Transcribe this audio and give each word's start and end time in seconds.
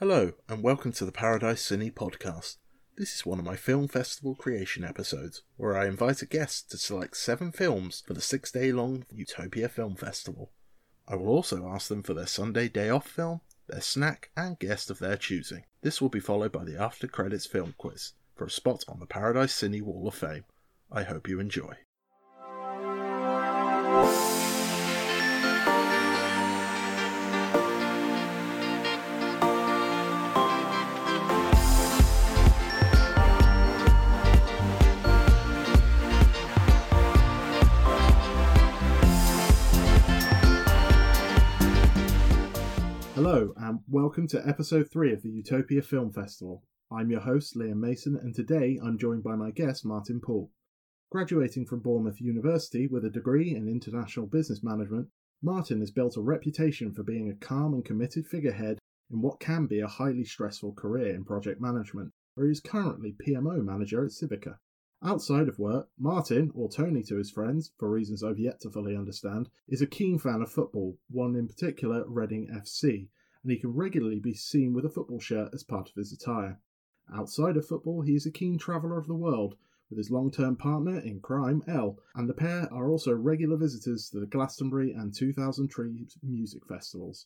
Hello, 0.00 0.32
and 0.48 0.62
welcome 0.62 0.92
to 0.92 1.04
the 1.04 1.12
Paradise 1.12 1.62
Cine 1.62 1.92
podcast. 1.92 2.56
This 2.96 3.14
is 3.14 3.26
one 3.26 3.38
of 3.38 3.44
my 3.44 3.54
film 3.54 3.86
festival 3.86 4.34
creation 4.34 4.82
episodes, 4.82 5.42
where 5.58 5.76
I 5.76 5.88
invite 5.88 6.22
a 6.22 6.26
guest 6.26 6.70
to 6.70 6.78
select 6.78 7.18
seven 7.18 7.52
films 7.52 8.02
for 8.06 8.14
the 8.14 8.22
six 8.22 8.50
day 8.50 8.72
long 8.72 9.04
Utopia 9.12 9.68
Film 9.68 9.96
Festival. 9.96 10.52
I 11.06 11.16
will 11.16 11.28
also 11.28 11.68
ask 11.68 11.88
them 11.88 12.02
for 12.02 12.14
their 12.14 12.26
Sunday 12.26 12.66
day 12.66 12.88
off 12.88 13.06
film, 13.08 13.42
their 13.68 13.82
snack, 13.82 14.30
and 14.34 14.58
guest 14.58 14.90
of 14.90 15.00
their 15.00 15.18
choosing. 15.18 15.64
This 15.82 16.00
will 16.00 16.08
be 16.08 16.18
followed 16.18 16.52
by 16.52 16.64
the 16.64 16.80
after 16.80 17.06
credits 17.06 17.44
film 17.44 17.74
quiz 17.76 18.14
for 18.34 18.46
a 18.46 18.50
spot 18.50 18.84
on 18.88 19.00
the 19.00 19.06
Paradise 19.06 19.52
Cine 19.52 19.82
Wall 19.82 20.08
of 20.08 20.14
Fame. 20.14 20.44
I 20.90 21.02
hope 21.02 21.28
you 21.28 21.40
enjoy. 21.40 21.76
Hello, 43.22 43.52
and 43.58 43.80
welcome 43.86 44.26
to 44.28 44.48
episode 44.48 44.90
3 44.90 45.12
of 45.12 45.20
the 45.20 45.28
Utopia 45.28 45.82
Film 45.82 46.10
Festival. 46.10 46.64
I'm 46.90 47.10
your 47.10 47.20
host, 47.20 47.54
Liam 47.54 47.76
Mason, 47.76 48.16
and 48.16 48.34
today 48.34 48.80
I'm 48.82 48.96
joined 48.96 49.22
by 49.22 49.36
my 49.36 49.50
guest, 49.50 49.84
Martyn 49.84 50.22
Poole. 50.22 50.50
Graduating 51.10 51.66
from 51.66 51.80
Bournemouth 51.80 52.18
University 52.18 52.86
with 52.86 53.04
a 53.04 53.10
degree 53.10 53.54
in 53.54 53.68
international 53.68 54.26
business 54.26 54.62
management, 54.62 55.08
Martyn 55.42 55.80
has 55.80 55.90
built 55.90 56.16
a 56.16 56.22
reputation 56.22 56.94
for 56.94 57.02
being 57.02 57.28
a 57.28 57.34
calm 57.34 57.74
and 57.74 57.84
committed 57.84 58.26
figurehead 58.26 58.78
in 59.10 59.20
what 59.20 59.38
can 59.38 59.66
be 59.66 59.80
a 59.80 59.86
highly 59.86 60.24
stressful 60.24 60.72
career 60.72 61.14
in 61.14 61.22
project 61.22 61.60
management, 61.60 62.12
where 62.36 62.46
he 62.46 62.52
is 62.52 62.60
currently 62.60 63.14
PMO 63.28 63.62
manager 63.62 64.02
at 64.02 64.12
Civica. 64.12 64.54
Outside 65.02 65.48
of 65.48 65.58
work, 65.58 65.88
Martyn, 65.98 66.52
or 66.54 66.68
Tony 66.68 67.02
to 67.04 67.16
his 67.16 67.30
friends, 67.30 67.72
for 67.78 67.88
reasons 67.88 68.22
I've 68.22 68.38
yet 68.38 68.60
to 68.60 68.70
fully 68.70 68.94
understand, 68.94 69.48
is 69.66 69.80
a 69.80 69.86
keen 69.86 70.18
fan 70.18 70.42
of 70.42 70.52
football, 70.52 70.98
one 71.08 71.34
in 71.36 71.48
particular 71.48 72.04
Reading 72.06 72.48
FC, 72.48 73.08
and 73.42 73.50
he 73.50 73.56
can 73.56 73.72
regularly 73.72 74.20
be 74.20 74.34
seen 74.34 74.74
with 74.74 74.84
a 74.84 74.90
football 74.90 75.18
shirt 75.18 75.54
as 75.54 75.64
part 75.64 75.88
of 75.88 75.94
his 75.94 76.12
attire. 76.12 76.60
Outside 77.10 77.56
of 77.56 77.66
football, 77.66 78.02
he 78.02 78.14
is 78.14 78.26
a 78.26 78.30
keen 78.30 78.58
traveller 78.58 78.98
of 78.98 79.06
the 79.06 79.14
world, 79.14 79.56
with 79.88 79.96
his 79.96 80.10
long 80.10 80.30
term 80.30 80.54
partner 80.54 80.98
in 80.98 81.20
crime, 81.20 81.62
Elle, 81.66 81.98
and 82.14 82.28
the 82.28 82.34
pair 82.34 82.70
are 82.70 82.90
also 82.90 83.14
regular 83.14 83.56
visitors 83.56 84.10
to 84.10 84.20
the 84.20 84.26
Glastonbury 84.26 84.92
and 84.92 85.14
2000trees 85.14 86.18
music 86.22 86.66
festivals. 86.66 87.24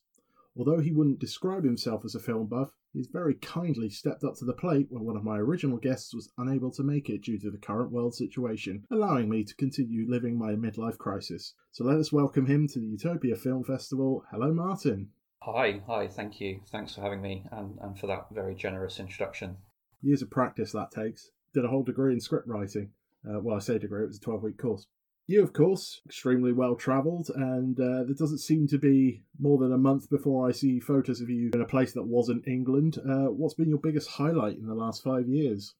Although 0.56 0.78
he 0.78 0.92
wouldn't 0.92 1.18
describe 1.18 1.64
himself 1.64 2.04
as 2.04 2.14
a 2.14 2.20
film 2.20 2.46
buff, 2.46 2.70
he's 2.92 3.08
very 3.08 3.34
kindly 3.34 3.90
stepped 3.90 4.22
up 4.22 4.36
to 4.36 4.44
the 4.44 4.52
plate 4.52 4.86
when 4.88 5.04
one 5.04 5.16
of 5.16 5.24
my 5.24 5.38
original 5.38 5.78
guests 5.78 6.14
was 6.14 6.30
unable 6.38 6.70
to 6.72 6.84
make 6.84 7.10
it 7.10 7.22
due 7.22 7.40
to 7.40 7.50
the 7.50 7.58
current 7.58 7.90
world 7.90 8.14
situation, 8.14 8.84
allowing 8.88 9.28
me 9.28 9.42
to 9.42 9.56
continue 9.56 10.08
living 10.08 10.38
my 10.38 10.52
midlife 10.52 10.96
crisis. 10.96 11.54
So 11.72 11.82
let 11.84 11.98
us 11.98 12.12
welcome 12.12 12.46
him 12.46 12.68
to 12.68 12.78
the 12.78 12.86
Utopia 12.86 13.34
Film 13.34 13.64
Festival. 13.64 14.24
Hello, 14.30 14.54
Martyn. 14.54 15.10
Hi, 15.42 15.82
hi, 15.88 16.06
thank 16.06 16.40
you. 16.40 16.60
Thanks 16.70 16.94
for 16.94 17.00
having 17.00 17.20
me 17.20 17.44
and, 17.50 17.76
and 17.82 17.98
for 17.98 18.06
that 18.06 18.26
very 18.30 18.54
generous 18.54 19.00
introduction. 19.00 19.56
Years 20.02 20.22
of 20.22 20.30
practice 20.30 20.70
that 20.70 20.92
takes. 20.92 21.30
Did 21.52 21.64
a 21.64 21.68
whole 21.68 21.82
degree 21.82 22.12
in 22.12 22.20
script 22.20 22.46
writing. 22.46 22.92
Uh, 23.28 23.40
well, 23.40 23.56
I 23.56 23.58
say 23.58 23.78
degree, 23.78 24.04
it 24.04 24.08
was 24.08 24.18
a 24.18 24.20
12 24.20 24.42
week 24.44 24.58
course. 24.58 24.86
You, 25.26 25.42
of 25.42 25.54
course, 25.54 26.02
extremely 26.04 26.52
well 26.52 26.74
travelled, 26.74 27.30
and 27.34 27.78
uh, 27.80 28.04
there 28.04 28.14
doesn't 28.14 28.38
seem 28.38 28.68
to 28.68 28.78
be 28.78 29.22
more 29.38 29.56
than 29.58 29.72
a 29.72 29.78
month 29.78 30.10
before 30.10 30.46
I 30.46 30.52
see 30.52 30.80
photos 30.80 31.22
of 31.22 31.30
you 31.30 31.50
in 31.54 31.62
a 31.62 31.66
place 31.66 31.94
that 31.94 32.04
wasn't 32.04 32.46
England. 32.46 32.98
Uh, 32.98 33.30
what's 33.30 33.54
been 33.54 33.70
your 33.70 33.78
biggest 33.78 34.10
highlight 34.10 34.58
in 34.58 34.66
the 34.66 34.74
last 34.74 35.02
five 35.02 35.26
years? 35.26 35.74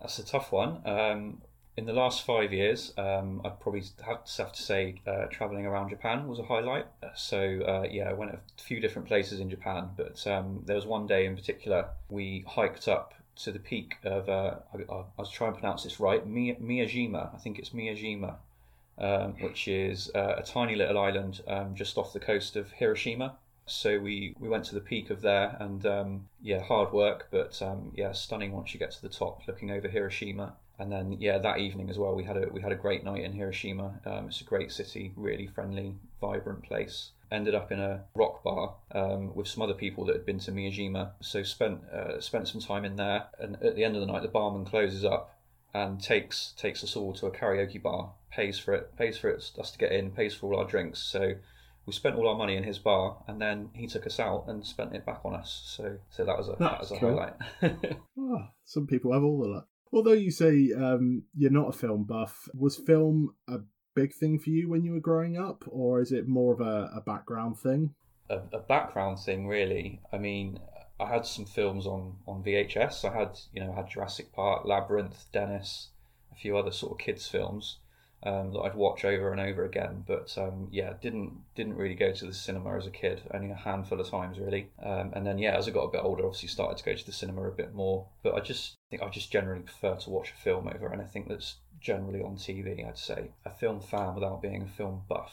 That's 0.00 0.18
a 0.18 0.24
tough 0.26 0.52
one. 0.52 0.82
Um, 0.84 1.40
in 1.78 1.86
the 1.86 1.94
last 1.94 2.26
five 2.26 2.52
years, 2.52 2.92
um, 2.98 3.40
I'd 3.46 3.60
probably 3.60 3.82
have 4.04 4.24
to, 4.24 4.42
have 4.42 4.52
to 4.52 4.62
say 4.62 5.00
uh, 5.06 5.26
traveling 5.30 5.64
around 5.64 5.88
Japan 5.88 6.28
was 6.28 6.38
a 6.38 6.44
highlight. 6.44 6.86
So 7.14 7.38
uh, 7.38 7.86
yeah, 7.90 8.10
I 8.10 8.12
went 8.12 8.32
a 8.32 8.40
few 8.62 8.80
different 8.80 9.08
places 9.08 9.40
in 9.40 9.48
Japan, 9.48 9.88
but 9.96 10.26
um, 10.26 10.62
there 10.66 10.76
was 10.76 10.84
one 10.84 11.06
day 11.06 11.24
in 11.24 11.34
particular 11.34 11.88
we 12.10 12.44
hiked 12.46 12.88
up 12.88 13.14
to 13.36 13.52
the 13.52 13.58
peak 13.58 13.96
of 14.04 14.28
uh, 14.28 14.56
I, 14.72 14.92
I, 14.92 15.04
was 15.18 15.30
trying 15.30 15.52
to 15.52 15.60
pronounce 15.60 15.84
this 15.84 16.00
right, 16.00 16.26
Miyajima. 16.26 17.34
I 17.34 17.38
think 17.38 17.58
it's 17.58 17.70
Miyajima 17.70 18.36
um, 18.98 19.34
which 19.40 19.68
is 19.68 20.10
uh, 20.14 20.34
a 20.38 20.42
tiny 20.42 20.74
little 20.74 20.98
island 20.98 21.42
um, 21.46 21.74
just 21.74 21.98
off 21.98 22.12
the 22.12 22.20
coast 22.20 22.56
of 22.56 22.70
Hiroshima. 22.72 23.36
So 23.66 23.98
we, 23.98 24.34
we 24.38 24.48
went 24.48 24.64
to 24.66 24.74
the 24.74 24.80
peak 24.80 25.10
of 25.10 25.22
there, 25.22 25.56
and 25.58 25.84
um, 25.86 26.28
yeah, 26.40 26.62
hard 26.62 26.92
work, 26.92 27.28
but 27.30 27.60
um, 27.62 27.92
yeah, 27.96 28.12
stunning 28.12 28.52
once 28.52 28.72
you 28.72 28.78
get 28.78 28.92
to 28.92 29.02
the 29.02 29.08
top, 29.08 29.42
looking 29.48 29.70
over 29.70 29.88
Hiroshima. 29.88 30.54
And 30.78 30.92
then 30.92 31.16
yeah, 31.18 31.38
that 31.38 31.58
evening 31.58 31.90
as 31.90 31.98
well, 31.98 32.14
we 32.14 32.24
had 32.24 32.36
a 32.36 32.48
we 32.52 32.60
had 32.60 32.70
a 32.70 32.76
great 32.76 33.02
night 33.02 33.24
in 33.24 33.32
Hiroshima. 33.32 33.98
Um, 34.04 34.26
it's 34.26 34.40
a 34.40 34.44
great 34.44 34.70
city, 34.70 35.12
really 35.16 35.46
friendly, 35.46 35.94
vibrant 36.20 36.62
place 36.62 37.10
ended 37.30 37.54
up 37.54 37.72
in 37.72 37.80
a 37.80 38.04
rock 38.14 38.42
bar 38.42 38.74
um, 38.92 39.34
with 39.34 39.48
some 39.48 39.62
other 39.62 39.74
people 39.74 40.04
that 40.04 40.14
had 40.14 40.26
been 40.26 40.38
to 40.38 40.52
Miyajima. 40.52 41.10
So 41.20 41.42
spent 41.42 41.82
uh, 41.92 42.20
spent 42.20 42.48
some 42.48 42.60
time 42.60 42.84
in 42.84 42.96
there, 42.96 43.26
and 43.38 43.56
at 43.62 43.76
the 43.76 43.84
end 43.84 43.96
of 43.96 44.00
the 44.00 44.06
night, 44.06 44.22
the 44.22 44.28
barman 44.28 44.64
closes 44.64 45.04
up 45.04 45.35
and 45.76 46.02
takes 46.02 46.54
takes 46.56 46.82
us 46.82 46.96
all 46.96 47.12
to 47.12 47.26
a 47.26 47.30
karaoke 47.30 47.82
bar, 47.82 48.14
pays 48.30 48.58
for 48.58 48.72
it, 48.72 48.96
pays 48.96 49.18
for 49.18 49.28
it, 49.28 49.50
us 49.58 49.70
to 49.70 49.78
get 49.78 49.92
in, 49.92 50.10
pays 50.10 50.34
for 50.34 50.52
all 50.52 50.60
our 50.60 50.66
drinks. 50.66 51.00
So 51.00 51.32
we 51.84 51.92
spent 51.92 52.16
all 52.16 52.28
our 52.28 52.34
money 52.34 52.56
in 52.56 52.64
his 52.64 52.78
bar, 52.78 53.22
and 53.28 53.40
then 53.40 53.68
he 53.74 53.86
took 53.86 54.06
us 54.06 54.18
out 54.18 54.44
and 54.48 54.64
spent 54.66 54.94
it 54.94 55.04
back 55.04 55.20
on 55.24 55.34
us. 55.34 55.62
So 55.76 55.98
so 56.08 56.24
that 56.24 56.38
was 56.38 56.48
a 56.48 56.56
That's 56.58 56.60
that 56.60 56.80
was 56.80 56.90
a 56.92 56.98
cool. 56.98 57.10
highlight. 57.10 57.98
oh, 58.18 58.46
some 58.64 58.86
people 58.86 59.12
have 59.12 59.22
all 59.22 59.42
the 59.42 59.48
luck. 59.48 59.68
Although 59.92 60.12
you 60.12 60.30
say 60.30 60.72
um, 60.72 61.24
you're 61.36 61.50
not 61.50 61.68
a 61.68 61.78
film 61.78 62.04
buff, 62.04 62.48
was 62.54 62.76
film 62.76 63.34
a 63.46 63.58
big 63.94 64.14
thing 64.14 64.38
for 64.38 64.50
you 64.50 64.70
when 64.70 64.82
you 64.82 64.92
were 64.92 65.00
growing 65.00 65.36
up, 65.36 65.62
or 65.68 66.00
is 66.00 66.10
it 66.10 66.26
more 66.26 66.54
of 66.54 66.60
a, 66.60 66.90
a 66.96 67.02
background 67.04 67.58
thing? 67.58 67.94
A, 68.30 68.38
a 68.52 68.60
background 68.60 69.18
thing, 69.20 69.46
really. 69.46 70.00
I 70.12 70.18
mean, 70.18 70.58
I 70.98 71.06
had 71.06 71.26
some 71.26 71.44
films 71.44 71.86
on 71.86 72.16
on 72.26 72.42
VHS. 72.42 73.04
I 73.04 73.18
had 73.18 73.38
you 73.52 73.62
know 73.62 73.72
I 73.72 73.76
had 73.76 73.90
Jurassic 73.90 74.32
Park, 74.32 74.64
Labyrinth, 74.64 75.26
Dennis, 75.32 75.88
a 76.32 76.36
few 76.36 76.56
other 76.56 76.70
sort 76.70 76.92
of 76.92 76.98
kids 76.98 77.26
films 77.26 77.78
um, 78.22 78.52
that 78.52 78.60
I'd 78.60 78.74
watch 78.74 79.04
over 79.04 79.30
and 79.30 79.40
over 79.40 79.64
again. 79.64 80.04
But 80.06 80.36
um, 80.38 80.68
yeah, 80.70 80.94
didn't 81.00 81.32
didn't 81.54 81.76
really 81.76 81.94
go 81.94 82.12
to 82.12 82.26
the 82.26 82.34
cinema 82.34 82.76
as 82.76 82.86
a 82.86 82.90
kid. 82.90 83.22
Only 83.32 83.50
a 83.50 83.54
handful 83.54 84.00
of 84.00 84.08
times 84.08 84.38
really. 84.38 84.70
Um, 84.82 85.12
and 85.14 85.26
then 85.26 85.38
yeah, 85.38 85.56
as 85.56 85.68
I 85.68 85.70
got 85.70 85.84
a 85.84 85.92
bit 85.92 86.02
older, 86.02 86.24
obviously 86.24 86.48
started 86.48 86.78
to 86.78 86.84
go 86.84 86.94
to 86.94 87.06
the 87.06 87.12
cinema 87.12 87.42
a 87.42 87.52
bit 87.52 87.74
more. 87.74 88.06
But 88.22 88.34
I 88.34 88.40
just 88.40 88.76
think 88.90 89.02
I 89.02 89.08
just 89.08 89.30
generally 89.30 89.62
prefer 89.62 89.94
to 89.96 90.10
watch 90.10 90.30
a 90.30 90.42
film 90.42 90.68
over 90.68 90.92
anything 90.92 91.26
that's 91.28 91.56
generally 91.80 92.22
on 92.22 92.36
TV. 92.36 92.86
I'd 92.86 92.98
say 92.98 93.30
a 93.44 93.50
film 93.50 93.80
fan 93.80 94.14
without 94.14 94.42
being 94.42 94.62
a 94.62 94.66
film 94.66 95.02
buff. 95.08 95.32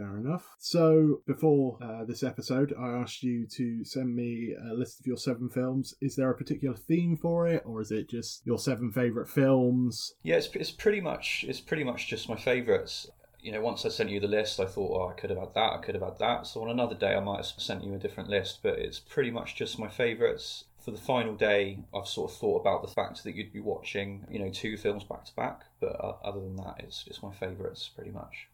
Fair 0.00 0.16
enough. 0.16 0.56
So, 0.58 1.20
before 1.26 1.76
uh, 1.82 2.06
this 2.06 2.22
episode, 2.22 2.72
I 2.80 2.88
asked 2.88 3.22
you 3.22 3.46
to 3.48 3.84
send 3.84 4.16
me 4.16 4.54
a 4.54 4.72
list 4.72 4.98
of 4.98 5.06
your 5.06 5.18
seven 5.18 5.50
films. 5.50 5.94
Is 6.00 6.16
there 6.16 6.30
a 6.30 6.34
particular 6.34 6.74
theme 6.74 7.18
for 7.18 7.46
it, 7.46 7.62
or 7.66 7.82
is 7.82 7.90
it 7.90 8.08
just 8.08 8.46
your 8.46 8.58
seven 8.58 8.90
favourite 8.90 9.28
films? 9.28 10.14
Yeah, 10.22 10.36
it's, 10.36 10.48
it's 10.54 10.70
pretty 10.70 11.02
much 11.02 11.44
it's 11.46 11.60
pretty 11.60 11.84
much 11.84 12.08
just 12.08 12.30
my 12.30 12.36
favourites. 12.36 13.10
You 13.42 13.52
know, 13.52 13.60
once 13.60 13.84
I 13.84 13.90
sent 13.90 14.08
you 14.08 14.20
the 14.20 14.26
list, 14.26 14.58
I 14.58 14.64
thought, 14.64 14.90
oh, 14.90 15.08
I 15.10 15.20
could 15.20 15.28
have 15.28 15.38
had 15.38 15.52
that, 15.54 15.72
I 15.74 15.78
could 15.78 15.94
have 15.94 16.04
had 16.04 16.18
that. 16.18 16.46
So 16.46 16.62
on 16.62 16.70
another 16.70 16.94
day, 16.94 17.14
I 17.14 17.20
might 17.20 17.36
have 17.36 17.46
sent 17.58 17.84
you 17.84 17.94
a 17.94 17.98
different 17.98 18.30
list, 18.30 18.60
but 18.62 18.78
it's 18.78 19.00
pretty 19.00 19.30
much 19.30 19.54
just 19.54 19.78
my 19.78 19.88
favourites 19.88 20.64
for 20.82 20.92
the 20.92 20.98
final 20.98 21.34
day, 21.34 21.80
I've 21.94 22.08
sort 22.08 22.30
of 22.30 22.36
thought 22.38 22.60
about 22.60 22.80
the 22.80 22.88
fact 22.88 23.22
that 23.24 23.34
you'd 23.34 23.52
be 23.52 23.60
watching, 23.60 24.26
you 24.30 24.38
know, 24.38 24.50
two 24.50 24.78
films 24.78 25.04
back 25.04 25.26
to 25.26 25.34
back. 25.36 25.60
But 25.78 26.02
uh, 26.02 26.14
other 26.24 26.40
than 26.40 26.56
that, 26.56 26.76
it's 26.78 27.04
it's 27.06 27.22
my 27.22 27.32
favourites 27.32 27.90
pretty 27.94 28.10
much. 28.10 28.48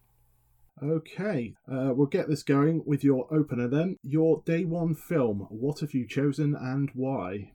Okay, 0.83 1.55
uh, 1.73 1.93
we'll 1.95 2.07
get 2.07 2.29
this 2.29 2.43
going 2.43 2.83
with 2.85 3.03
your 3.03 3.27
opener 3.33 3.67
then. 3.67 3.97
Your 4.03 4.43
day 4.45 4.65
one 4.65 4.95
film. 4.95 5.47
What 5.49 5.81
have 5.81 5.95
you 5.95 6.07
chosen 6.07 6.55
and 6.55 6.91
why? 6.93 7.53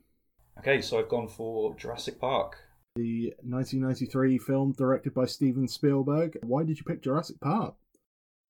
Okay, 0.57 0.81
so 0.81 0.97
I've 0.97 1.09
gone 1.09 1.27
for 1.27 1.75
Jurassic 1.75 2.19
Park. 2.19 2.57
The 2.95 3.33
1993 3.43 4.39
film 4.39 4.73
directed 4.73 5.13
by 5.13 5.25
Steven 5.25 5.67
Spielberg. 5.67 6.37
Why 6.41 6.63
did 6.63 6.77
you 6.77 6.83
pick 6.83 7.03
Jurassic 7.03 7.39
Park? 7.39 7.75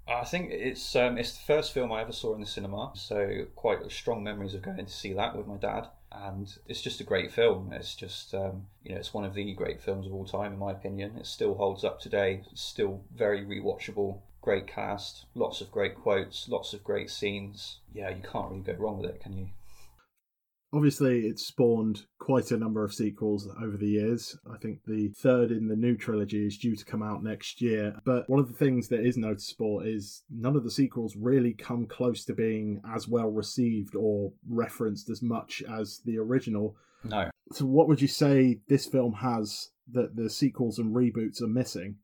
I 0.08 0.24
think 0.24 0.52
it's 0.52 0.96
um, 0.96 1.18
it's 1.18 1.34
the 1.34 1.44
first 1.46 1.74
film 1.74 1.92
I 1.92 2.02
ever 2.02 2.12
saw 2.12 2.34
in 2.34 2.42
the 2.42 2.48
cinema, 2.48 2.92
so 2.96 3.46
quite 3.56 3.92
strong 3.92 4.24
memories 4.24 4.54
of 4.54 4.62
going 4.62 4.78
to 4.78 4.92
see 4.92 5.14
that 5.14 5.36
with 5.36 5.48
my 5.48 5.58
dad. 5.58 5.88
And 6.12 6.54
it's 6.68 6.82
just 6.82 7.00
a 7.00 7.06
great 7.06 7.32
film. 7.32 7.72
It's 7.72 7.94
just 7.94 8.34
um, 8.34 8.68
you 8.84 8.94
know 8.94 8.98
it's 8.98 9.14
one 9.14 9.26
of 9.26 9.34
the 9.34 9.54
great 9.54 9.82
films 9.82 10.08
of 10.08 10.14
all 10.14 10.26
time 10.26 10.54
in 10.54 10.60
my 10.60 10.72
opinion. 10.72 11.18
It 11.18 11.28
still 11.28 11.56
holds 11.56 11.84
up 11.84 12.00
today. 12.00 12.42
It's 12.52 12.62
still 12.62 13.04
very 13.16 13.46
rewatchable 13.46 14.20
great 14.42 14.68
cast, 14.68 15.26
lots 15.36 15.62
of 15.62 15.72
great 15.72 15.96
quotes, 15.96 16.50
lots 16.50 16.74
of 16.74 16.84
great 16.84 17.10
scenes. 17.10 17.80
Yeah, 17.94 18.10
you 18.10 18.24
can't 18.24 18.52
really 18.52 18.64
go 18.64 18.74
wrong 18.74 19.00
with 19.00 19.12
it, 19.12 19.22
can 19.22 19.38
you? 19.38 19.50
Obviously, 20.74 21.26
it's 21.26 21.46
spawned 21.46 22.04
quite 22.18 22.50
a 22.52 22.58
number 22.58 22.86
of 22.86 22.94
sequels 22.94 23.46
over 23.62 23.76
the 23.76 23.90
years. 23.90 24.38
I 24.50 24.58
think 24.58 24.80
the 24.86 25.10
third 25.10 25.52
in 25.52 25.68
the 25.68 25.76
new 25.76 25.98
trilogy 25.98 26.48
is 26.48 26.58
due 26.58 26.78
to 26.78 26.86
come 26.86 27.04
out 27.04 27.22
next 27.22 27.62
year. 27.62 27.96
But 28.06 28.30
one 28.30 28.40
of 28.40 28.48
the 28.48 28.58
things 28.58 28.88
that 28.88 29.06
is 29.06 29.18
noticeable 29.18 29.82
is 29.82 30.24
none 30.30 30.56
of 30.56 30.64
the 30.64 30.72
sequels 30.72 31.18
really 31.18 31.54
come 31.54 31.88
close 31.88 32.24
to 32.26 32.34
being 32.34 32.82
as 32.96 33.06
well 33.06 33.30
received 33.30 33.96
or 33.96 34.32
referenced 34.48 35.10
as 35.10 35.22
much 35.22 35.62
as 35.70 36.00
the 36.06 36.18
original. 36.18 36.78
No. 37.04 37.30
So, 37.52 37.66
what 37.66 37.90
would 37.90 38.02
you 38.02 38.08
say 38.08 38.62
this 38.70 38.86
film 38.86 39.14
has 39.14 39.72
that 39.92 40.16
the 40.16 40.30
sequels 40.30 40.80
and 40.80 40.96
reboots 40.96 41.42
are 41.42 41.48
missing? 41.48 41.98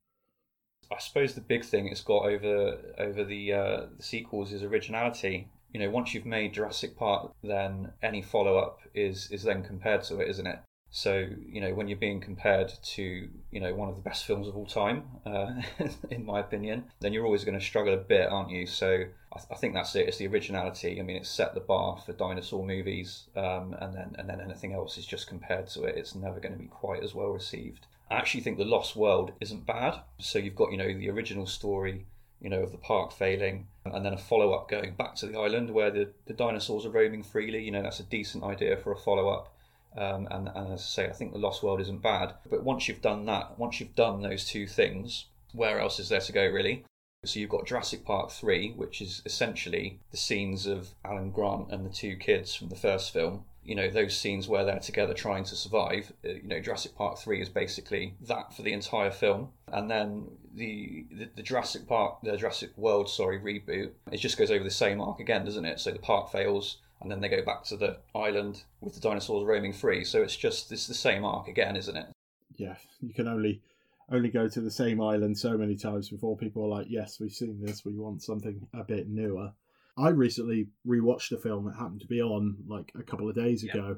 I 0.91 0.99
suppose 0.99 1.33
the 1.33 1.41
big 1.41 1.65
thing 1.65 1.87
it's 1.87 2.01
got 2.01 2.25
over 2.25 2.77
over 2.97 3.23
the, 3.23 3.53
uh, 3.53 3.85
the 3.97 4.03
sequels 4.03 4.53
is 4.53 4.63
originality 4.63 5.49
you 5.73 5.79
know, 5.79 5.89
once 5.89 6.13
you've 6.13 6.25
made 6.25 6.53
Jurassic 6.53 6.97
Park, 6.97 7.33
then 7.43 7.91
any 8.01 8.21
follow 8.21 8.57
up 8.57 8.79
is 8.93 9.29
is 9.31 9.43
then 9.43 9.63
compared 9.63 10.03
to 10.03 10.19
it, 10.19 10.29
isn't 10.29 10.47
it? 10.47 10.59
So 10.89 11.27
you 11.45 11.59
know, 11.59 11.73
when 11.73 11.87
you're 11.87 11.97
being 11.97 12.21
compared 12.21 12.73
to 12.95 13.29
you 13.51 13.59
know 13.59 13.73
one 13.75 13.89
of 13.89 13.95
the 13.95 14.01
best 14.01 14.25
films 14.25 14.47
of 14.47 14.55
all 14.55 14.65
time, 14.65 15.03
uh, 15.25 15.53
in 16.09 16.25
my 16.25 16.39
opinion, 16.39 16.85
then 17.01 17.13
you're 17.13 17.25
always 17.25 17.43
going 17.43 17.59
to 17.59 17.65
struggle 17.65 17.93
a 17.93 17.97
bit, 17.97 18.29
aren't 18.29 18.49
you? 18.49 18.65
So 18.65 18.87
I, 19.33 19.37
th- 19.37 19.49
I, 19.51 19.55
think 19.55 19.73
that's 19.73 19.95
it. 19.95 20.07
It's 20.07 20.17
the 20.17 20.27
originality. 20.27 20.99
I 20.99 21.03
mean, 21.03 21.17
it's 21.17 21.29
set 21.29 21.53
the 21.53 21.59
bar 21.59 22.01
for 22.05 22.13
dinosaur 22.13 22.65
movies, 22.65 23.27
um, 23.35 23.75
and 23.79 23.93
then 23.93 24.15
and 24.17 24.29
then 24.29 24.39
anything 24.39 24.73
else 24.73 24.97
is 24.97 25.05
just 25.05 25.27
compared 25.27 25.67
to 25.67 25.83
it. 25.83 25.97
It's 25.97 26.15
never 26.15 26.39
going 26.39 26.53
to 26.53 26.59
be 26.59 26.69
quite 26.69 27.03
as 27.03 27.13
well 27.13 27.29
received. 27.29 27.87
I 28.09 28.15
actually 28.15 28.41
think 28.41 28.57
the 28.57 28.65
Lost 28.65 28.95
World 28.95 29.33
isn't 29.39 29.65
bad. 29.65 29.99
So 30.19 30.39
you've 30.39 30.55
got 30.55 30.71
you 30.71 30.77
know 30.77 30.87
the 30.87 31.09
original 31.09 31.45
story 31.45 32.05
you 32.39 32.49
know, 32.49 32.61
of 32.61 32.71
the 32.71 32.77
park 32.77 33.11
failing, 33.11 33.67
and 33.85 34.05
then 34.05 34.13
a 34.13 34.17
follow 34.17 34.53
up 34.53 34.69
going 34.69 34.93
back 34.93 35.15
to 35.15 35.25
the 35.25 35.39
island 35.39 35.71
where 35.71 35.89
the, 35.89 36.09
the 36.25 36.33
dinosaurs 36.33 36.85
are 36.85 36.91
roaming 36.91 37.23
freely. 37.23 37.63
You 37.63 37.71
know, 37.71 37.81
that's 37.81 37.99
a 37.99 38.03
decent 38.03 38.43
idea 38.43 38.77
for 38.77 38.91
a 38.91 38.97
follow 38.97 39.29
up. 39.29 39.53
Um, 39.97 40.27
and, 40.29 40.47
and 40.53 40.73
as 40.73 40.81
I 40.81 40.83
say, 40.83 41.07
I 41.07 41.13
think 41.13 41.31
the 41.31 41.39
Lost 41.39 41.63
World 41.63 41.81
isn't 41.81 42.03
bad. 42.03 42.35
But 42.49 42.63
once 42.63 42.87
you've 42.87 43.01
done 43.01 43.25
that, 43.25 43.57
once 43.57 43.79
you've 43.79 43.95
done 43.95 44.21
those 44.21 44.45
two 44.45 44.67
things, 44.67 45.25
where 45.53 45.79
else 45.79 45.99
is 45.99 46.09
there 46.09 46.21
to 46.21 46.31
go, 46.31 46.45
really? 46.45 46.83
So 47.25 47.39
you've 47.39 47.49
got 47.49 47.65
Jurassic 47.65 48.05
Park 48.05 48.29
3, 48.29 48.73
which 48.73 49.01
is 49.01 49.23
essentially 49.25 49.99
the 50.11 50.17
scenes 50.17 50.67
of 50.67 50.89
Alan 51.03 51.31
Grant 51.31 51.71
and 51.71 51.83
the 51.83 51.89
two 51.89 52.15
kids 52.15 52.53
from 52.53 52.69
the 52.69 52.75
first 52.75 53.11
film 53.11 53.45
you 53.67 53.75
know 53.75 53.89
those 53.89 54.15
scenes 54.15 54.47
where 54.47 54.63
they're 54.63 54.79
together 54.79 55.13
trying 55.13 55.43
to 55.43 55.55
survive 55.55 56.13
uh, 56.25 56.29
you 56.29 56.47
know 56.47 56.59
jurassic 56.59 56.95
park 56.95 57.19
3 57.19 57.41
is 57.41 57.49
basically 57.49 58.15
that 58.21 58.53
for 58.55 58.61
the 58.61 58.71
entire 58.71 59.11
film. 59.11 59.49
And 59.71 59.91
then 59.91 60.29
the, 60.55 61.05
the, 61.11 61.29
the 61.35 61.43
jurassic 61.43 61.85
park 61.85 62.19
the 62.23 62.37
jurassic 62.37 62.71
world 62.77 63.09
sorry 63.09 63.39
reboot 63.39 63.91
it 64.11 64.17
just 64.17 64.37
goes 64.37 64.49
over 64.49 64.63
the 64.63 64.71
same 64.71 65.01
arc 65.01 65.19
again 65.19 65.43
doesn't 65.43 65.65
it? 65.65 65.81
So 65.81 65.91
the 65.91 65.99
park 65.99 66.31
fails 66.31 66.77
and 67.01 67.11
then 67.11 67.19
they 67.19 67.27
go 67.27 67.43
back 67.43 67.65
to 67.65 67.77
the 67.77 67.97
island 68.15 68.63
with 68.79 68.95
the 68.95 69.01
dinosaurs 69.01 69.45
roaming 69.45 69.73
free. 69.73 70.05
So 70.05 70.23
it's 70.23 70.37
just 70.37 70.71
it's 70.71 70.87
the 70.87 70.93
same 70.93 71.25
arc 71.25 71.49
again 71.49 71.75
isn't 71.75 71.97
it? 71.97 72.07
Yeah 72.55 72.77
you 73.01 73.13
can 73.13 73.27
only 73.27 73.61
only 74.09 74.29
go 74.29 74.47
to 74.47 74.61
the 74.61 74.71
same 74.71 75.01
island 75.01 75.37
so 75.37 75.57
many 75.57 75.75
times 75.75 76.09
before 76.09 76.37
people 76.37 76.63
are 76.63 76.79
like 76.79 76.87
yes 76.89 77.19
we've 77.19 77.33
seen 77.33 77.59
this. 77.61 77.83
We 77.83 77.95
want 77.95 78.23
something 78.23 78.65
a 78.73 78.85
bit 78.85 79.09
newer 79.09 79.51
I 79.97 80.09
recently 80.09 80.67
rewatched 80.87 81.31
a 81.31 81.37
film 81.37 81.65
that 81.65 81.75
happened 81.75 82.01
to 82.01 82.07
be 82.07 82.21
on 82.21 82.57
like 82.67 82.91
a 82.97 83.03
couple 83.03 83.27
of 83.27 83.35
days 83.35 83.63
yeah. 83.63 83.71
ago, 83.71 83.97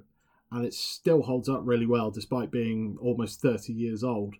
and 0.51 0.65
it 0.65 0.73
still 0.73 1.23
holds 1.23 1.49
up 1.49 1.61
really 1.63 1.85
well 1.85 2.09
despite 2.09 2.51
being 2.51 2.97
almost 3.01 3.41
30 3.41 3.73
years 3.73 4.03
old. 4.03 4.35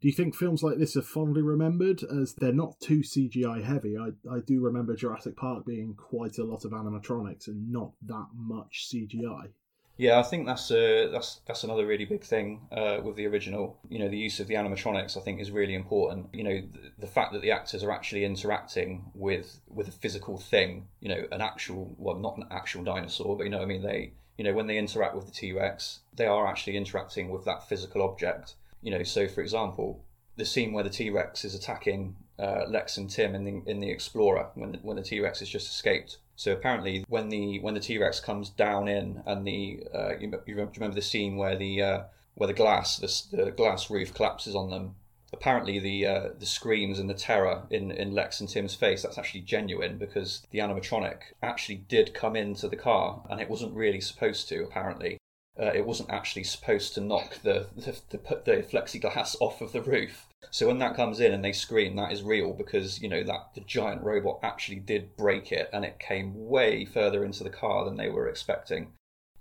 Do 0.00 0.08
you 0.08 0.14
think 0.14 0.34
films 0.34 0.62
like 0.62 0.78
this 0.78 0.96
are 0.96 1.02
fondly 1.02 1.40
remembered 1.42 2.02
as 2.02 2.34
they're 2.34 2.52
not 2.52 2.78
too 2.80 3.00
CGI 3.00 3.64
heavy? 3.64 3.96
I, 3.96 4.10
I 4.30 4.40
do 4.40 4.60
remember 4.60 4.94
Jurassic 4.94 5.36
Park 5.36 5.64
being 5.64 5.94
quite 5.94 6.38
a 6.38 6.44
lot 6.44 6.64
of 6.64 6.72
animatronics 6.72 7.46
and 7.46 7.72
not 7.72 7.92
that 8.02 8.26
much 8.34 8.88
CGI. 8.92 9.50
Yeah, 9.98 10.18
I 10.18 10.22
think 10.22 10.46
that's 10.46 10.70
a, 10.70 11.08
that's 11.10 11.40
that's 11.46 11.64
another 11.64 11.86
really 11.86 12.04
big 12.04 12.22
thing 12.22 12.68
uh, 12.70 12.98
with 13.02 13.16
the 13.16 13.26
original. 13.26 13.78
You 13.88 13.98
know, 13.98 14.08
the 14.08 14.18
use 14.18 14.40
of 14.40 14.46
the 14.46 14.54
animatronics 14.54 15.16
I 15.16 15.20
think 15.20 15.40
is 15.40 15.50
really 15.50 15.74
important. 15.74 16.28
You 16.34 16.44
know, 16.44 16.60
the, 16.60 16.92
the, 16.98 17.06
fact 17.06 17.32
that 17.32 17.40
the 17.40 17.50
actors 17.50 17.82
are 17.82 17.90
actually 17.90 18.24
interacting 18.24 19.10
with 19.14 19.60
with 19.68 19.88
a 19.88 19.92
physical 19.92 20.36
thing. 20.36 20.88
You 21.00 21.08
know, 21.08 21.26
an 21.32 21.40
actual 21.40 21.94
well, 21.96 22.18
not 22.18 22.36
an 22.36 22.44
actual 22.50 22.84
dinosaur, 22.84 23.36
but 23.36 23.44
you 23.44 23.50
know, 23.50 23.62
I 23.62 23.64
mean, 23.64 23.82
they 23.82 24.12
you 24.36 24.44
know 24.44 24.52
when 24.52 24.66
they 24.66 24.76
interact 24.76 25.14
with 25.14 25.26
the 25.26 25.32
T 25.32 25.52
Rex, 25.52 26.00
they 26.14 26.26
are 26.26 26.46
actually 26.46 26.76
interacting 26.76 27.30
with 27.30 27.46
that 27.46 27.66
physical 27.66 28.02
object. 28.02 28.54
You 28.82 28.90
know, 28.90 29.02
so 29.02 29.26
for 29.28 29.40
example, 29.40 30.04
the 30.36 30.44
scene 30.44 30.74
where 30.74 30.84
the 30.84 30.90
T 30.90 31.08
Rex 31.08 31.42
is 31.42 31.54
attacking 31.54 32.16
uh, 32.38 32.64
Lex 32.68 32.98
and 32.98 33.08
Tim 33.08 33.34
in 33.34 33.44
the 33.44 33.62
in 33.70 33.80
the 33.80 33.90
Explorer 33.90 34.48
when 34.56 34.72
the, 34.72 34.78
when 34.78 34.96
the 34.96 35.02
T 35.02 35.20
Rex 35.20 35.38
has 35.38 35.48
just 35.48 35.68
escaped 35.68 36.18
so 36.36 36.52
apparently, 36.52 37.04
when 37.08 37.30
the 37.30 37.60
when 37.60 37.74
the 37.74 37.80
T 37.80 37.96
Rex 37.96 38.20
comes 38.20 38.50
down 38.50 38.88
in, 38.88 39.22
and 39.24 39.46
the 39.46 39.82
uh, 39.92 40.18
you, 40.18 40.30
you, 40.46 40.54
remember 40.54 40.94
the 40.94 41.02
scene 41.02 41.36
where 41.36 41.56
the 41.56 41.82
uh, 41.82 42.02
where 42.34 42.46
the 42.46 42.52
glass 42.52 42.98
the, 42.98 43.44
the 43.44 43.50
glass 43.50 43.90
roof 43.90 44.12
collapses 44.12 44.54
on 44.54 44.70
them. 44.70 44.96
Apparently, 45.32 45.78
the 45.78 46.06
uh, 46.06 46.28
the 46.38 46.46
screams 46.46 46.98
and 46.98 47.08
the 47.08 47.14
terror 47.14 47.62
in, 47.70 47.90
in 47.90 48.12
Lex 48.12 48.40
and 48.40 48.48
Tim's 48.48 48.74
face 48.74 49.02
that's 49.02 49.18
actually 49.18 49.40
genuine 49.40 49.96
because 49.96 50.46
the 50.50 50.58
animatronic 50.58 51.18
actually 51.42 51.76
did 51.76 52.14
come 52.14 52.36
into 52.36 52.68
the 52.68 52.76
car 52.76 53.22
and 53.30 53.40
it 53.40 53.50
wasn't 53.50 53.74
really 53.74 54.00
supposed 54.00 54.48
to. 54.50 54.62
Apparently, 54.62 55.18
uh, 55.58 55.72
it 55.74 55.86
wasn't 55.86 56.10
actually 56.10 56.44
supposed 56.44 56.94
to 56.94 57.00
knock 57.00 57.38
the, 57.42 57.66
the, 57.74 57.98
the, 58.10 58.18
the 58.44 58.66
plexiglass 58.70 59.36
off 59.40 59.60
of 59.60 59.72
the 59.72 59.82
roof. 59.82 60.26
So 60.50 60.66
when 60.66 60.78
that 60.78 60.96
comes 60.96 61.20
in 61.20 61.32
and 61.32 61.44
they 61.44 61.52
scream, 61.52 61.96
that 61.96 62.12
is 62.12 62.22
real 62.22 62.52
because 62.52 63.00
you 63.00 63.08
know 63.08 63.22
that 63.22 63.50
the 63.54 63.60
giant 63.62 64.02
robot 64.02 64.40
actually 64.42 64.80
did 64.80 65.16
break 65.16 65.52
it 65.52 65.68
and 65.72 65.84
it 65.84 65.98
came 65.98 66.48
way 66.48 66.84
further 66.84 67.24
into 67.24 67.44
the 67.44 67.50
car 67.50 67.84
than 67.84 67.96
they 67.96 68.08
were 68.08 68.28
expecting. 68.28 68.92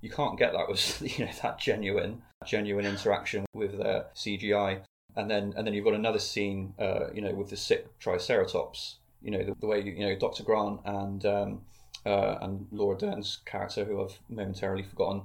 You 0.01 0.09
can't 0.09 0.37
get 0.37 0.53
that 0.53 0.69
with 0.69 1.01
you 1.19 1.25
know 1.25 1.31
that 1.41 1.59
genuine 1.59 2.21
genuine 2.45 2.85
interaction 2.85 3.45
with 3.53 3.79
uh, 3.79 4.03
CGI. 4.15 4.81
And 5.15 5.31
then 5.31 5.53
and 5.55 5.65
then 5.65 5.73
you've 5.73 5.85
got 5.85 5.93
another 5.93 6.19
scene, 6.19 6.73
uh, 6.77 7.11
you 7.13 7.21
know, 7.21 7.33
with 7.33 7.49
the 7.49 7.57
sick 7.57 7.97
Triceratops. 7.99 8.97
You 9.21 9.31
know 9.31 9.43
the, 9.43 9.55
the 9.59 9.67
way 9.67 9.81
you 9.81 10.07
know 10.07 10.15
Dr. 10.15 10.43
Grant 10.43 10.81
and 10.85 11.25
um, 11.25 11.61
uh, 12.05 12.37
and 12.41 12.67
Laura 12.71 12.97
Dern's 12.97 13.39
character, 13.45 13.85
who 13.85 14.03
I've 14.03 14.19
momentarily 14.29 14.83
forgotten 14.83 15.23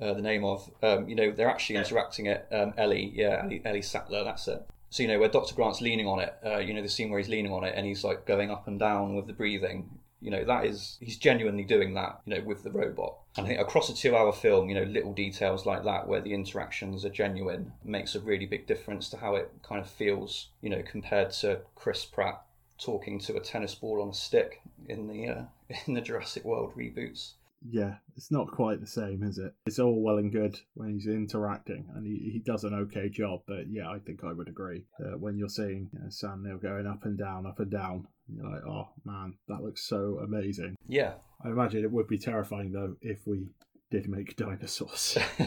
uh, 0.00 0.14
the 0.14 0.22
name 0.22 0.44
of. 0.44 0.70
Um, 0.82 1.08
you 1.08 1.14
know, 1.14 1.30
they're 1.30 1.48
actually 1.48 1.76
interacting 1.76 2.28
at 2.28 2.48
um, 2.52 2.74
Ellie, 2.76 3.12
yeah, 3.14 3.42
Ellie, 3.42 3.62
Ellie 3.64 3.82
Sattler, 3.82 4.24
that's 4.24 4.48
it. 4.48 4.66
So, 4.90 5.02
you 5.04 5.08
know, 5.08 5.18
where 5.20 5.28
Dr. 5.28 5.54
Grant's 5.54 5.80
leaning 5.80 6.06
on 6.06 6.18
it, 6.18 6.34
uh, 6.44 6.58
you 6.58 6.74
know, 6.74 6.82
the 6.82 6.88
scene 6.88 7.10
where 7.10 7.18
he's 7.20 7.28
leaning 7.28 7.52
on 7.52 7.64
it 7.64 7.74
and 7.76 7.86
he's 7.86 8.02
like 8.02 8.26
going 8.26 8.50
up 8.50 8.66
and 8.66 8.78
down 8.78 9.14
with 9.14 9.28
the 9.28 9.32
breathing, 9.32 9.88
you 10.20 10.30
know, 10.30 10.44
that 10.44 10.66
is, 10.66 10.98
he's 11.00 11.16
genuinely 11.16 11.62
doing 11.62 11.94
that, 11.94 12.20
you 12.26 12.34
know, 12.34 12.42
with 12.44 12.64
the 12.64 12.72
robot. 12.72 13.16
And 13.36 13.46
I 13.46 13.50
think 13.50 13.60
across 13.60 13.88
a 13.88 13.94
two 13.94 14.16
hour 14.16 14.32
film, 14.32 14.68
you 14.68 14.74
know, 14.74 14.82
little 14.82 15.12
details 15.12 15.64
like 15.64 15.84
that 15.84 16.08
where 16.08 16.20
the 16.20 16.34
interactions 16.34 17.04
are 17.04 17.10
genuine 17.10 17.72
makes 17.84 18.16
a 18.16 18.20
really 18.20 18.46
big 18.46 18.66
difference 18.66 19.08
to 19.10 19.16
how 19.16 19.36
it 19.36 19.50
kind 19.62 19.80
of 19.80 19.88
feels, 19.88 20.48
you 20.60 20.70
know, 20.70 20.82
compared 20.82 21.30
to 21.32 21.60
Chris 21.76 22.04
Pratt 22.04 22.42
talking 22.76 23.20
to 23.20 23.36
a 23.36 23.40
tennis 23.40 23.74
ball 23.74 24.02
on 24.02 24.08
a 24.08 24.14
stick 24.14 24.60
in 24.88 25.06
the 25.06 25.28
uh, 25.28 25.42
in 25.86 25.94
the 25.94 26.00
Jurassic 26.00 26.44
World 26.44 26.72
reboots 26.76 27.34
yeah, 27.68 27.96
it's 28.16 28.30
not 28.30 28.50
quite 28.50 28.80
the 28.80 28.86
same, 28.86 29.22
is 29.22 29.38
it? 29.38 29.52
It's 29.66 29.78
all 29.78 30.00
well 30.02 30.18
and 30.18 30.32
good 30.32 30.58
when 30.74 30.90
he's 30.90 31.06
interacting, 31.06 31.86
and 31.94 32.06
he, 32.06 32.30
he 32.32 32.38
does 32.38 32.64
an 32.64 32.74
okay 32.74 33.08
job. 33.08 33.40
But 33.46 33.68
yeah, 33.68 33.90
I 33.90 33.98
think 33.98 34.24
I 34.24 34.32
would 34.32 34.48
agree 34.48 34.84
that 34.98 35.20
when 35.20 35.36
you're 35.36 35.48
seeing 35.48 35.90
you 35.92 35.98
know, 35.98 36.10
Sam 36.10 36.42
Neill 36.42 36.58
going 36.58 36.86
up 36.86 37.04
and 37.04 37.18
down, 37.18 37.46
up 37.46 37.60
and 37.60 37.70
down, 37.70 38.06
you're 38.28 38.50
like, 38.50 38.64
oh 38.66 38.88
man, 39.04 39.34
that 39.48 39.62
looks 39.62 39.86
so 39.86 40.20
amazing. 40.22 40.76
Yeah. 40.86 41.14
I 41.44 41.48
imagine 41.48 41.84
it 41.84 41.92
would 41.92 42.08
be 42.08 42.18
terrifying 42.18 42.72
though 42.72 42.96
if 43.00 43.26
we 43.26 43.48
did 43.90 44.08
make 44.08 44.36
dinosaurs. 44.36 45.18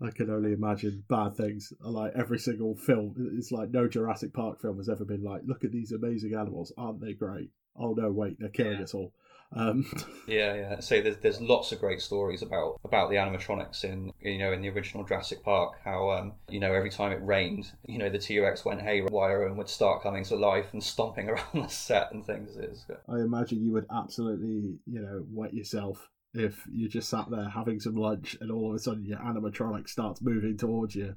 I 0.00 0.10
can 0.10 0.30
only 0.30 0.52
imagine 0.52 1.02
bad 1.08 1.36
things. 1.36 1.72
Like 1.80 2.12
every 2.14 2.38
single 2.38 2.76
film, 2.76 3.14
it's 3.36 3.50
like 3.50 3.70
no 3.70 3.88
Jurassic 3.88 4.32
Park 4.32 4.60
film 4.60 4.76
has 4.78 4.88
ever 4.88 5.04
been 5.04 5.24
like, 5.24 5.42
look 5.44 5.64
at 5.64 5.72
these 5.72 5.92
amazing 5.92 6.34
animals, 6.34 6.72
aren't 6.78 7.00
they 7.00 7.14
great? 7.14 7.50
Oh 7.76 7.94
no, 7.94 8.10
wait, 8.10 8.36
they're 8.38 8.48
killing 8.48 8.78
yeah. 8.78 8.84
us 8.84 8.94
all. 8.94 9.12
Um, 9.52 9.90
yeah, 10.28 10.54
yeah. 10.54 10.80
So 10.80 11.00
there's 11.00 11.16
there's 11.18 11.40
lots 11.40 11.72
of 11.72 11.80
great 11.80 12.00
stories 12.00 12.42
about 12.42 12.78
about 12.84 13.10
the 13.10 13.16
animatronics 13.16 13.84
in 13.84 14.12
you 14.20 14.38
know 14.38 14.52
in 14.52 14.60
the 14.60 14.68
original 14.68 15.04
Jurassic 15.04 15.42
Park. 15.42 15.74
How 15.84 16.10
um, 16.10 16.32
you 16.48 16.60
know 16.60 16.72
every 16.72 16.90
time 16.90 17.12
it 17.12 17.20
rained, 17.22 17.72
you 17.86 17.98
know 17.98 18.08
the 18.08 18.18
T 18.18 18.38
Rex 18.38 18.64
went 18.64 18.82
haywire 18.82 19.46
and 19.46 19.56
would 19.56 19.68
start 19.68 20.02
coming 20.02 20.24
to 20.24 20.36
life 20.36 20.66
and 20.72 20.82
stomping 20.84 21.28
around 21.28 21.54
the 21.54 21.68
set 21.68 22.12
and 22.12 22.24
things. 22.24 22.56
It's, 22.56 22.84
I 23.08 23.16
imagine 23.20 23.62
you 23.62 23.72
would 23.72 23.86
absolutely 23.90 24.78
you 24.86 25.00
know 25.00 25.24
wet 25.30 25.54
yourself 25.54 26.08
if 26.34 26.62
you 26.70 26.88
just 26.88 27.08
sat 27.08 27.30
there 27.30 27.48
having 27.48 27.80
some 27.80 27.96
lunch 27.96 28.36
and 28.40 28.50
all 28.50 28.70
of 28.70 28.76
a 28.76 28.78
sudden 28.78 29.06
your 29.06 29.18
animatronic 29.18 29.88
starts 29.88 30.20
moving 30.20 30.58
towards 30.58 30.94
you. 30.94 31.14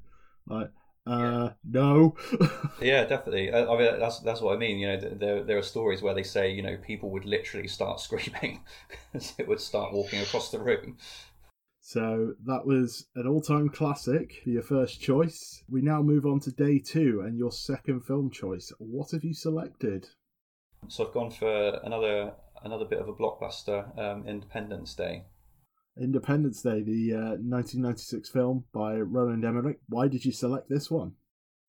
Like 0.47 0.71
uh, 1.07 1.19
yeah. 1.19 1.49
no. 1.63 2.15
yeah, 2.81 3.05
definitely. 3.05 3.51
I, 3.51 3.65
I, 3.65 3.77
mean, 3.77 3.99
that's 3.99 4.19
that's 4.19 4.41
what 4.41 4.55
I 4.55 4.57
mean. 4.57 4.77
You 4.77 4.87
know, 4.87 4.97
there 4.99 5.43
there 5.43 5.57
are 5.57 5.63
stories 5.63 6.01
where 6.01 6.13
they 6.13 6.23
say, 6.23 6.51
you 6.51 6.61
know, 6.61 6.77
people 6.77 7.09
would 7.11 7.25
literally 7.25 7.67
start 7.67 7.99
screaming 8.07 8.63
as 9.13 9.33
it 9.37 9.47
would 9.47 9.61
start 9.61 9.93
walking 9.93 10.21
across 10.21 10.51
the 10.51 10.59
room. 10.59 10.97
So 11.83 12.35
that 12.45 12.65
was 12.65 13.07
an 13.15 13.27
all-time 13.27 13.67
classic 13.69 14.41
for 14.43 14.49
your 14.49 14.61
first 14.61 15.01
choice. 15.01 15.63
We 15.67 15.81
now 15.81 16.03
move 16.03 16.27
on 16.27 16.39
to 16.41 16.51
day 16.51 16.77
two 16.77 17.23
and 17.25 17.37
your 17.37 17.51
second 17.51 18.01
film 18.01 18.29
choice. 18.29 18.71
What 18.77 19.11
have 19.11 19.23
you 19.23 19.33
selected? 19.33 20.07
So 20.87 21.07
I've 21.07 21.13
gone 21.13 21.31
for 21.31 21.79
another 21.83 22.33
another 22.63 22.85
bit 22.85 22.99
of 22.99 23.07
a 23.07 23.13
blockbuster, 23.13 23.97
um, 23.97 24.27
Independence 24.27 24.93
Day. 24.93 25.25
Independence 25.99 26.61
Day, 26.61 26.81
the 26.81 27.13
uh, 27.13 27.37
1996 27.39 28.29
film 28.29 28.65
by 28.73 28.95
Roland 28.95 29.43
Emmerich. 29.43 29.79
Why 29.89 30.07
did 30.07 30.25
you 30.25 30.31
select 30.31 30.69
this 30.69 30.89
one? 30.89 31.13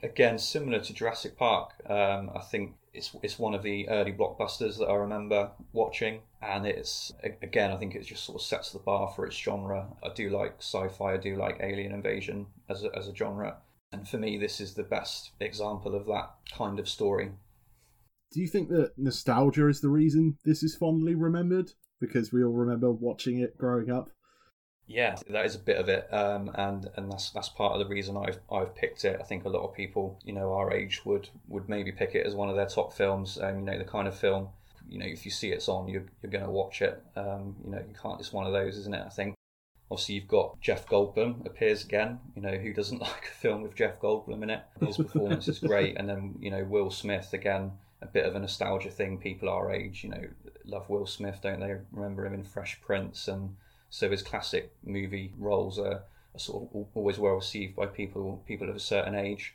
Again, 0.02 0.38
similar 0.38 0.80
to 0.80 0.92
Jurassic 0.92 1.36
Park, 1.36 1.70
um, 1.88 2.30
I 2.34 2.40
think 2.40 2.74
it's 2.94 3.14
it's 3.22 3.38
one 3.38 3.54
of 3.54 3.62
the 3.62 3.88
early 3.88 4.12
blockbusters 4.12 4.78
that 4.78 4.86
I 4.86 4.94
remember 4.94 5.50
watching, 5.72 6.20
and 6.42 6.66
it's 6.66 7.12
again 7.42 7.70
I 7.70 7.76
think 7.76 7.94
it 7.94 8.04
just 8.04 8.24
sort 8.24 8.40
of 8.40 8.46
sets 8.46 8.72
the 8.72 8.78
bar 8.78 9.12
for 9.14 9.26
its 9.26 9.36
genre. 9.36 9.88
I 10.02 10.10
do 10.14 10.28
like 10.30 10.56
sci-fi, 10.58 11.14
I 11.14 11.16
do 11.16 11.36
like 11.36 11.58
alien 11.60 11.92
invasion 11.92 12.46
as 12.68 12.84
a, 12.84 12.90
as 12.96 13.08
a 13.08 13.14
genre, 13.14 13.58
and 13.92 14.06
for 14.06 14.18
me 14.18 14.38
this 14.38 14.60
is 14.60 14.74
the 14.74 14.82
best 14.82 15.32
example 15.40 15.94
of 15.94 16.06
that 16.06 16.30
kind 16.52 16.78
of 16.78 16.88
story. 16.88 17.30
Do 18.32 18.40
you 18.40 18.48
think 18.48 18.70
that 18.70 18.98
nostalgia 18.98 19.68
is 19.68 19.80
the 19.80 19.88
reason 19.88 20.38
this 20.44 20.62
is 20.62 20.74
fondly 20.74 21.14
remembered? 21.14 21.72
Because 22.02 22.32
we 22.32 22.42
all 22.42 22.50
remember 22.50 22.90
watching 22.90 23.38
it 23.38 23.56
growing 23.56 23.88
up. 23.88 24.10
Yeah, 24.88 25.14
that 25.30 25.46
is 25.46 25.54
a 25.54 25.60
bit 25.60 25.78
of 25.78 25.88
it, 25.88 26.12
um, 26.12 26.50
and 26.54 26.90
and 26.96 27.10
that's 27.10 27.30
that's 27.30 27.48
part 27.48 27.72
of 27.72 27.78
the 27.78 27.86
reason 27.86 28.16
I've 28.16 28.40
I've 28.50 28.74
picked 28.74 29.04
it. 29.04 29.18
I 29.20 29.22
think 29.22 29.44
a 29.44 29.48
lot 29.48 29.62
of 29.62 29.74
people, 29.74 30.18
you 30.24 30.32
know, 30.32 30.52
our 30.52 30.72
age 30.72 31.02
would 31.04 31.28
would 31.48 31.68
maybe 31.68 31.92
pick 31.92 32.14
it 32.16 32.26
as 32.26 32.34
one 32.34 32.50
of 32.50 32.56
their 32.56 32.66
top 32.66 32.92
films, 32.92 33.38
and 33.38 33.60
you 33.60 33.64
know, 33.64 33.78
the 33.78 33.84
kind 33.84 34.08
of 34.08 34.18
film, 34.18 34.48
you 34.88 34.98
know, 34.98 35.06
if 35.06 35.24
you 35.24 35.30
see 35.30 35.50
it's 35.50 35.68
on, 35.68 35.88
you're 35.88 36.04
you're 36.20 36.32
going 36.32 36.44
to 36.44 36.50
watch 36.50 36.82
it. 36.82 37.00
Um, 37.14 37.56
you 37.64 37.70
know, 37.70 37.78
you 37.78 37.94
can't. 38.00 38.18
It's 38.18 38.32
one 38.32 38.46
of 38.46 38.52
those, 38.52 38.76
isn't 38.78 38.94
it? 38.94 39.04
I 39.06 39.10
think. 39.10 39.34
Obviously, 39.90 40.14
you've 40.16 40.28
got 40.28 40.58
Jeff 40.60 40.86
Goldblum 40.88 41.44
appears 41.44 41.84
again. 41.84 42.18
You 42.34 42.40
know, 42.42 42.56
who 42.56 42.72
doesn't 42.72 43.00
like 43.00 43.28
a 43.30 43.34
film 43.34 43.62
with 43.62 43.76
Jeff 43.76 44.00
Goldblum 44.00 44.42
in 44.42 44.50
it? 44.50 44.62
His 44.84 44.96
performance 44.96 45.48
is 45.48 45.58
great, 45.70 45.96
and 45.96 46.08
then 46.08 46.34
you 46.40 46.50
know 46.50 46.64
Will 46.64 46.90
Smith 46.90 47.32
again, 47.32 47.72
a 48.02 48.06
bit 48.06 48.26
of 48.26 48.34
a 48.34 48.38
nostalgia 48.38 48.90
thing. 48.90 49.18
People 49.18 49.48
our 49.48 49.72
age, 49.72 50.04
you 50.04 50.10
know, 50.10 50.24
love 50.64 50.88
Will 50.88 51.06
Smith, 51.06 51.40
don't 51.42 51.60
they? 51.60 51.76
Remember 51.92 52.26
him 52.26 52.34
in 52.34 52.44
Fresh 52.44 52.80
Prince 52.82 53.28
and 53.28 53.56
so 53.92 54.10
his 54.10 54.22
classic 54.22 54.72
movie 54.84 55.34
roles 55.38 55.78
are, 55.78 56.04
are 56.34 56.38
sort 56.38 56.62
of 56.74 56.86
always 56.94 57.18
well 57.18 57.34
received 57.34 57.76
by 57.76 57.84
people 57.84 58.42
people 58.46 58.70
of 58.70 58.74
a 58.74 58.80
certain 58.80 59.14
age. 59.14 59.54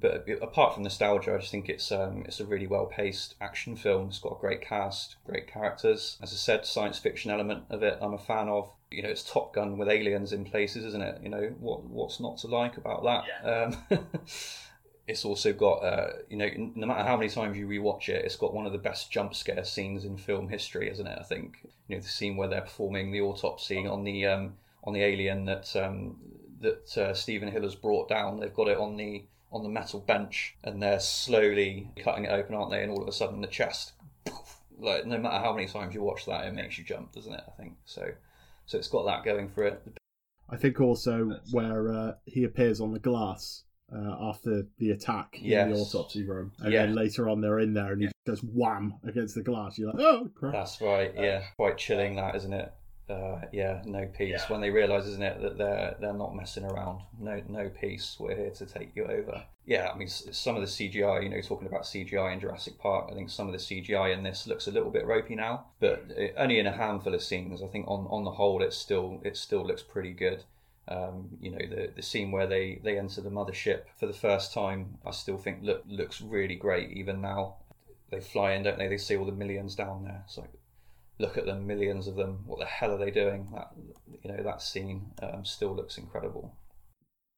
But 0.00 0.26
apart 0.40 0.74
from 0.74 0.84
nostalgia, 0.84 1.34
I 1.34 1.38
just 1.38 1.50
think 1.50 1.68
it's 1.68 1.92
um, 1.92 2.22
it's 2.24 2.40
a 2.40 2.46
really 2.46 2.66
well 2.66 2.86
paced 2.86 3.34
action 3.42 3.76
film. 3.76 4.08
It's 4.08 4.20
got 4.20 4.38
a 4.38 4.40
great 4.40 4.62
cast, 4.62 5.16
great 5.26 5.46
characters. 5.46 6.16
As 6.22 6.32
I 6.32 6.36
said, 6.36 6.64
science 6.64 6.98
fiction 6.98 7.30
element 7.30 7.64
of 7.68 7.82
it, 7.82 7.98
I'm 8.00 8.14
a 8.14 8.18
fan 8.18 8.48
of. 8.48 8.72
You 8.90 9.02
know, 9.02 9.10
it's 9.10 9.22
Top 9.22 9.52
Gun 9.52 9.76
with 9.76 9.90
aliens 9.90 10.32
in 10.32 10.46
places, 10.46 10.82
isn't 10.86 11.02
it? 11.02 11.20
You 11.22 11.28
know, 11.28 11.54
what 11.60 11.84
what's 11.84 12.20
not 12.20 12.38
to 12.38 12.46
like 12.46 12.78
about 12.78 13.04
that? 13.04 13.24
Yeah. 13.44 13.98
Um, 13.98 14.06
it's 15.08 15.24
also 15.24 15.52
got 15.54 15.78
uh, 15.82 16.10
you 16.28 16.36
know 16.36 16.48
no 16.74 16.86
matter 16.86 17.02
how 17.02 17.16
many 17.16 17.30
times 17.30 17.56
you 17.56 17.66
rewatch 17.66 18.10
it 18.10 18.24
it's 18.24 18.36
got 18.36 18.52
one 18.52 18.66
of 18.66 18.72
the 18.72 18.78
best 18.78 19.10
jump 19.10 19.34
scare 19.34 19.64
scenes 19.64 20.04
in 20.04 20.16
film 20.16 20.48
history 20.48 20.90
isn't 20.90 21.06
it? 21.06 21.18
I 21.18 21.24
think 21.24 21.58
you 21.88 21.96
know 21.96 22.02
the 22.02 22.08
scene 22.08 22.36
where 22.36 22.48
they're 22.48 22.60
performing 22.60 23.10
the 23.10 23.22
autopsy 23.22 23.86
on 23.86 24.04
the 24.04 24.26
um, 24.26 24.54
on 24.84 24.92
the 24.92 25.02
alien 25.02 25.46
that 25.46 25.74
um, 25.74 26.16
that 26.60 26.96
uh, 26.98 27.14
Steven 27.14 27.50
Hiller 27.50 27.64
has 27.64 27.74
brought 27.74 28.08
down. 28.08 28.38
They've 28.38 28.54
got 28.54 28.68
it 28.68 28.78
on 28.78 28.96
the 28.96 29.24
on 29.50 29.62
the 29.62 29.68
metal 29.70 30.00
bench 30.00 30.56
and 30.62 30.82
they're 30.82 31.00
slowly 31.00 31.88
cutting 31.96 32.26
it 32.26 32.30
open 32.30 32.54
aren't 32.54 32.70
they? 32.70 32.82
And 32.82 32.92
all 32.92 33.02
of 33.02 33.08
a 33.08 33.12
sudden 33.12 33.40
the 33.40 33.46
chest 33.46 33.92
like 34.78 35.06
no 35.06 35.18
matter 35.18 35.42
how 35.42 35.54
many 35.54 35.66
times 35.66 35.94
you 35.94 36.02
watch 36.02 36.26
that 36.26 36.46
it 36.46 36.54
makes 36.54 36.76
you 36.76 36.84
jump 36.84 37.12
doesn't 37.12 37.32
it? 37.32 37.44
I 37.46 37.50
think 37.60 37.74
so. 37.86 38.10
So 38.66 38.76
it's 38.76 38.88
got 38.88 39.06
that 39.06 39.24
going 39.24 39.48
for 39.48 39.64
it. 39.64 39.82
I 40.50 40.56
think 40.56 40.80
also 40.80 41.40
where 41.50 41.92
uh, 41.92 42.12
he 42.26 42.44
appears 42.44 42.80
on 42.80 42.92
the 42.92 42.98
glass 42.98 43.64
uh, 43.94 44.28
after 44.28 44.66
the 44.78 44.90
attack 44.90 45.38
yes. 45.40 45.66
in 45.66 45.72
the 45.72 45.78
autopsy 45.78 46.24
room, 46.24 46.52
and 46.60 46.72
yeah. 46.72 46.86
then 46.86 46.94
later 46.94 47.28
on 47.28 47.40
they're 47.40 47.60
in 47.60 47.72
there 47.72 47.92
and 47.92 48.02
he 48.02 48.06
yeah. 48.06 48.12
goes 48.26 48.40
wham 48.40 48.94
against 49.06 49.34
the 49.34 49.42
glass. 49.42 49.78
You're 49.78 49.92
like, 49.92 50.00
oh 50.00 50.30
crap. 50.34 50.52
That's 50.52 50.80
right. 50.80 51.12
Yeah, 51.16 51.42
quite 51.56 51.78
chilling 51.78 52.16
that, 52.16 52.34
isn't 52.36 52.52
it? 52.52 52.72
Uh, 53.08 53.40
yeah, 53.52 53.80
no 53.86 54.06
peace. 54.06 54.34
Yeah. 54.38 54.52
When 54.52 54.60
they 54.60 54.68
realise, 54.68 55.06
isn't 55.06 55.22
it, 55.22 55.40
that 55.40 55.56
they're 55.56 55.96
they're 56.00 56.12
not 56.12 56.36
messing 56.36 56.64
around. 56.64 57.00
No, 57.18 57.40
no 57.48 57.70
peace. 57.70 58.16
We're 58.20 58.36
here 58.36 58.50
to 58.50 58.66
take 58.66 58.94
you 58.94 59.06
over. 59.06 59.42
Yeah, 59.64 59.90
I 59.92 59.96
mean, 59.96 60.08
some 60.08 60.56
of 60.56 60.62
the 60.62 60.68
CGI, 60.68 61.22
you 61.22 61.28
know, 61.28 61.40
talking 61.40 61.66
about 61.66 61.82
CGI 61.82 62.32
in 62.32 62.40
Jurassic 62.40 62.78
Park, 62.78 63.08
I 63.10 63.14
think 63.14 63.28
some 63.28 63.46
of 63.46 63.52
the 63.52 63.58
CGI 63.58 64.14
in 64.14 64.22
this 64.22 64.46
looks 64.46 64.66
a 64.66 64.70
little 64.70 64.90
bit 64.90 65.06
ropey 65.06 65.34
now, 65.34 65.66
but 65.78 66.04
only 66.38 66.58
in 66.58 66.66
a 66.66 66.72
handful 66.72 67.14
of 67.14 67.22
scenes. 67.22 67.62
I 67.62 67.66
think 67.66 67.86
on 67.88 68.06
on 68.10 68.24
the 68.24 68.32
whole, 68.32 68.62
it 68.62 68.74
still 68.74 69.20
it 69.24 69.38
still 69.38 69.66
looks 69.66 69.82
pretty 69.82 70.12
good. 70.12 70.44
Um, 70.90 71.28
you 71.40 71.50
know 71.50 71.58
the 71.58 71.92
the 71.94 72.02
scene 72.02 72.30
where 72.30 72.46
they 72.46 72.80
they 72.82 72.98
enter 72.98 73.20
the 73.20 73.30
mothership 73.30 73.82
for 73.98 74.06
the 74.06 74.12
first 74.12 74.54
time. 74.54 74.98
I 75.06 75.10
still 75.10 75.36
think 75.36 75.58
look 75.62 75.82
looks 75.86 76.20
really 76.20 76.56
great 76.56 76.90
even 76.92 77.20
now. 77.20 77.56
They 78.10 78.20
fly 78.20 78.52
in, 78.52 78.62
don't 78.62 78.78
they? 78.78 78.88
They 78.88 78.96
see 78.96 79.16
all 79.16 79.26
the 79.26 79.32
millions 79.32 79.74
down 79.74 80.04
there. 80.04 80.22
It's 80.24 80.38
like 80.38 80.50
look 81.18 81.36
at 81.36 81.44
them, 81.44 81.66
millions 81.66 82.06
of 82.06 82.16
them. 82.16 82.40
What 82.46 82.60
the 82.60 82.66
hell 82.66 82.94
are 82.94 82.98
they 82.98 83.10
doing? 83.10 83.48
That 83.52 83.68
you 84.22 84.32
know 84.32 84.42
that 84.42 84.62
scene 84.62 85.12
um, 85.22 85.44
still 85.44 85.74
looks 85.74 85.98
incredible. 85.98 86.56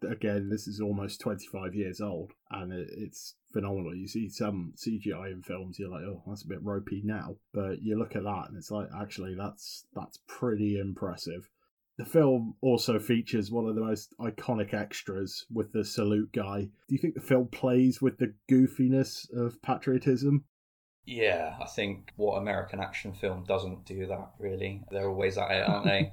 Again, 0.08 0.48
this 0.48 0.68
is 0.68 0.80
almost 0.80 1.20
twenty 1.20 1.46
five 1.52 1.74
years 1.74 2.00
old, 2.00 2.32
and 2.50 2.72
it, 2.72 2.88
it's 2.96 3.34
phenomenal. 3.52 3.94
You 3.94 4.06
see 4.06 4.28
some 4.28 4.74
CGI 4.76 5.32
in 5.32 5.42
films, 5.42 5.78
you're 5.78 5.90
like, 5.90 6.04
oh, 6.04 6.22
that's 6.26 6.44
a 6.44 6.48
bit 6.48 6.62
ropey 6.62 7.02
now, 7.04 7.36
but 7.52 7.82
you 7.82 7.98
look 7.98 8.14
at 8.14 8.22
that 8.22 8.46
and 8.48 8.56
it's 8.56 8.70
like, 8.70 8.88
actually, 8.98 9.34
that's 9.34 9.86
that's 9.94 10.20
pretty 10.28 10.78
impressive. 10.78 11.48
The 12.00 12.06
film 12.06 12.54
also 12.62 12.98
features 12.98 13.50
one 13.50 13.66
of 13.66 13.74
the 13.74 13.82
most 13.82 14.14
iconic 14.18 14.72
extras 14.72 15.44
with 15.52 15.74
the 15.74 15.84
salute 15.84 16.32
guy. 16.32 16.60
Do 16.62 16.94
you 16.94 16.96
think 16.96 17.12
the 17.12 17.20
film 17.20 17.48
plays 17.48 18.00
with 18.00 18.16
the 18.16 18.32
goofiness 18.50 19.30
of 19.36 19.60
patriotism? 19.60 20.46
Yeah, 21.04 21.56
I 21.60 21.66
think 21.66 22.12
what 22.16 22.38
American 22.38 22.80
action 22.80 23.12
film 23.12 23.44
doesn't 23.46 23.84
do 23.84 24.06
that 24.06 24.30
really. 24.38 24.82
They're 24.90 25.10
always 25.10 25.36
at 25.36 25.50
it, 25.50 25.68
aren't 25.68 25.84
they? 25.84 26.12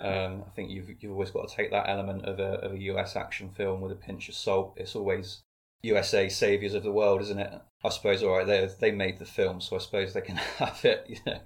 um, 0.00 0.42
I 0.44 0.50
think 0.56 0.70
you've 0.70 0.90
you've 0.98 1.12
always 1.12 1.30
got 1.30 1.46
to 1.46 1.54
take 1.54 1.70
that 1.70 1.88
element 1.88 2.24
of 2.24 2.40
a 2.40 2.54
of 2.54 2.72
a 2.72 2.80
US 2.90 3.14
action 3.14 3.50
film 3.50 3.80
with 3.80 3.92
a 3.92 3.94
pinch 3.94 4.28
of 4.28 4.34
salt. 4.34 4.74
It's 4.76 4.96
always 4.96 5.42
USA 5.82 6.28
saviors 6.28 6.74
of 6.74 6.82
the 6.82 6.90
world, 6.90 7.20
isn't 7.22 7.38
it? 7.38 7.52
I 7.84 7.88
suppose. 7.90 8.24
All 8.24 8.36
right, 8.36 8.46
they 8.46 8.68
they 8.80 8.90
made 8.90 9.20
the 9.20 9.24
film, 9.24 9.60
so 9.60 9.76
I 9.76 9.78
suppose 9.78 10.14
they 10.14 10.20
can 10.20 10.36
have 10.58 10.84
it. 10.84 11.04
You 11.08 11.18
know, 11.24 11.38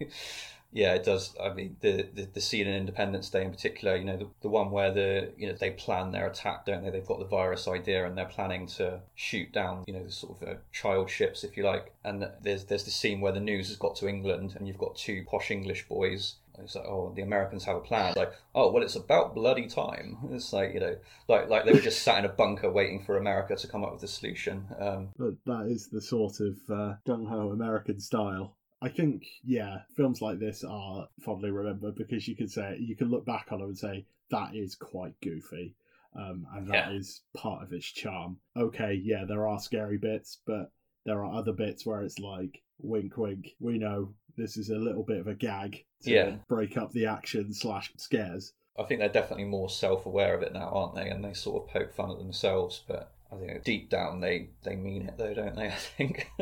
yeah, 0.72 0.94
it 0.94 1.04
does. 1.04 1.34
I 1.40 1.52
mean, 1.52 1.76
the, 1.80 2.08
the, 2.14 2.28
the 2.32 2.40
scene 2.40 2.66
in 2.66 2.74
Independence 2.74 3.28
Day 3.28 3.42
in 3.42 3.50
particular, 3.50 3.94
you 3.94 4.04
know, 4.04 4.16
the, 4.16 4.28
the 4.40 4.48
one 4.48 4.70
where 4.70 4.90
the 4.90 5.30
you 5.36 5.46
know 5.46 5.52
they 5.52 5.70
plan 5.70 6.12
their 6.12 6.26
attack, 6.26 6.64
don't 6.64 6.82
they? 6.82 6.90
They've 6.90 7.06
got 7.06 7.18
the 7.18 7.26
virus 7.26 7.68
idea 7.68 8.06
and 8.06 8.16
they're 8.16 8.24
planning 8.24 8.66
to 8.78 9.00
shoot 9.14 9.52
down, 9.52 9.84
you 9.86 9.92
know, 9.92 10.02
the 10.02 10.10
sort 10.10 10.40
of 10.40 10.48
uh, 10.48 10.54
child 10.72 11.10
ships, 11.10 11.44
if 11.44 11.58
you 11.58 11.64
like. 11.64 11.92
And 12.04 12.26
there's 12.40 12.64
there's 12.64 12.84
the 12.84 12.90
scene 12.90 13.20
where 13.20 13.32
the 13.32 13.40
news 13.40 13.68
has 13.68 13.76
got 13.76 13.96
to 13.96 14.08
England 14.08 14.54
and 14.56 14.66
you've 14.66 14.78
got 14.78 14.96
two 14.96 15.24
posh 15.28 15.50
English 15.50 15.86
boys. 15.88 16.36
It's 16.58 16.74
like, 16.74 16.84
oh, 16.84 17.12
the 17.14 17.22
Americans 17.22 17.64
have 17.64 17.76
a 17.76 17.80
plan. 17.80 18.12
Like, 18.14 18.32
oh, 18.54 18.70
well, 18.70 18.82
it's 18.82 18.94
about 18.94 19.34
bloody 19.34 19.66
time. 19.68 20.18
It's 20.32 20.52
like, 20.52 20.74
you 20.74 20.80
know, 20.80 20.96
like 21.28 21.50
like 21.50 21.66
they 21.66 21.72
were 21.72 21.80
just 21.80 22.02
sat 22.02 22.18
in 22.18 22.24
a 22.24 22.32
bunker 22.32 22.70
waiting 22.70 23.04
for 23.04 23.18
America 23.18 23.56
to 23.56 23.68
come 23.68 23.84
up 23.84 23.92
with 23.92 24.02
a 24.04 24.08
solution. 24.08 24.66
Um, 24.78 25.08
but 25.18 25.34
that 25.44 25.66
is 25.70 25.88
the 25.88 26.00
sort 26.00 26.40
of 26.40 26.56
uh, 26.70 26.94
gung 27.06 27.28
ho 27.28 27.50
American 27.50 28.00
style. 28.00 28.56
I 28.82 28.88
think, 28.88 29.26
yeah, 29.44 29.82
films 29.94 30.20
like 30.20 30.40
this 30.40 30.64
are 30.64 31.06
fondly 31.20 31.52
remembered 31.52 31.94
because 31.94 32.26
you 32.26 32.34
can 32.34 32.48
say 32.48 32.76
you 32.80 32.96
can 32.96 33.10
look 33.10 33.24
back 33.24 33.46
on 33.52 33.60
them 33.60 33.68
and 33.68 33.78
say 33.78 34.04
that 34.30 34.56
is 34.56 34.74
quite 34.74 35.14
goofy, 35.20 35.76
um, 36.16 36.44
and 36.52 36.66
that 36.66 36.90
yeah. 36.90 36.90
is 36.90 37.20
part 37.32 37.62
of 37.62 37.72
its 37.72 37.86
charm. 37.86 38.38
Okay, 38.56 38.94
yeah, 38.94 39.24
there 39.24 39.46
are 39.46 39.60
scary 39.60 39.98
bits, 39.98 40.38
but 40.44 40.72
there 41.04 41.24
are 41.24 41.32
other 41.32 41.52
bits 41.52 41.86
where 41.86 42.02
it's 42.02 42.18
like 42.18 42.60
wink, 42.80 43.16
wink. 43.16 43.54
We 43.60 43.78
know 43.78 44.14
this 44.36 44.56
is 44.56 44.70
a 44.70 44.76
little 44.78 45.04
bit 45.04 45.20
of 45.20 45.28
a 45.28 45.34
gag 45.34 45.84
to 46.02 46.10
yeah. 46.10 46.36
break 46.48 46.76
up 46.76 46.90
the 46.90 47.06
action 47.06 47.54
slash 47.54 47.92
scares. 47.98 48.52
I 48.76 48.82
think 48.82 48.98
they're 48.98 49.08
definitely 49.08 49.44
more 49.44 49.70
self-aware 49.70 50.34
of 50.34 50.42
it 50.42 50.54
now, 50.54 50.70
aren't 50.70 50.96
they? 50.96 51.08
And 51.08 51.24
they 51.24 51.34
sort 51.34 51.62
of 51.62 51.70
poke 51.70 51.94
fun 51.94 52.10
at 52.10 52.18
themselves, 52.18 52.82
but 52.88 53.12
I 53.30 53.36
think 53.36 53.62
deep 53.62 53.90
down 53.90 54.18
they 54.18 54.48
they 54.64 54.74
mean 54.74 55.02
it, 55.02 55.18
though, 55.18 55.34
don't 55.34 55.54
they? 55.54 55.68
I 55.68 55.70
think. 55.70 56.32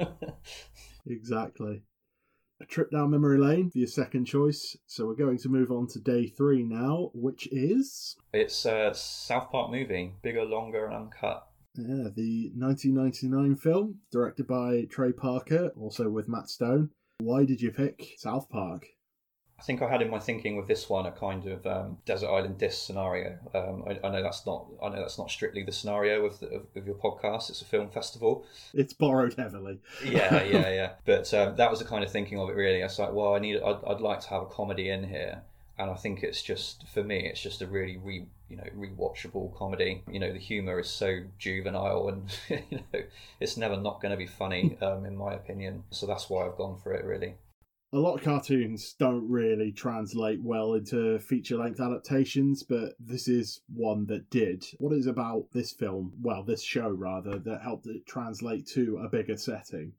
exactly 1.07 1.83
a 2.61 2.67
trip 2.67 2.91
down 2.91 3.11
memory 3.11 3.39
lane 3.39 3.71
for 3.71 3.79
your 3.79 3.89
second 3.89 4.27
choice. 4.27 4.77
So 4.87 5.07
we're 5.07 5.15
going 5.15 5.39
to 5.39 5.49
move 5.49 5.71
on 5.71 5.87
to 5.89 5.99
day 5.99 6.27
three 6.27 6.63
now, 6.63 7.11
which 7.15 7.49
is. 7.51 8.17
It's 8.33 8.65
a 8.67 8.93
South 8.95 9.51
Park 9.51 9.71
movie, 9.71 10.15
bigger, 10.23 10.45
longer, 10.45 10.87
and 10.87 10.95
uncut. 10.95 11.47
Yeah, 11.77 12.09
the 12.15 12.53
1999 12.57 13.57
film, 13.57 14.01
directed 14.11 14.47
by 14.47 14.87
Trey 14.91 15.13
Parker, 15.13 15.73
also 15.79 16.11
with 16.11 16.29
Matt 16.29 16.49
Stone. 16.51 16.91
Why 17.21 17.45
did 17.45 17.61
you 17.61 17.71
pick 17.71 18.15
South 18.19 18.49
Park? 18.51 18.87
I 19.61 19.63
think 19.63 19.83
I 19.83 19.91
had 19.91 20.01
in 20.01 20.09
my 20.09 20.19
thinking 20.19 20.57
with 20.57 20.67
this 20.69 20.89
one 20.89 21.05
a 21.05 21.13
kind 21.13 21.47
of 21.47 21.67
um, 21.67 21.99
desert 22.07 22.29
island 22.29 22.57
disc 22.57 22.87
scenario. 22.87 23.37
Um, 23.55 23.85
I, 23.87 24.07
I, 24.07 24.11
know 24.11 24.23
that's 24.23 24.47
not 24.47 24.65
I 24.83 24.89
know 24.89 24.97
that's 24.97 25.19
not 25.19 25.31
strictly 25.31 25.63
the 25.63 25.71
scenario 25.71 26.25
of, 26.25 26.41
the, 26.41 26.47
of, 26.47 26.63
of, 26.75 26.87
your 26.87 26.95
podcast. 26.95 27.51
It's 27.51 27.61
a 27.61 27.67
film 27.67 27.91
festival. 27.91 28.47
It's 28.73 28.95
borrowed 28.95 29.35
heavily. 29.35 29.79
yeah, 30.03 30.43
yeah, 30.45 30.71
yeah. 30.71 30.91
But 31.05 31.33
um, 31.35 31.57
that 31.57 31.71
was 31.71 31.81
the 31.81 31.85
kind 31.85 32.03
of 32.03 32.11
thinking 32.11 32.39
of 32.39 32.49
it. 32.49 32.57
Really, 32.57 32.83
I 32.83 32.87
was 32.87 32.99
like, 32.99 33.13
well, 33.13 33.35
I 33.35 33.39
need 33.39 33.61
I'd, 33.61 33.85
I'd 33.87 34.01
like 34.01 34.21
to 34.21 34.29
have 34.31 34.43
a 34.43 34.47
comedy 34.47 34.89
in 34.89 35.05
here, 35.05 35.43
and 35.79 35.91
I 35.91 35.95
think 35.95 36.23
it's 36.23 36.43
just 36.43 36.89
for 36.89 37.05
me, 37.05 37.27
it's 37.27 37.43
just 37.43 37.61
a 37.61 37.67
really 37.67 37.99
re 37.99 38.25
you 38.49 38.57
know 38.57 38.65
rewatchable 38.75 39.55
comedy. 39.55 40.03
You 40.11 40.21
know, 40.21 40.33
the 40.33 40.39
humor 40.39 40.81
is 40.81 40.89
so 40.89 41.21
juvenile, 41.39 42.09
and 42.09 42.31
you 42.71 42.81
know, 42.95 43.03
it's 43.41 43.59
never 43.59 43.77
not 43.77 44.01
going 44.01 44.13
to 44.13 44.17
be 44.17 44.27
funny, 44.27 44.79
um, 44.83 45.05
in 45.05 45.19
my 45.19 45.35
opinion. 45.35 45.85
So 45.91 46.07
that's 46.07 46.31
why 46.31 46.47
I've 46.47 46.57
gone 46.57 46.79
for 46.83 46.95
it. 46.95 47.05
Really. 47.05 47.35
A 47.93 47.99
lot 47.99 48.15
of 48.15 48.23
cartoons 48.23 48.93
don't 48.93 49.29
really 49.29 49.73
translate 49.73 50.41
well 50.43 50.75
into 50.75 51.19
feature 51.19 51.57
length 51.57 51.81
adaptations, 51.81 52.63
but 52.63 52.95
this 53.01 53.27
is 53.27 53.63
one 53.75 54.07
that 54.07 54.31
did. 54.31 54.65
What 54.79 54.93
is 54.93 55.07
about 55.07 55.51
this 55.53 55.73
film, 55.73 56.13
well, 56.23 56.45
this 56.45 56.63
show 56.63 56.89
rather, 56.89 57.39
that 57.41 57.63
helped 57.63 57.87
it 57.89 58.07
translate 58.07 58.67
to 58.69 58.99
a 58.99 59.09
bigger 59.09 59.37
setting? 59.37 59.93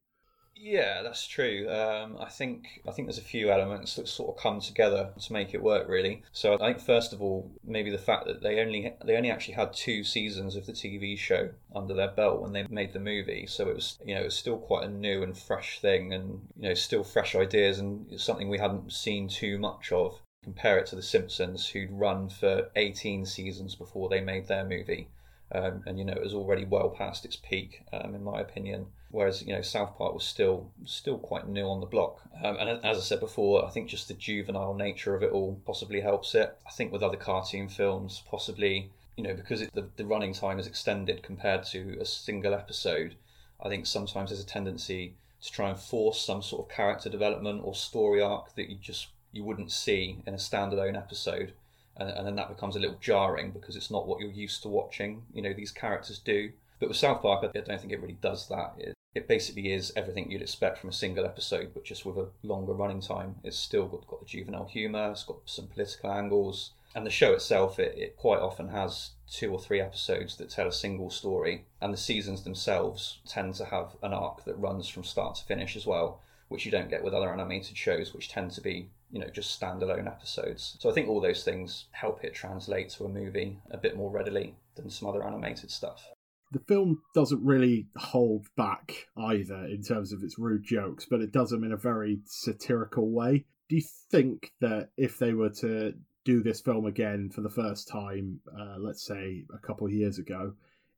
Yeah, 0.63 1.01
that's 1.01 1.25
true. 1.25 1.67
Um, 1.67 2.17
I 2.19 2.29
think 2.29 2.81
I 2.87 2.91
think 2.91 3.07
there's 3.07 3.17
a 3.17 3.21
few 3.23 3.49
elements 3.51 3.95
that 3.95 4.07
sort 4.07 4.29
of 4.29 4.41
come 4.41 4.59
together 4.59 5.11
to 5.19 5.33
make 5.33 5.55
it 5.55 5.63
work, 5.63 5.87
really. 5.89 6.21
So 6.33 6.53
I 6.53 6.57
think 6.73 6.79
first 6.79 7.13
of 7.13 7.21
all, 7.21 7.49
maybe 7.63 7.89
the 7.89 7.97
fact 7.97 8.27
that 8.27 8.43
they 8.43 8.59
only 8.59 8.93
they 9.03 9.17
only 9.17 9.31
actually 9.31 9.55
had 9.55 9.73
two 9.73 10.03
seasons 10.03 10.55
of 10.55 10.67
the 10.67 10.73
TV 10.73 11.17
show 11.17 11.49
under 11.75 11.95
their 11.95 12.09
belt 12.11 12.41
when 12.41 12.53
they 12.53 12.67
made 12.69 12.93
the 12.93 12.99
movie, 12.99 13.47
so 13.47 13.69
it 13.69 13.75
was 13.75 13.97
you 14.05 14.13
know 14.13 14.21
it 14.21 14.25
was 14.25 14.37
still 14.37 14.59
quite 14.59 14.83
a 14.83 14.87
new 14.87 15.23
and 15.23 15.35
fresh 15.35 15.79
thing, 15.79 16.13
and 16.13 16.47
you 16.55 16.69
know 16.69 16.75
still 16.75 17.03
fresh 17.03 17.33
ideas 17.33 17.79
and 17.79 18.21
something 18.21 18.47
we 18.47 18.59
hadn't 18.59 18.93
seen 18.93 19.27
too 19.27 19.57
much 19.57 19.91
of. 19.91 20.21
Compare 20.43 20.77
it 20.77 20.85
to 20.87 20.95
The 20.95 21.01
Simpsons, 21.01 21.69
who'd 21.69 21.91
run 21.91 22.29
for 22.29 22.69
18 22.75 23.25
seasons 23.25 23.75
before 23.75 24.09
they 24.09 24.21
made 24.21 24.47
their 24.47 24.63
movie. 24.65 25.07
Um, 25.51 25.83
and 25.87 25.97
you 25.97 26.05
know 26.05 26.13
it 26.13 26.21
was 26.23 26.35
already 26.35 26.65
well 26.65 26.91
past 26.91 27.25
its 27.25 27.35
peak, 27.35 27.81
um, 27.91 28.13
in 28.13 28.23
my 28.23 28.39
opinion. 28.39 28.85
Whereas 29.11 29.41
you 29.41 29.53
know 29.53 29.61
South 29.61 29.97
Park 29.97 30.13
was 30.13 30.23
still 30.23 30.71
still 30.85 31.17
quite 31.17 31.47
new 31.47 31.65
on 31.67 31.79
the 31.79 31.85
block, 31.85 32.21
um, 32.43 32.57
and 32.57 32.69
as 32.83 32.97
I 32.97 33.01
said 33.01 33.19
before, 33.19 33.65
I 33.65 33.69
think 33.69 33.89
just 33.89 34.07
the 34.07 34.13
juvenile 34.13 34.73
nature 34.73 35.15
of 35.15 35.23
it 35.23 35.31
all 35.31 35.59
possibly 35.65 36.01
helps 36.01 36.33
it. 36.35 36.57
I 36.65 36.71
think 36.71 36.91
with 36.91 37.03
other 37.03 37.17
cartoon 37.17 37.67
films, 37.67 38.23
possibly 38.29 38.89
you 39.17 39.23
know 39.23 39.33
because 39.33 39.61
it, 39.61 39.73
the 39.73 39.89
the 39.97 40.05
running 40.05 40.33
time 40.33 40.59
is 40.59 40.67
extended 40.67 41.23
compared 41.23 41.63
to 41.65 41.97
a 41.99 42.05
single 42.05 42.53
episode, 42.53 43.15
I 43.61 43.69
think 43.69 43.85
sometimes 43.85 44.29
there's 44.29 44.43
a 44.43 44.45
tendency 44.45 45.15
to 45.41 45.51
try 45.51 45.69
and 45.69 45.79
force 45.79 46.21
some 46.21 46.41
sort 46.41 46.67
of 46.67 46.75
character 46.75 47.09
development 47.09 47.61
or 47.63 47.75
story 47.75 48.21
arc 48.21 48.55
that 48.55 48.69
you 48.69 48.77
just 48.77 49.07
you 49.31 49.43
wouldn't 49.43 49.71
see 49.71 50.17
in 50.25 50.33
a 50.33 50.37
standalone 50.37 50.97
episode 50.97 51.53
and, 51.97 52.09
and 52.09 52.27
then 52.27 52.35
that 52.35 52.49
becomes 52.49 52.75
a 52.75 52.79
little 52.79 52.97
jarring 53.01 53.51
because 53.51 53.75
it's 53.75 53.91
not 53.91 54.07
what 54.07 54.19
you're 54.19 54.31
used 54.31 54.61
to 54.63 54.69
watching. 54.69 55.23
You 55.33 55.41
know, 55.41 55.53
these 55.53 55.71
characters 55.71 56.19
do. 56.19 56.51
But 56.79 56.89
with 56.89 56.97
South 56.97 57.21
Park, 57.21 57.43
I 57.43 57.59
don't 57.59 57.79
think 57.79 57.93
it 57.93 58.01
really 58.01 58.17
does 58.21 58.47
that. 58.49 58.73
It, 58.77 58.93
it 59.13 59.27
basically 59.27 59.73
is 59.73 59.91
everything 59.95 60.31
you'd 60.31 60.41
expect 60.41 60.77
from 60.77 60.89
a 60.89 60.93
single 60.93 61.25
episode, 61.25 61.71
but 61.73 61.83
just 61.83 62.05
with 62.05 62.17
a 62.17 62.29
longer 62.43 62.73
running 62.73 63.01
time. 63.01 63.35
It's 63.43 63.57
still 63.57 63.87
got, 63.87 64.07
got 64.07 64.21
the 64.21 64.25
juvenile 64.25 64.67
humour, 64.67 65.11
it's 65.11 65.23
got 65.23 65.39
some 65.45 65.67
political 65.67 66.11
angles, 66.11 66.71
and 66.95 67.05
the 67.05 67.09
show 67.11 67.33
itself, 67.33 67.79
it, 67.79 67.97
it 67.97 68.17
quite 68.17 68.39
often 68.39 68.69
has 68.69 69.11
two 69.29 69.51
or 69.51 69.59
three 69.59 69.81
episodes 69.81 70.35
that 70.37 70.49
tell 70.49 70.67
a 70.67 70.73
single 70.73 71.09
story, 71.09 71.65
and 71.81 71.93
the 71.93 71.97
seasons 71.97 72.43
themselves 72.43 73.19
tend 73.27 73.55
to 73.55 73.65
have 73.65 73.95
an 74.01 74.13
arc 74.13 74.43
that 74.45 74.57
runs 74.57 74.87
from 74.87 75.03
start 75.03 75.35
to 75.35 75.45
finish 75.45 75.75
as 75.75 75.85
well, 75.85 76.21
which 76.49 76.65
you 76.65 76.71
don't 76.71 76.89
get 76.89 77.03
with 77.03 77.13
other 77.13 77.31
animated 77.31 77.77
shows, 77.77 78.13
which 78.13 78.29
tend 78.29 78.51
to 78.51 78.61
be 78.61 78.89
you 79.11 79.19
know 79.19 79.29
just 79.29 79.59
standalone 79.59 80.07
episodes. 80.07 80.77
So 80.79 80.89
I 80.89 80.93
think 80.93 81.07
all 81.07 81.21
those 81.21 81.43
things 81.43 81.85
help 81.91 82.23
it 82.23 82.33
translate 82.33 82.89
to 82.91 83.05
a 83.05 83.09
movie 83.09 83.57
a 83.71 83.77
bit 83.77 83.97
more 83.97 84.09
readily 84.09 84.55
than 84.75 84.89
some 84.89 85.09
other 85.09 85.23
animated 85.23 85.71
stuff. 85.71 86.09
The 86.51 86.59
film 86.59 87.01
doesn't 87.15 87.43
really 87.45 87.87
hold 87.95 88.47
back 88.57 89.07
either 89.17 89.65
in 89.65 89.83
terms 89.83 90.11
of 90.11 90.21
its 90.21 90.37
rude 90.37 90.63
jokes, 90.63 91.05
but 91.09 91.21
it 91.21 91.31
does 91.31 91.49
them 91.49 91.63
in 91.63 91.71
a 91.71 91.77
very 91.77 92.19
satirical 92.25 93.09
way. 93.09 93.45
Do 93.69 93.77
you 93.77 93.83
think 94.09 94.51
that 94.59 94.89
if 94.97 95.17
they 95.17 95.33
were 95.33 95.51
to 95.61 95.93
do 96.25 96.43
this 96.43 96.61
film 96.61 96.85
again 96.85 97.29
for 97.29 97.41
the 97.41 97.49
first 97.49 97.87
time, 97.87 98.41
uh, 98.53 98.75
let's 98.79 99.05
say 99.05 99.45
a 99.53 99.65
couple 99.65 99.87
of 99.87 99.93
years 99.93 100.19
ago, 100.19 100.53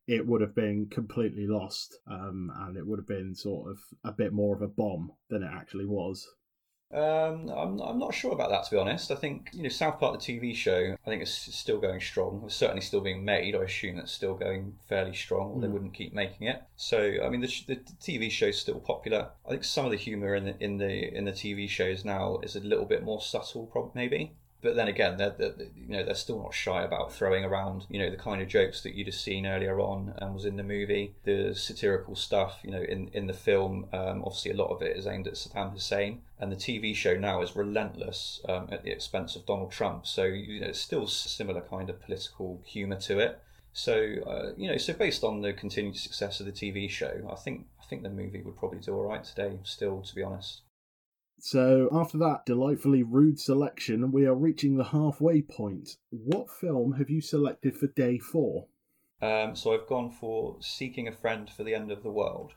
it 0.07 0.25
would 0.25 0.41
have 0.41 0.55
been 0.55 0.87
completely 0.89 1.47
lost 1.47 1.99
um, 2.07 2.51
and 2.61 2.75
it 2.75 2.85
would 2.85 2.99
have 2.99 3.07
been 3.07 3.33
sort 3.35 3.71
of 3.71 3.79
a 4.03 4.11
bit 4.11 4.33
more 4.33 4.55
of 4.55 4.61
a 4.61 4.67
bomb 4.67 5.11
than 5.29 5.43
it 5.43 5.51
actually 5.53 5.85
was? 5.85 6.27
Um, 6.93 7.49
I'm, 7.49 7.79
I'm 7.79 7.97
not 7.97 8.13
sure 8.13 8.31
about 8.31 8.51
that 8.51 8.65
to 8.65 8.71
be 8.71 8.77
honest. 8.77 9.09
I 9.09 9.15
think 9.15 9.49
you 9.51 9.63
know 9.63 9.69
South 9.69 9.99
Park 9.99 10.19
the 10.19 10.39
TV 10.39 10.55
show. 10.55 10.95
I 11.05 11.09
think 11.09 11.23
it's 11.23 11.31
still 11.31 11.79
going 11.79 11.99
strong. 11.99 12.43
It's 12.45 12.55
certainly 12.55 12.81
still 12.81 13.01
being 13.01 13.25
made. 13.25 13.55
I 13.55 13.63
assume 13.63 13.97
it's 13.97 14.11
still 14.11 14.35
going 14.35 14.75
fairly 14.87 15.15
strong, 15.15 15.51
or 15.51 15.57
mm. 15.57 15.61
they 15.61 15.67
wouldn't 15.67 15.93
keep 15.93 16.13
making 16.13 16.47
it. 16.47 16.61
So 16.77 17.17
I 17.23 17.29
mean, 17.29 17.41
the, 17.41 17.51
the, 17.67 17.75
TV 18.01 18.29
show's 18.29 18.59
still 18.59 18.79
popular. 18.79 19.29
I 19.45 19.49
think 19.49 19.63
some 19.63 19.85
of 19.85 19.91
the 19.91 19.97
humor 19.97 20.35
in 20.35 20.45
the 20.45 20.63
in 20.63 20.77
the 20.77 21.17
in 21.17 21.25
the 21.25 21.31
TV 21.31 21.67
shows 21.67 22.05
now 22.05 22.37
is 22.43 22.55
a 22.55 22.59
little 22.59 22.85
bit 22.85 23.03
more 23.03 23.21
subtle, 23.21 23.91
maybe 23.95 24.33
but 24.63 24.77
then 24.77 24.87
again, 24.87 25.17
they're, 25.17 25.35
they're, 25.37 25.53
you 25.75 25.89
know 25.89 26.03
they're 26.03 26.15
still 26.15 26.41
not 26.41 26.53
shy 26.53 26.83
about 26.83 27.13
throwing 27.13 27.43
around 27.43 27.85
you 27.89 27.99
know 27.99 28.09
the 28.09 28.17
kind 28.17 28.41
of 28.41 28.47
jokes 28.47 28.81
that 28.81 28.95
you'd 28.95 29.07
have 29.07 29.15
seen 29.15 29.45
earlier 29.45 29.79
on 29.79 30.13
and 30.17 30.33
was 30.33 30.45
in 30.45 30.55
the 30.55 30.63
movie, 30.63 31.13
the 31.25 31.53
satirical 31.53 32.15
stuff. 32.15 32.59
You 32.63 32.71
know, 32.71 32.81
in 32.81 33.09
in 33.09 33.27
the 33.27 33.33
film, 33.33 33.87
um, 33.91 34.23
obviously 34.23 34.51
a 34.51 34.55
lot 34.55 34.71
of 34.71 34.81
it 34.81 34.95
is 34.95 35.05
aimed 35.05 35.27
at 35.27 35.33
Saddam 35.33 35.73
Hussein, 35.73 36.21
and 36.39 36.51
the 36.51 36.55
TV 36.55 36.95
show 36.95 37.15
now 37.15 37.41
is 37.41 37.55
relentless 37.55 38.41
um, 38.47 38.69
at 38.71 38.83
the 38.83 38.91
expense 38.91 39.35
of 39.35 39.45
Donald 39.45 39.71
Trump. 39.71 40.07
So 40.07 40.23
you 40.23 40.61
know, 40.61 40.67
it's 40.67 40.79
still 40.79 41.05
similar 41.07 41.61
kind 41.61 41.89
of 41.89 42.01
political 42.01 42.61
humour 42.65 42.99
to 43.01 43.19
it. 43.19 43.41
So 43.73 43.93
uh, 44.25 44.53
you 44.55 44.71
know, 44.71 44.77
so 44.77 44.93
based 44.93 45.23
on 45.23 45.41
the 45.41 45.51
continued 45.53 45.97
success 45.97 46.39
of 46.39 46.45
the 46.45 46.51
TV 46.51 46.89
show, 46.89 47.29
I 47.29 47.35
think 47.35 47.65
I 47.81 47.85
think 47.85 48.03
the 48.03 48.09
movie 48.09 48.41
would 48.41 48.57
probably 48.57 48.79
do 48.79 48.95
all 48.95 49.03
right 49.03 49.23
today. 49.23 49.59
Still, 49.63 50.01
to 50.01 50.15
be 50.15 50.23
honest. 50.23 50.61
So, 51.45 51.89
after 51.91 52.17
that 52.19 52.45
delightfully 52.45 53.03
rude 53.03 53.37
selection, 53.37 54.13
we 54.13 54.25
are 54.25 54.33
reaching 54.33 54.77
the 54.77 54.85
halfway 54.85 55.41
point. 55.41 55.97
What 56.09 56.49
film 56.49 56.93
have 56.93 57.09
you 57.09 57.19
selected 57.19 57.75
for 57.75 57.87
day 57.87 58.17
four? 58.17 58.67
Um, 59.21 59.53
so, 59.53 59.73
I've 59.73 59.85
gone 59.85 60.09
for 60.09 60.55
Seeking 60.61 61.05
a 61.09 61.11
Friend 61.11 61.49
for 61.49 61.65
the 61.65 61.75
End 61.75 61.91
of 61.91 62.01
the 62.01 62.13
World. 62.13 62.53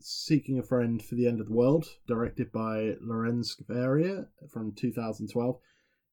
Seeking 0.00 0.58
a 0.58 0.62
Friend 0.62 1.02
for 1.02 1.16
the 1.16 1.26
End 1.26 1.38
of 1.38 1.48
the 1.48 1.52
World, 1.52 1.84
directed 2.06 2.50
by 2.50 2.94
Lorene 3.02 3.42
Scafaria 3.42 4.28
from 4.50 4.72
2012. 4.72 5.58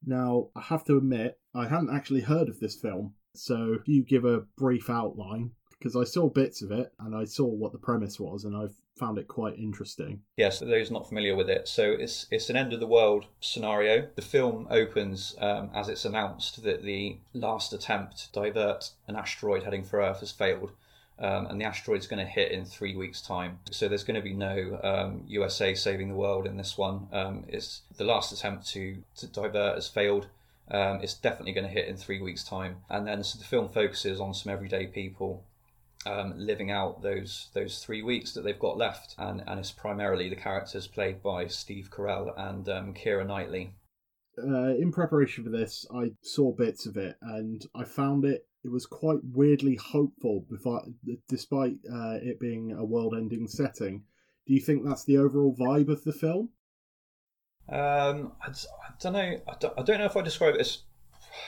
Now, 0.06 0.50
I 0.54 0.64
have 0.64 0.84
to 0.88 0.98
admit, 0.98 1.40
I 1.56 1.70
hadn't 1.70 1.96
actually 1.96 2.22
heard 2.22 2.50
of 2.50 2.60
this 2.60 2.76
film, 2.76 3.14
so 3.36 3.78
do 3.86 3.94
you 3.94 4.04
give 4.04 4.26
a 4.26 4.42
brief 4.58 4.90
outline 4.90 5.52
because 5.82 5.96
I 5.96 6.04
saw 6.04 6.30
bits 6.30 6.62
of 6.62 6.72
it 6.72 6.94
and 7.00 7.16
I 7.16 7.26
saw 7.26 7.46
what 7.46 7.72
the 7.72 7.80
premise 7.80 8.20
was, 8.20 8.46
and 8.46 8.56
I've 8.56 8.76
found 9.00 9.18
it 9.18 9.28
quite 9.28 9.58
interesting. 9.58 10.22
Yes, 10.38 10.60
for 10.60 10.66
those 10.66 10.92
not 10.92 11.10
familiar 11.10 11.36
with 11.36 11.50
it, 11.50 11.68
so 11.68 11.92
it's 11.92 12.28
it's 12.30 12.52
an 12.52 12.56
end 12.56 12.72
of 12.72 12.80
the 12.80 12.88
world 12.88 13.26
scenario. 13.40 14.08
The 14.16 14.22
film 14.22 14.68
opens 14.70 15.36
um, 15.40 15.72
as 15.74 15.90
it's 15.90 16.06
announced 16.06 16.64
that 16.64 16.84
the 16.84 17.18
last 17.34 17.74
attempt 17.74 18.32
to 18.32 18.32
divert 18.32 18.92
an 19.08 19.16
asteroid 19.16 19.64
heading 19.64 19.84
for 19.84 20.02
Earth 20.02 20.20
has 20.20 20.32
failed. 20.32 20.72
Um, 21.18 21.46
and 21.48 21.62
the 21.62 21.66
asteroid's 21.66 22.08
going 22.08 22.26
to 22.26 22.32
hit 22.32 22.52
in 22.52 22.66
three 22.66 22.96
weeks' 22.96 23.22
time. 23.22 23.60
So 23.70 23.88
there's 23.88 24.04
going 24.04 24.16
to 24.16 24.24
be 24.24 24.34
no 24.34 24.80
um, 24.84 25.24
USA 25.28 25.76
saving 25.76 26.10
the 26.10 26.16
world 26.16 26.48
in 26.48 26.58
this 26.58 26.80
one. 26.80 27.08
Um, 27.12 27.46
it's 27.48 27.82
the 27.96 28.06
last 28.06 28.32
attempt 28.32 28.68
to, 28.70 28.98
to 29.18 29.28
divert 29.28 29.76
has 29.76 29.88
failed. 29.88 30.30
Um, 30.72 31.00
it's 31.04 31.14
definitely 31.14 31.52
going 31.52 31.68
to 31.68 31.74
hit 31.74 31.88
in 31.88 31.96
three 31.96 32.22
weeks' 32.22 32.44
time. 32.44 32.78
And 32.90 33.06
then 33.06 33.24
so 33.24 33.38
the 33.38 33.46
film 33.46 33.70
focuses 33.70 34.20
on 34.20 34.34
some 34.34 34.52
everyday 34.52 34.88
people 34.88 35.44
um, 36.06 36.34
living 36.38 36.72
out 36.72 37.02
those 37.02 37.50
those 37.54 37.84
three 37.84 38.02
weeks 38.02 38.34
that 38.34 38.44
they've 38.44 38.58
got 38.60 38.78
left, 38.78 39.16
and 39.18 39.44
and 39.48 39.60
it's 39.60 39.72
primarily 39.72 40.30
the 40.30 40.36
characters 40.36 40.88
played 40.88 41.22
by 41.22 41.48
Steve 41.48 41.90
Carell 41.92 42.34
and 42.38 42.68
um, 42.70 42.94
Keira 42.94 43.26
Knightley. 43.26 43.76
Uh, 44.38 44.76
in 44.76 44.92
preparation 44.92 45.44
for 45.44 45.50
this, 45.50 45.86
I 45.94 46.12
saw 46.22 46.54
bits 46.54 46.86
of 46.86 46.98
it, 46.98 47.18
and 47.22 47.66
I 47.76 47.84
found 47.84 48.26
it 48.26 48.48
it 48.64 48.72
was 48.72 48.86
quite 48.86 49.20
weirdly 49.24 49.76
hopeful, 49.76 50.46
despite 51.28 51.78
uh, 51.92 52.18
it 52.22 52.40
being 52.40 52.72
a 52.72 52.86
world-ending 52.86 53.48
setting. 53.48 54.04
Do 54.46 54.54
you 54.54 54.62
think 54.62 54.86
that's 54.86 55.04
the 55.04 55.18
overall 55.18 55.56
vibe 55.56 55.90
of 55.90 56.04
the 56.04 56.14
film? 56.14 56.50
Um, 57.68 58.34
I, 58.42 58.50
I 58.50 58.94
don't 59.00 59.14
know. 59.14 59.40
I 59.48 59.56
don't, 59.60 59.74
I 59.80 59.82
don't 59.84 59.98
know 59.98 60.06
if 60.06 60.18
I 60.18 60.22
describe 60.22 60.56
it 60.56 60.62
as 60.62 60.80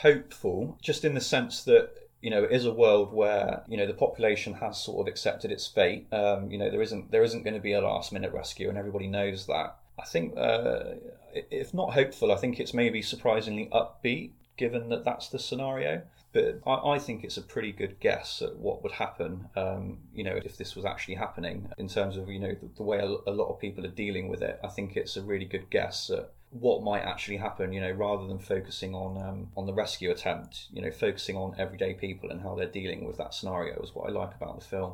hopeful, 0.01 0.77
just 0.81 1.05
in 1.05 1.13
the 1.13 1.21
sense 1.21 1.63
that 1.65 1.91
you 2.23 2.29
know, 2.29 2.45
is 2.45 2.65
a 2.65 2.73
world 2.73 3.12
where 3.12 3.63
you 3.67 3.75
know 3.75 3.86
the 3.86 3.93
population 3.93 4.53
has 4.53 4.81
sort 4.81 5.05
of 5.05 5.12
accepted 5.12 5.51
its 5.51 5.67
fate. 5.67 6.07
Um, 6.13 6.49
you 6.49 6.57
know, 6.57 6.71
there 6.71 6.81
isn't 6.81 7.12
there 7.12 7.21
isn't 7.21 7.43
going 7.43 7.53
to 7.53 7.59
be 7.59 7.73
a 7.73 7.81
last 7.81 8.13
minute 8.13 8.31
rescue, 8.31 8.69
and 8.69 8.77
everybody 8.77 9.07
knows 9.07 9.45
that. 9.47 9.75
I 9.99 10.05
think, 10.05 10.33
uh, 10.38 10.95
if 11.33 11.73
not 11.73 11.93
hopeful, 11.93 12.31
I 12.31 12.38
think 12.38 12.62
it's 12.62 12.73
maybe 12.73 13.01
surprisingly 13.01 13.69
upbeat, 13.73 14.31
given 14.57 14.88
that 14.89 15.03
that's 15.03 15.27
the 15.27 15.38
scenario. 15.38 16.01
But 16.31 16.62
I, 16.65 16.93
I 16.93 16.99
think 16.99 17.25
it's 17.25 17.36
a 17.36 17.41
pretty 17.41 17.73
good 17.73 17.99
guess 17.99 18.41
at 18.41 18.55
what 18.55 18.81
would 18.83 18.93
happen, 18.93 19.49
um, 19.57 19.99
you 20.15 20.23
know, 20.23 20.39
if 20.45 20.57
this 20.57 20.75
was 20.77 20.86
actually 20.86 21.15
happening. 21.15 21.69
In 21.77 21.89
terms 21.89 22.15
of 22.15 22.29
you 22.29 22.39
know 22.39 22.53
the, 22.53 22.69
the 22.77 22.83
way 22.83 22.99
a, 22.99 23.29
a 23.29 23.33
lot 23.33 23.49
of 23.49 23.59
people 23.59 23.86
are 23.86 23.89
dealing 23.89 24.29
with 24.29 24.41
it, 24.41 24.62
I 24.63 24.69
think 24.69 24.95
it's 24.95 25.17
a 25.17 25.21
really 25.21 25.45
good 25.45 25.69
guess 25.69 26.09
at 26.09 26.31
what 26.53 26.83
might 26.83 27.01
actually 27.01 27.37
happen, 27.37 27.73
you 27.73 27.81
know, 27.81 27.91
rather 27.91 28.27
than 28.27 28.37
focusing 28.37 28.93
on 28.93 29.17
um, 29.17 29.47
on 29.57 29.65
the 29.65 29.73
rescue 29.73 30.11
attempt, 30.11 30.67
you 30.71 30.81
know, 30.81 30.91
focusing 30.91 31.35
on 31.35 31.55
everyday 31.57 31.93
people 31.93 32.29
and 32.29 32.41
how 32.41 32.55
they're 32.55 32.67
dealing 32.67 33.05
with 33.05 33.17
that 33.17 33.33
scenario 33.33 33.81
is 33.81 33.95
what 33.95 34.09
I 34.09 34.11
like 34.11 34.35
about 34.35 34.59
the 34.59 34.65
film, 34.65 34.93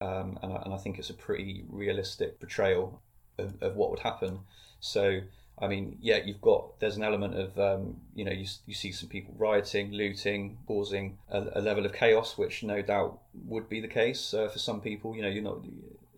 um, 0.00 0.38
and, 0.42 0.52
I, 0.52 0.62
and 0.64 0.74
I 0.74 0.76
think 0.76 0.98
it's 0.98 1.10
a 1.10 1.14
pretty 1.14 1.64
realistic 1.68 2.38
portrayal 2.38 3.00
of, 3.38 3.54
of 3.62 3.76
what 3.76 3.90
would 3.90 4.00
happen. 4.00 4.40
So, 4.80 5.20
I 5.58 5.68
mean, 5.68 5.96
yeah, 6.02 6.18
you've 6.24 6.42
got 6.42 6.78
there's 6.80 6.96
an 6.96 7.02
element 7.02 7.34
of 7.34 7.58
um, 7.58 7.96
you 8.14 8.26
know 8.26 8.32
you, 8.32 8.46
you 8.66 8.74
see 8.74 8.92
some 8.92 9.08
people 9.08 9.34
rioting, 9.38 9.92
looting, 9.92 10.58
causing 10.66 11.18
a, 11.30 11.46
a, 11.54 11.60
level 11.62 11.86
of 11.86 11.94
chaos, 11.94 12.36
which 12.36 12.62
no 12.62 12.82
doubt 12.82 13.20
would 13.46 13.70
be 13.70 13.80
the 13.80 13.88
case 13.88 14.34
uh, 14.34 14.48
for 14.48 14.58
some 14.58 14.82
people. 14.82 15.16
You 15.16 15.22
know, 15.22 15.28
you're 15.28 15.42
not 15.42 15.64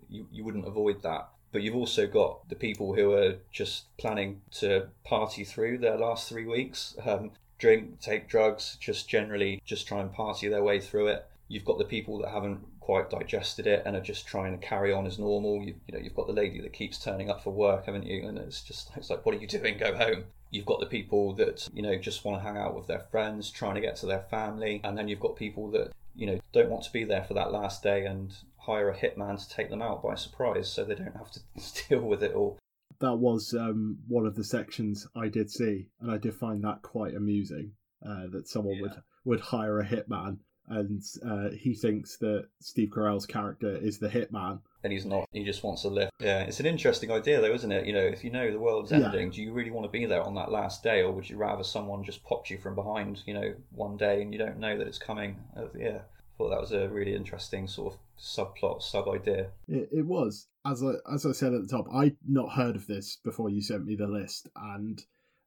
you, 0.09 0.27
you 0.33 0.45
wouldn't 0.45 0.67
avoid 0.67 1.03
that 1.03 1.29
But 1.53 1.63
you've 1.63 1.77
also 1.77 2.07
got 2.07 2.49
the 2.49 2.57
people 2.57 2.95
who 2.95 3.13
are 3.13 3.37
just 3.53 3.97
planning 3.99 4.41
to 4.53 4.89
party 5.05 5.45
through 5.45 5.79
their 5.79 5.97
last 5.97 6.29
three 6.29 6.47
weeks, 6.47 6.97
um, 7.05 7.33
drink, 7.59 8.01
take 8.01 8.29
drugs, 8.29 8.77
just 8.81 9.09
generally 9.09 9.63
just 9.65 9.87
try 9.87 10.01
and 10.01 10.13
party 10.13 10.49
their 10.49 10.65
way 10.65 10.81
through 10.81 11.09
it. 11.09 11.27
You've 11.49 11.65
got 11.65 11.79
the 11.79 11.85
people 11.85 12.19
that 12.19 12.31
haven't 12.31 12.61
quite 12.81 13.11
digested 13.11 13.67
it 13.67 13.83
and 13.87 13.95
are 13.95 14.01
just 14.01 14.27
trying 14.27 14.59
to 14.59 14.67
carry 14.67 14.93
on 14.93 15.07
as 15.07 15.19
normal. 15.19 15.63
You, 15.63 15.75
you 15.87 15.95
know, 15.95 16.01
you've 16.01 16.17
got 16.17 16.27
the 16.27 16.33
lady 16.33 16.61
that 16.61 16.73
keeps 16.73 16.99
turning 16.99 17.31
up 17.31 17.43
for 17.43 17.51
work, 17.51 17.87
haven't 17.87 18.07
you? 18.07 18.27
And 18.27 18.39
it's 18.39 18.63
just 18.63 18.91
it's 18.97 19.11
like, 19.11 19.25
what 19.25 19.35
are 19.35 19.39
you 19.39 19.47
doing? 19.47 19.79
Go 19.79 19.95
home. 19.95 20.25
You've 20.51 20.67
got 20.67 20.81
the 20.81 20.87
people 20.87 21.35
that 21.35 21.69
you 21.73 21.83
know 21.83 21.97
just 21.97 22.25
want 22.25 22.43
to 22.43 22.47
hang 22.47 22.57
out 22.57 22.75
with 22.75 22.87
their 22.87 23.05
friends, 23.11 23.51
trying 23.51 23.77
to 23.77 23.81
get 23.81 23.97
to 23.97 24.07
their 24.07 24.25
family, 24.31 24.81
and 24.85 24.99
then 24.99 25.09
you've 25.09 25.21
got 25.21 25.37
people 25.37 25.71
that 25.71 25.93
you 26.15 26.27
know 26.27 26.41
don't 26.53 26.69
want 26.69 26.85
to 26.85 26.93
be 26.93 27.05
there 27.05 27.25
for 27.25 27.35
that 27.35 27.53
last 27.53 27.83
day 27.83 28.05
and 28.05 28.35
hire 28.67 28.89
a 28.91 28.97
hitman 28.97 29.39
to 29.43 29.49
take 29.55 29.71
them 29.71 29.83
out 29.83 30.03
by 30.03 30.15
surprise, 30.15 30.71
so 30.71 30.85
they 30.85 30.95
don't 30.95 31.17
have 31.17 31.31
to 31.33 31.41
deal 31.89 32.01
with 32.03 32.23
it 32.23 32.35
all. 32.35 32.59
That 33.01 33.17
was 33.17 33.55
um, 33.59 33.99
one 34.07 34.27
of 34.27 34.37
the 34.37 34.45
sections 34.45 35.07
I 35.17 35.29
did 35.29 35.51
see, 35.51 35.89
and 36.01 36.11
I 36.11 36.19
did 36.19 36.35
find 36.35 36.63
that 36.65 36.83
quite 36.83 37.15
amusing. 37.15 37.73
Uh, 38.05 38.27
that 38.33 38.49
someone 38.49 38.77
Yeah. 38.77 38.83
would 38.83 38.93
would 39.25 39.41
hire 39.41 39.79
a 39.79 39.87
hitman, 39.87 40.39
and 40.67 41.01
uh, 41.25 41.51
he 41.51 41.73
thinks 41.75 42.17
that 42.19 42.49
Steve 42.61 42.91
Carell's 42.91 43.27
character 43.27 43.77
is 43.77 43.99
the 44.01 44.09
hitman. 44.09 44.59
and 44.83 44.93
he's 44.93 45.07
not. 45.07 45.29
He 45.33 45.45
just 45.45 45.63
wants 45.63 45.83
to 45.83 45.89
live. 45.89 46.11
Yeah, 46.19 46.41
it's 46.43 46.59
an 46.59 46.67
interesting 46.67 47.13
idea, 47.13 47.41
though, 47.41 47.55
isn't 47.55 47.71
it? 47.71 47.87
You 47.87 47.93
know, 47.93 48.01
if 48.05 48.25
you 48.25 48.31
know 48.33 48.51
the 48.51 48.59
world's 48.59 48.91
Yeah. 48.91 49.05
ending, 49.07 49.31
do 49.31 49.41
you 49.41 49.53
really 49.53 49.71
want 49.71 49.85
to 49.87 49.91
be 49.97 50.07
there 50.07 50.23
on 50.25 50.35
that 50.35 50.51
last 50.51 50.83
day, 50.83 51.03
or 51.03 51.13
would 51.13 51.31
you 51.31 51.37
rather 51.37 51.63
someone 51.63 52.03
just 52.03 52.25
popped 52.25 52.51
you 52.51 52.59
from 52.59 52.75
behind, 52.75 53.23
you 53.25 53.35
know, 53.35 53.55
one 53.71 53.97
day 53.97 54.21
and 54.23 54.33
you 54.33 54.39
don't 54.41 54.59
know 54.59 54.77
that 54.77 54.89
it's 54.89 54.99
coming? 54.99 55.37
Uh, 55.57 55.67
yeah, 55.79 56.01
thought 56.39 56.51
that 56.51 56.61
was 56.61 56.73
a 56.73 56.89
really 56.89 57.15
interesting 57.15 57.69
sort 57.69 57.95
of 57.95 58.01
subplot, 58.19 58.83
sub 58.83 59.09
idea. 59.09 59.49
It, 59.69 59.89
it 59.93 60.07
was 60.07 60.49
as 60.67 60.83
I 60.83 60.93
as 61.13 61.27
I 61.27 61.33
said 61.33 61.55
at 61.55 61.63
the 61.63 61.69
top. 61.69 61.87
I'd 61.93 62.17
not 62.27 62.53
heard 62.53 62.77
of 62.77 62.87
this 62.87 63.19
before 63.25 63.51
you 63.51 63.63
sent 63.63 63.85
me 63.85 63.97
the 63.97 64.07
list, 64.07 64.49
and 64.57 65.03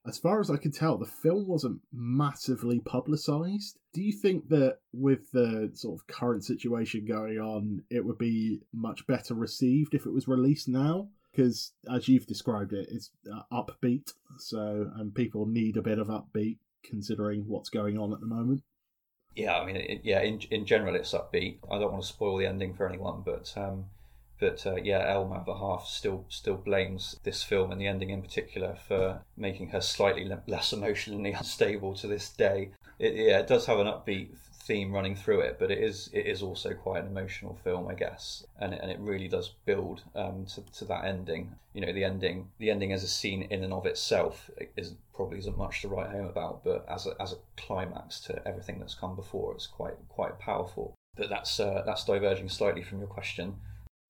as 0.07 0.17
far 0.19 0.39
as 0.39 0.51
I 0.51 0.57
can 0.57 0.71
tell, 0.71 0.97
the 0.97 1.05
film 1.05 1.47
wasn't 1.47 1.81
massively 1.91 2.79
publicized. 2.79 3.79
Do 3.93 4.03
you 4.03 4.11
think 4.11 4.49
that 4.49 4.77
with 4.93 5.31
the 5.31 5.71
sort 5.73 5.99
of 5.99 6.07
current 6.07 6.43
situation 6.45 7.05
going 7.05 7.39
on, 7.39 7.81
it 7.89 8.05
would 8.05 8.19
be 8.19 8.61
much 8.71 9.07
better 9.07 9.33
received 9.33 9.95
if 9.95 10.05
it 10.05 10.13
was 10.13 10.27
released 10.27 10.67
now? 10.67 11.09
Because 11.31 11.73
as 11.91 12.07
you've 12.07 12.27
described 12.27 12.71
it, 12.71 12.87
it's 12.91 13.09
uh, 13.33 13.41
upbeat, 13.51 14.13
so 14.37 14.91
and 14.95 15.13
people 15.13 15.45
need 15.47 15.75
a 15.75 15.81
bit 15.81 15.99
of 15.99 16.07
upbeat 16.07 16.57
considering 16.83 17.43
what's 17.47 17.69
going 17.69 17.97
on 17.97 18.13
at 18.13 18.19
the 18.19 18.27
moment. 18.27 18.61
Yeah, 19.35 19.57
I 19.57 19.65
mean, 19.65 19.75
it, 19.75 20.01
yeah, 20.03 20.21
in 20.21 20.39
in 20.49 20.65
general, 20.65 20.95
it's 20.95 21.13
upbeat. 21.13 21.57
I 21.69 21.77
don't 21.77 21.91
want 21.91 22.03
to 22.03 22.07
spoil 22.07 22.37
the 22.37 22.45
ending 22.45 22.73
for 22.73 22.87
anyone, 22.87 23.21
but 23.25 23.53
um, 23.57 23.85
but 24.39 24.65
uh, 24.65 24.75
yeah, 24.75 25.11
Elma, 25.11 25.43
the 25.45 25.55
half, 25.55 25.87
still 25.87 26.25
still 26.29 26.55
blames 26.55 27.17
this 27.23 27.43
film 27.43 27.71
and 27.71 27.79
the 27.79 27.87
ending 27.87 28.09
in 28.09 28.21
particular 28.21 28.77
for 28.87 29.21
making 29.37 29.69
her 29.69 29.81
slightly 29.81 30.29
less 30.47 30.73
emotionally 30.73 31.31
unstable 31.39 31.95
to 31.95 32.07
this 32.07 32.29
day. 32.29 32.69
It, 32.97 33.13
yeah, 33.15 33.39
it 33.39 33.47
does 33.47 33.65
have 33.65 33.79
an 33.79 33.87
upbeat 33.87 34.29
theme 34.65 34.91
running 34.91 35.15
through 35.15 35.41
it, 35.41 35.57
but 35.59 35.69
it 35.71 35.77
is 35.77 36.09
it 36.11 36.25
is 36.25 36.41
also 36.41 36.73
quite 36.73 37.01
an 37.01 37.07
emotional 37.07 37.57
film, 37.63 37.87
I 37.87 37.93
guess, 37.93 38.45
and 38.59 38.73
it, 38.73 38.79
and 38.81 38.91
it 38.91 38.99
really 38.99 39.27
does 39.27 39.53
build 39.65 40.01
um, 40.15 40.45
to 40.53 40.61
to 40.79 40.85
that 40.85 41.05
ending. 41.05 41.55
You 41.73 41.85
know, 41.85 41.93
the 41.93 42.03
ending 42.03 42.49
the 42.57 42.71
ending 42.71 42.91
as 42.91 43.03
a 43.03 43.07
scene 43.07 43.43
in 43.43 43.63
and 43.63 43.73
of 43.73 43.85
itself 43.85 44.49
is 44.75 44.95
probably 45.13 45.37
isn't 45.39 45.57
much 45.57 45.81
to 45.81 45.87
write 45.87 46.09
home 46.09 46.25
about, 46.25 46.63
but 46.63 46.85
as 46.89 47.05
a, 47.05 47.13
as 47.21 47.33
a 47.33 47.37
climax 47.57 48.19
to 48.21 48.47
everything 48.47 48.79
that's 48.79 48.95
come 48.95 49.15
before, 49.15 49.53
it's 49.53 49.67
quite 49.67 49.95
quite 50.09 50.39
powerful. 50.39 50.93
But 51.15 51.29
that's 51.29 51.59
uh, 51.59 51.83
that's 51.85 52.05
diverging 52.05 52.49
slightly 52.49 52.83
from 52.83 52.99
your 52.99 53.07
question. 53.07 53.55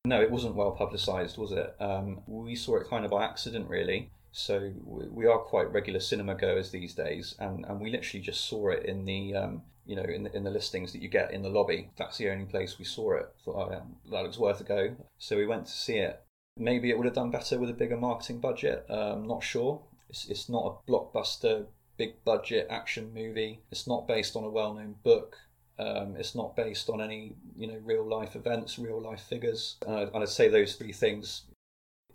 No, 0.06 0.22
it 0.22 0.32
wasn't 0.32 0.56
well 0.56 0.72
publicised, 0.72 1.38
was 1.38 1.52
it? 1.52 1.76
Um, 1.80 2.22
we 2.28 2.56
saw 2.56 2.78
it 2.78 2.88
kind 2.88 3.06
of 3.06 3.12
by 3.12 3.24
accident, 3.24 3.68
really. 3.68 4.12
So 4.32 4.74
we 4.86 5.26
are 5.26 5.40
quite 5.40 5.72
regular 5.72 6.02
cinema 6.02 6.36
goers 6.36 6.70
these 6.70 6.94
days, 6.94 7.36
and, 7.40 7.66
and 7.66 7.80
we 7.80 7.90
literally 7.90 8.22
just 8.22 8.44
saw 8.46 8.70
it 8.70 8.84
in 8.86 9.06
the 9.06 9.34
um, 9.34 9.62
you 9.86 9.96
know 9.96 10.04
in 10.04 10.24
the, 10.24 10.36
in 10.36 10.44
the 10.44 10.52
listings 10.52 10.92
that 10.92 11.02
you 11.02 11.10
get 11.10 11.32
in 11.32 11.42
the 11.42 11.50
lobby. 11.50 11.90
That's 11.98 12.18
the 12.18 12.30
only 12.30 12.46
place 12.46 12.78
we 12.80 12.86
saw 12.86 13.16
it. 13.16 13.28
Thought, 13.44 13.56
oh, 13.56 13.72
yeah, 13.72 14.12
that 14.12 14.24
looks 14.24 14.38
worth 14.38 14.62
a 14.62 14.64
go. 14.64 14.96
So 15.18 15.38
we 15.38 15.46
went 15.46 15.66
to 15.68 15.72
see 15.72 15.98
it. 15.98 16.22
Maybe 16.58 16.90
it 16.90 16.98
would 16.98 17.06
have 17.06 17.16
done 17.16 17.32
better 17.32 17.60
with 17.60 17.70
a 17.70 17.74
bigger 17.74 17.98
marketing 17.98 18.40
budget. 18.40 18.86
Um, 18.90 19.28
not 19.28 19.44
sure. 19.44 19.82
It's 20.10 20.28
it's 20.28 20.50
not 20.50 20.66
a 20.88 20.92
blockbuster, 20.92 21.66
big 21.98 22.24
budget 22.24 22.68
action 22.70 23.14
movie. 23.14 23.62
It's 23.72 23.88
not 23.88 24.08
based 24.08 24.36
on 24.36 24.44
a 24.44 24.50
well 24.50 24.74
known 24.74 24.96
book. 25.04 25.38
Um, 25.78 26.16
it's 26.18 26.36
not 26.36 26.56
based 26.56 26.90
on 26.90 27.02
any 27.02 27.36
you 27.58 27.68
know 27.68 27.80
real 27.84 28.08
life 28.08 28.36
events, 28.36 28.80
real 28.80 29.02
life 29.02 29.22
figures. 29.22 29.78
And 29.86 30.10
I'd 30.16 30.30
say 30.30 30.48
those 30.48 30.76
three 30.76 30.94
things. 30.94 31.44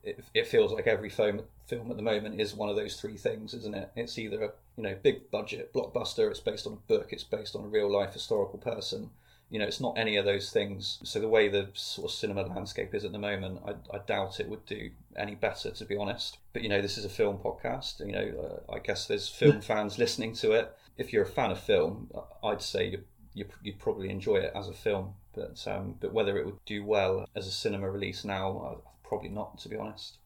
It, 0.03 0.25
it 0.35 0.47
feels 0.47 0.73
like 0.73 0.87
every 0.87 1.11
film 1.11 1.43
film 1.67 1.91
at 1.91 1.97
the 1.97 2.03
moment 2.03 2.41
is 2.41 2.55
one 2.55 2.69
of 2.69 2.77
those 2.77 3.01
three 3.01 3.17
things, 3.17 3.55
isn't 3.55 3.75
it? 3.75 3.91
It's 3.95 4.19
either 4.19 4.43
a 4.43 4.53
you 4.77 4.83
know 4.83 4.97
big 5.03 5.31
budget 5.31 5.73
blockbuster. 5.73 6.31
It's 6.31 6.41
based 6.41 6.67
on 6.67 6.73
a 6.75 6.89
book. 6.89 7.09
It's 7.13 7.25
based 7.25 7.55
on 7.55 7.65
a 7.65 7.69
real 7.69 7.91
life 7.91 8.13
historical 8.13 8.59
person. 8.59 9.11
You 9.51 9.59
know, 9.59 9.67
it's 9.67 9.81
not 9.81 9.99
any 9.99 10.17
of 10.17 10.25
those 10.25 10.51
things. 10.51 11.01
So 11.03 11.19
the 11.19 11.29
way 11.29 11.49
the 11.49 11.69
sort 11.75 12.11
of 12.11 12.17
cinema 12.17 12.43
landscape 12.43 12.95
is 12.95 13.05
at 13.05 13.11
the 13.11 13.19
moment, 13.19 13.61
I, 13.67 13.73
I 13.95 13.99
doubt 13.99 14.39
it 14.39 14.49
would 14.49 14.65
do 14.65 14.91
any 15.17 15.35
better, 15.35 15.73
to 15.73 15.85
be 15.85 15.97
honest. 15.97 16.39
But 16.53 16.63
you 16.63 16.69
know, 16.69 16.81
this 16.81 16.97
is 16.97 17.05
a 17.05 17.09
film 17.09 17.39
podcast. 17.39 18.01
You 18.01 18.13
know, 18.13 18.63
uh, 18.71 18.73
I 18.73 18.79
guess 18.79 19.07
there's 19.07 19.29
film 19.29 19.61
fans 19.71 19.99
listening 19.99 20.35
to 20.37 20.53
it. 20.53 20.77
If 20.97 21.13
you're 21.13 21.25
a 21.25 21.27
fan 21.27 21.51
of 21.51 21.61
film, 21.61 22.11
I'd 22.43 22.63
say 22.63 22.89
you 22.89 23.05
you 23.35 23.47
you'd 23.63 23.79
probably 23.79 24.11
enjoy 24.11 24.37
it 24.37 24.53
as 24.55 24.69
a 24.69 24.73
film. 24.73 25.15
But 25.35 25.65
um, 25.67 25.95
but 26.01 26.13
whether 26.13 26.37
it 26.39 26.47
would 26.47 26.65
do 26.65 26.85
well 26.85 27.29
as 27.37 27.47
a 27.47 27.53
cinema 27.53 27.91
release 27.91 28.25
now, 28.25 28.59
uh, 28.59 29.00
probably 29.11 29.29
not, 29.29 29.59
to 29.59 29.69
be 29.69 29.77
honest. 29.77 30.19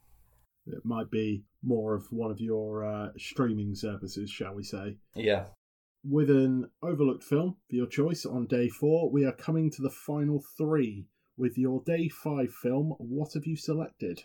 It 0.66 0.84
might 0.84 1.10
be 1.10 1.42
more 1.62 1.94
of 1.94 2.06
one 2.12 2.30
of 2.30 2.38
your 2.38 2.84
uh, 2.84 3.08
streaming 3.16 3.74
services, 3.74 4.30
shall 4.30 4.54
we 4.54 4.62
say. 4.62 4.98
Yeah, 5.14 5.46
With 6.04 6.28
an 6.30 6.70
overlooked 6.82 7.24
film 7.24 7.56
for 7.68 7.76
your 7.76 7.86
choice 7.86 8.26
on 8.26 8.46
day 8.46 8.68
four, 8.68 9.10
we 9.10 9.24
are 9.24 9.32
coming 9.32 9.70
to 9.72 9.82
the 9.82 9.90
final 9.90 10.44
three. 10.58 11.06
With 11.36 11.56
your 11.58 11.82
day 11.84 12.08
five 12.08 12.52
film, 12.52 12.94
what 12.98 13.32
have 13.32 13.46
you 13.46 13.56
selected? 13.56 14.22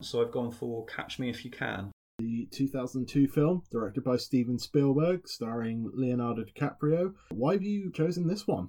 so 0.00 0.22
I've 0.24 0.30
gone 0.30 0.52
for 0.52 0.86
Catch 0.86 1.18
Me 1.18 1.28
If 1.30 1.44
You 1.44 1.50
Can. 1.50 1.90
The 2.20 2.46
2002 2.52 3.26
film, 3.28 3.62
directed 3.72 4.04
by 4.04 4.16
Steven 4.16 4.58
Spielberg, 4.58 5.26
starring 5.26 5.90
Leonardo 5.94 6.44
DiCaprio. 6.44 7.14
Why 7.30 7.54
have 7.54 7.62
you 7.62 7.90
chosen 7.90 8.28
this 8.28 8.46
one? 8.46 8.68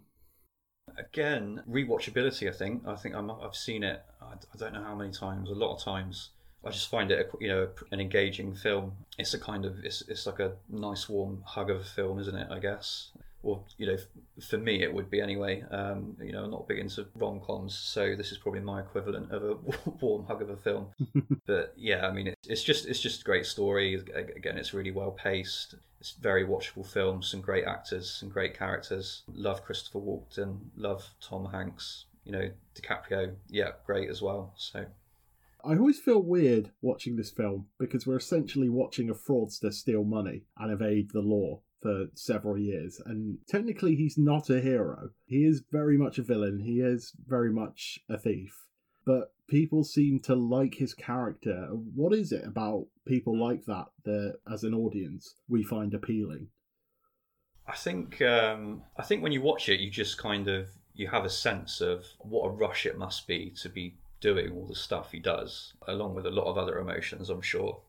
Again, 0.98 1.62
rewatchability. 1.70 2.50
I 2.50 2.52
think. 2.52 2.84
I 2.88 2.96
think 2.96 3.14
I'm, 3.16 3.30
I've 3.30 3.56
seen 3.56 3.84
it. 3.84 4.02
I, 4.30 4.34
I 4.34 4.58
don't 4.58 4.74
know 4.74 4.84
how 4.84 4.96
many 4.96 5.12
times. 5.12 5.50
A 5.50 5.54
lot 5.54 5.76
of 5.76 5.84
times. 5.84 6.30
I 6.66 6.72
just 6.72 6.90
find 6.90 7.10
it, 7.10 7.20
a, 7.20 7.44
you 7.44 7.48
know, 7.48 7.70
an 7.92 8.02
engaging 8.02 8.54
film. 8.54 8.92
It's 9.18 9.34
a 9.34 9.40
kind 9.40 9.66
of, 9.66 9.84
it's, 9.84 10.04
it's 10.10 10.26
like 10.26 10.40
a 10.40 10.54
nice 10.70 11.08
warm 11.08 11.42
hug 11.46 11.70
of 11.70 11.80
a 11.80 11.84
film, 11.84 12.20
isn't 12.20 12.36
it? 12.36 12.48
I 12.52 12.60
guess. 12.60 13.12
Or 13.42 13.62
you 13.78 13.88
know, 13.88 13.94
f- 13.94 14.46
for 14.46 14.58
me 14.58 14.84
it 14.84 14.94
would 14.94 15.10
be 15.10 15.22
anyway. 15.22 15.64
Um, 15.72 16.18
you 16.22 16.34
know, 16.34 16.44
I'm 16.44 16.52
not 16.52 16.68
big 16.68 16.80
into 16.80 17.08
rom 17.16 17.40
coms, 17.40 17.78
so 17.78 18.14
this 18.16 18.34
is 18.34 18.38
probably 18.38 18.60
my 18.60 18.82
equivalent 18.82 19.32
of 19.32 19.44
a 19.44 19.56
warm 20.02 20.26
hug 20.26 20.42
of 20.42 20.50
a 20.50 20.58
film. 20.58 20.88
but 21.48 21.74
yeah, 21.78 22.06
I 22.06 22.12
mean, 22.12 22.28
it's, 22.28 22.48
it's 22.50 22.64
just 22.64 22.86
it's 22.86 23.00
just 23.00 23.22
a 23.22 23.24
great 23.24 23.46
story. 23.46 23.96
Again, 24.14 24.58
it's 24.58 24.74
really 24.74 24.92
well 24.92 25.12
paced. 25.12 25.76
It's 26.02 26.12
very 26.12 26.46
watchable 26.46 26.86
film. 26.86 27.24
Some 27.24 27.40
great 27.40 27.64
actors, 27.64 28.10
some 28.10 28.28
great 28.28 28.58
characters. 28.58 29.24
Love 29.34 29.64
Christopher 29.64 30.00
Walken. 30.00 30.58
Love 30.76 31.08
Tom 31.22 31.46
Hanks. 31.46 32.06
You 32.24 32.32
know, 32.32 32.50
DiCaprio. 32.76 33.36
Yeah, 33.50 33.72
great 33.86 34.10
as 34.10 34.22
well. 34.22 34.54
So 34.58 34.86
I 35.64 35.76
always 35.76 36.00
feel 36.00 36.22
weird 36.22 36.72
watching 36.82 37.16
this 37.16 37.32
film 37.32 37.68
because 37.80 38.08
we're 38.08 38.18
essentially 38.18 38.70
watching 38.70 39.10
a 39.10 39.14
fraudster 39.14 39.74
steal 39.74 40.04
money 40.04 40.44
and 40.58 40.72
evade 40.72 41.12
the 41.12 41.22
law 41.22 41.62
for 41.82 42.08
several 42.16 42.58
years. 42.58 43.02
And 43.06 43.40
technically, 43.48 43.96
he's 43.96 44.18
not 44.18 44.50
a 44.50 44.62
hero. 44.62 45.10
He 45.26 45.46
is 45.46 45.64
very 45.72 45.98
much 45.98 46.18
a 46.18 46.24
villain, 46.24 46.60
he 46.60 46.80
is 46.80 47.14
very 47.28 47.52
much 47.52 48.00
a 48.10 48.18
thief. 48.18 48.66
But 49.06 49.34
people 49.48 49.84
seem 49.84 50.20
to 50.22 50.36
like 50.36 50.76
his 50.76 50.94
character. 50.94 51.68
What 51.96 52.14
is 52.14 52.32
it 52.32 52.46
about 52.46 52.88
people 53.06 53.38
like 53.38 53.66
that 53.66 53.88
that, 54.06 54.40
as 54.52 54.64
an 54.64 54.74
audience, 54.74 55.36
we 55.48 55.64
find 55.64 55.94
appealing? 55.94 56.48
I 57.68 57.76
think 57.76 58.22
um, 58.22 58.84
I 58.98 59.04
think 59.04 59.24
when 59.24 59.32
you 59.32 59.42
watch 59.42 59.70
it, 59.70 59.80
you 59.80 59.92
just 59.92 60.18
kind 60.18 60.48
of 60.48 60.68
you 60.94 61.08
have 61.08 61.26
a 61.26 61.30
sense 61.30 61.82
of 61.82 62.06
what 62.20 62.48
a 62.48 62.52
rush 62.52 62.86
it 62.86 62.98
must 62.98 63.28
be 63.28 63.54
to 63.62 63.70
be 63.70 63.96
doing 64.22 64.52
all 64.52 64.66
the 64.66 64.76
stuff 64.76 65.12
he 65.12 65.20
does, 65.20 65.74
along 65.88 66.16
with 66.16 66.26
a 66.26 66.32
lot 66.32 66.46
of 66.46 66.58
other 66.58 66.78
emotions, 66.80 67.30
I'm 67.30 67.42
sure. 67.42 67.82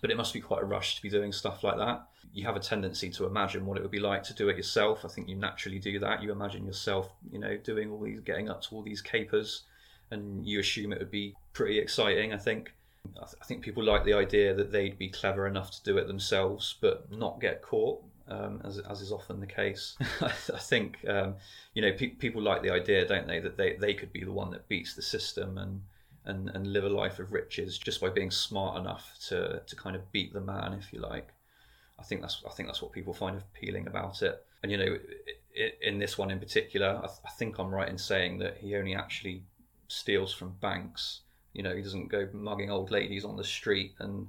But 0.00 0.10
it 0.10 0.16
must 0.16 0.34
be 0.34 0.40
quite 0.40 0.62
a 0.62 0.66
rush 0.66 0.96
to 0.96 1.02
be 1.02 1.08
doing 1.08 1.32
stuff 1.32 1.64
like 1.64 1.78
that. 1.78 2.06
You 2.32 2.44
have 2.44 2.56
a 2.56 2.60
tendency 2.60 3.10
to 3.10 3.26
imagine 3.26 3.66
what 3.66 3.78
it 3.78 3.82
would 3.82 3.90
be 3.90 3.98
like 3.98 4.22
to 4.24 4.34
do 4.34 4.48
it 4.48 4.56
yourself. 4.56 5.04
I 5.04 5.08
think 5.08 5.28
you 5.28 5.34
naturally 5.34 5.78
do 5.78 5.98
that. 6.00 6.22
You 6.22 6.30
imagine 6.30 6.66
yourself, 6.66 7.10
you 7.30 7.38
know, 7.38 7.56
doing 7.56 7.90
all 7.90 8.02
these, 8.02 8.20
getting 8.20 8.48
up 8.48 8.62
to 8.62 8.76
all 8.76 8.82
these 8.82 9.02
capers, 9.02 9.64
and 10.10 10.46
you 10.46 10.60
assume 10.60 10.92
it 10.92 11.00
would 11.00 11.10
be 11.10 11.34
pretty 11.52 11.78
exciting. 11.78 12.32
I 12.32 12.38
think. 12.38 12.74
I, 13.16 13.24
th- 13.24 13.36
I 13.40 13.44
think 13.46 13.62
people 13.62 13.82
like 13.82 14.04
the 14.04 14.12
idea 14.12 14.54
that 14.54 14.70
they'd 14.70 14.98
be 14.98 15.08
clever 15.08 15.46
enough 15.46 15.70
to 15.70 15.82
do 15.82 15.96
it 15.96 16.06
themselves, 16.06 16.76
but 16.80 17.10
not 17.10 17.40
get 17.40 17.62
caught 17.62 18.02
um, 18.28 18.60
as, 18.64 18.78
as 18.78 19.00
is 19.00 19.12
often 19.12 19.40
the 19.40 19.46
case. 19.46 19.96
I 20.20 20.28
think 20.30 20.98
um, 21.08 21.34
you 21.74 21.82
know 21.82 21.92
pe- 21.92 22.08
people 22.08 22.42
like 22.42 22.62
the 22.62 22.70
idea, 22.70 23.06
don't 23.06 23.26
they, 23.26 23.40
that 23.40 23.56
they, 23.56 23.74
they 23.74 23.94
could 23.94 24.12
be 24.12 24.24
the 24.24 24.32
one 24.32 24.50
that 24.50 24.68
beats 24.68 24.94
the 24.94 25.02
system 25.02 25.58
and 25.58 25.82
and, 26.24 26.50
and 26.50 26.72
live 26.72 26.84
a 26.84 26.88
life 26.88 27.18
of 27.18 27.32
riches 27.32 27.78
just 27.78 28.00
by 28.00 28.10
being 28.10 28.30
smart 28.30 28.78
enough 28.78 29.16
to, 29.28 29.62
to 29.66 29.76
kind 29.76 29.96
of 29.96 30.12
beat 30.12 30.32
the 30.32 30.40
man, 30.40 30.74
if 30.74 30.92
you 30.92 31.00
like. 31.00 31.28
I 31.98 32.02
think 32.02 32.20
that's 32.20 32.42
I 32.46 32.50
think 32.50 32.68
that's 32.68 32.82
what 32.82 32.92
people 32.92 33.12
find 33.12 33.38
appealing 33.38 33.86
about 33.86 34.22
it. 34.22 34.44
And 34.62 34.70
you 34.70 34.78
know, 34.78 34.98
in 35.82 35.98
this 35.98 36.16
one 36.16 36.30
in 36.30 36.38
particular, 36.38 37.00
I, 37.02 37.30
think 37.30 37.58
I'm 37.58 37.74
right 37.74 37.88
in 37.88 37.98
saying 37.98 38.38
that 38.38 38.58
he 38.58 38.76
only 38.76 38.94
actually 38.94 39.42
steals 39.88 40.32
from 40.32 40.54
banks. 40.60 41.20
You 41.54 41.62
know, 41.62 41.74
he 41.74 41.82
doesn't 41.82 42.08
go 42.08 42.28
mugging 42.32 42.70
old 42.70 42.90
ladies 42.90 43.24
on 43.24 43.36
the 43.36 43.44
street 43.44 43.94
and 43.98 44.28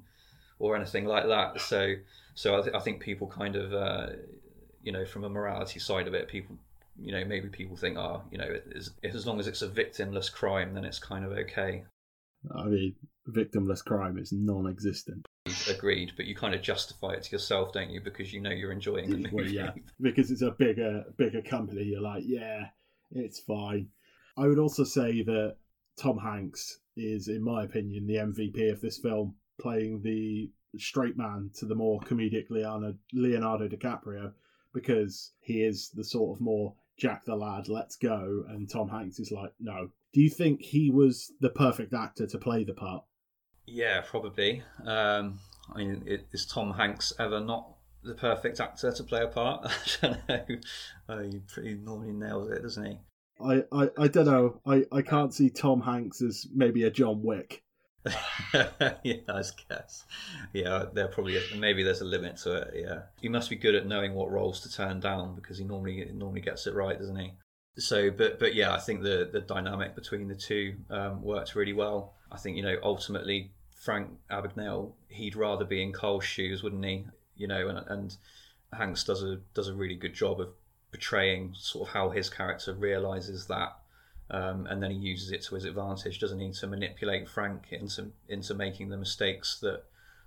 or 0.57 0.75
anything 0.75 1.05
like 1.05 1.27
that. 1.27 1.61
So, 1.61 1.95
so 2.39 2.57
I, 2.57 2.61
th- 2.61 2.73
I 2.73 2.79
think 2.79 3.01
people 3.01 3.27
kind 3.27 3.57
of, 3.57 3.73
uh, 3.73 4.11
you 4.81 4.93
know, 4.93 5.03
from 5.03 5.25
a 5.25 5.29
morality 5.29 5.77
side 5.77 6.07
of 6.07 6.13
it, 6.13 6.29
people, 6.29 6.55
you 6.97 7.11
know, 7.11 7.25
maybe 7.25 7.49
people 7.49 7.75
think, 7.75 7.97
oh, 7.97 8.21
you 8.31 8.37
know, 8.37 8.55
as 9.03 9.25
long 9.25 9.41
as 9.41 9.47
it's 9.47 9.61
a 9.61 9.67
victimless 9.67 10.31
crime, 10.31 10.73
then 10.73 10.85
it's 10.85 10.99
kind 10.99 11.25
of 11.25 11.33
okay. 11.33 11.83
I 12.55 12.63
mean, 12.63 12.95
victimless 13.27 13.83
crime 13.83 14.17
is 14.17 14.31
non-existent. 14.31 15.25
Agreed, 15.69 16.13
but 16.15 16.27
you 16.27 16.33
kind 16.33 16.55
of 16.55 16.61
justify 16.61 17.11
it 17.11 17.23
to 17.23 17.31
yourself, 17.33 17.73
don't 17.73 17.89
you? 17.89 17.99
Because 17.99 18.31
you 18.31 18.39
know 18.39 18.51
you're 18.51 18.71
enjoying 18.71 19.09
the 19.09 19.17
movie. 19.17 19.35
Well, 19.35 19.45
yeah, 19.45 19.71
because 19.99 20.31
it's 20.31 20.41
a 20.41 20.51
bigger, 20.51 21.03
bigger 21.17 21.41
company. 21.41 21.83
You're 21.83 21.99
like, 21.99 22.23
yeah, 22.25 22.67
it's 23.11 23.41
fine. 23.41 23.89
I 24.37 24.47
would 24.47 24.59
also 24.59 24.85
say 24.85 25.23
that 25.23 25.57
Tom 26.01 26.17
Hanks 26.17 26.79
is, 26.95 27.27
in 27.27 27.43
my 27.43 27.65
opinion, 27.65 28.07
the 28.07 28.15
MVP 28.15 28.71
of 28.71 28.79
this 28.79 28.97
film, 28.97 29.35
playing 29.59 30.03
the 30.03 30.49
straight 30.77 31.17
man 31.17 31.51
to 31.55 31.65
the 31.65 31.75
more 31.75 31.99
comedic 32.01 32.49
Leonardo, 32.49 32.95
Leonardo 33.13 33.67
DiCaprio, 33.67 34.33
because 34.73 35.31
he 35.41 35.63
is 35.63 35.89
the 35.95 36.03
sort 36.03 36.37
of 36.37 36.41
more 36.41 36.73
Jack 36.97 37.25
the 37.25 37.35
lad, 37.35 37.69
let's 37.69 37.95
go, 37.95 38.43
and 38.49 38.69
Tom 38.69 38.89
Hanks 38.89 39.19
is 39.19 39.31
like, 39.31 39.53
no. 39.59 39.89
Do 40.13 40.21
you 40.21 40.29
think 40.29 40.61
he 40.61 40.89
was 40.89 41.31
the 41.39 41.49
perfect 41.49 41.93
actor 41.93 42.27
to 42.27 42.37
play 42.37 42.63
the 42.63 42.73
part? 42.73 43.03
Yeah, 43.65 44.01
probably. 44.01 44.63
Um, 44.85 45.39
I 45.73 45.77
mean, 45.77 46.03
it, 46.05 46.27
is 46.33 46.45
Tom 46.45 46.73
Hanks 46.73 47.13
ever 47.19 47.39
not 47.39 47.69
the 48.03 48.15
perfect 48.15 48.59
actor 48.59 48.91
to 48.91 49.03
play 49.03 49.23
a 49.23 49.27
part? 49.27 49.65
I 50.03 50.07
don't 50.07 50.29
know. 50.29 50.45
Oh, 51.07 51.23
he 51.23 51.39
pretty 51.39 51.75
normally 51.75 52.11
nails 52.11 52.49
it, 52.51 52.63
doesn't 52.63 52.85
he? 52.85 52.97
I, 53.41 53.63
I, 53.71 53.89
I 53.97 54.07
don't 54.07 54.25
know. 54.25 54.59
I, 54.65 54.83
I 54.91 55.01
can't 55.01 55.33
see 55.33 55.49
Tom 55.49 55.81
Hanks 55.81 56.21
as 56.21 56.47
maybe 56.53 56.83
a 56.83 56.91
John 56.91 57.23
Wick. 57.23 57.63
yeah, 59.03 59.15
I 59.27 59.43
guess. 59.69 60.05
Yeah, 60.53 60.85
there 60.93 61.07
probably 61.07 61.39
maybe 61.57 61.83
there's 61.83 62.01
a 62.01 62.05
limit 62.05 62.37
to 62.37 62.53
it. 62.53 62.73
Yeah, 62.75 63.01
he 63.21 63.29
must 63.29 63.49
be 63.49 63.55
good 63.55 63.75
at 63.75 63.85
knowing 63.85 64.13
what 64.13 64.31
roles 64.31 64.61
to 64.61 64.71
turn 64.71 64.99
down 64.99 65.35
because 65.35 65.57
he 65.57 65.65
normally 65.65 66.09
normally 66.13 66.41
gets 66.41 66.65
it 66.65 66.73
right, 66.73 66.97
doesn't 66.97 67.17
he? 67.17 67.33
So, 67.77 68.09
but 68.11 68.39
but 68.39 68.55
yeah, 68.55 68.73
I 68.73 68.79
think 68.79 69.03
the 69.03 69.29
the 69.31 69.41
dynamic 69.41 69.95
between 69.95 70.27
the 70.27 70.35
two 70.35 70.75
um, 70.89 71.21
works 71.21 71.55
really 71.55 71.73
well. 71.73 72.13
I 72.31 72.37
think 72.37 72.55
you 72.57 72.63
know 72.63 72.77
ultimately 72.83 73.51
Frank 73.75 74.09
Abagnale 74.31 74.93
he'd 75.09 75.35
rather 75.35 75.65
be 75.65 75.81
in 75.81 75.91
Carl's 75.91 76.25
shoes, 76.25 76.63
wouldn't 76.63 76.85
he? 76.85 77.05
You 77.35 77.47
know, 77.47 77.67
and 77.67 77.79
and 77.87 78.17
Hanks 78.71 79.03
does 79.03 79.23
a 79.23 79.39
does 79.53 79.67
a 79.67 79.73
really 79.73 79.95
good 79.95 80.13
job 80.13 80.39
of 80.39 80.49
portraying 80.91 81.53
sort 81.57 81.87
of 81.87 81.93
how 81.93 82.09
his 82.09 82.29
character 82.29 82.73
realizes 82.73 83.47
that 83.47 83.78
um, 84.31 84.67
and 84.67 84.81
then 84.81 84.91
he 84.91 84.97
uses 84.97 85.31
it 85.31 85.41
to 85.43 85.55
his 85.55 85.65
advantage, 85.65 86.19
doesn't 86.19 86.39
he, 86.39 86.51
to 86.51 86.67
manipulate 86.67 87.27
Frank 87.27 87.67
into 87.71 88.11
into 88.27 88.53
making 88.53 88.89
the 88.89 88.97
mistakes 88.97 89.59
that 89.61 89.83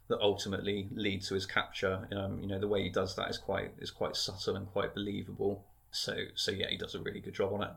that 0.08 0.20
ultimately 0.20 0.88
lead 0.92 1.22
to 1.22 1.34
his 1.34 1.46
capture. 1.46 2.08
Um, 2.12 2.40
you 2.40 2.48
know, 2.48 2.58
the 2.58 2.68
way 2.68 2.82
he 2.82 2.90
does 2.90 3.14
that 3.16 3.30
is 3.30 3.38
quite 3.38 3.72
is 3.78 3.90
quite 3.90 4.16
subtle 4.16 4.56
and 4.56 4.66
quite 4.66 4.94
believable. 4.94 5.64
So 5.90 6.16
so 6.34 6.50
yeah, 6.50 6.66
he 6.70 6.76
does 6.76 6.94
a 6.94 7.00
really 7.00 7.20
good 7.20 7.34
job 7.34 7.52
on 7.52 7.62
it. 7.62 7.70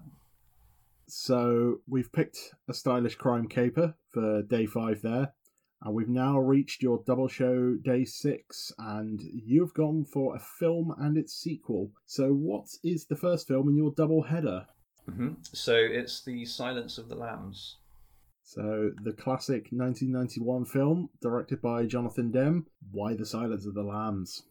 So 1.08 1.82
we've 1.88 2.12
picked 2.12 2.40
a 2.68 2.74
stylish 2.74 3.16
crime 3.16 3.48
caper 3.48 3.94
for 4.12 4.42
day 4.42 4.66
five 4.66 5.04
there, 5.04 5.34
and 5.84 5.94
we've 5.94 6.10
now 6.10 6.40
reached 6.40 6.82
your 6.82 7.04
double 7.06 7.28
show 7.28 7.76
day 7.76 8.06
six, 8.06 8.72
and 8.80 9.22
you've 9.22 9.76
gone 9.76 10.06
for 10.06 10.36
a 10.36 10.40
film 10.40 10.96
and 10.98 11.18
its 11.18 11.34
sequel. 11.34 11.92
So 12.08 12.32
what 12.32 12.66
is 12.84 13.06
the 13.06 13.16
first 13.16 13.48
film 13.48 13.70
in 13.70 13.78
your 13.78 13.94
double 13.96 14.24
header? 14.24 14.66
Mm-hmm. 15.10 15.34
So 15.54 15.76
it's 15.76 16.24
the 16.24 16.46
Silence 16.46 16.98
of 16.98 17.10
the 17.10 17.16
Lambs. 17.16 17.78
So 18.44 18.92
the 19.04 19.14
classic 19.14 19.68
1991 19.72 20.66
film, 20.66 21.10
directed 21.22 21.62
by 21.62 21.86
Jonathan 21.86 22.32
Demme. 22.32 22.68
Why 22.92 23.16
the 23.16 23.26
Silence 23.26 23.66
of 23.66 23.74
the 23.74 23.84
Lambs? 23.84 24.44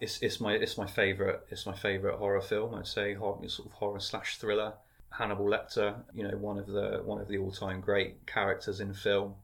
It's, 0.00 0.20
it's 0.22 0.40
my 0.40 0.54
it's 0.54 0.78
my 0.78 0.86
favorite 0.86 1.46
it's 1.50 1.66
my 1.66 1.74
favorite 1.74 2.16
horror 2.16 2.40
film. 2.40 2.74
I'd 2.74 2.86
say 2.86 3.14
horror, 3.14 3.46
sort 3.48 3.68
of 3.68 3.72
horror 3.72 4.00
slash 4.00 4.38
thriller. 4.38 4.74
Hannibal 5.10 5.46
Lecter, 5.46 5.96
you 6.12 6.24
know, 6.24 6.36
one 6.36 6.58
of 6.58 6.66
the 6.66 7.00
one 7.04 7.20
of 7.20 7.28
the 7.28 7.38
all 7.38 7.50
time 7.50 7.80
great 7.80 8.26
characters 8.26 8.80
in 8.80 8.92
film. 8.92 9.34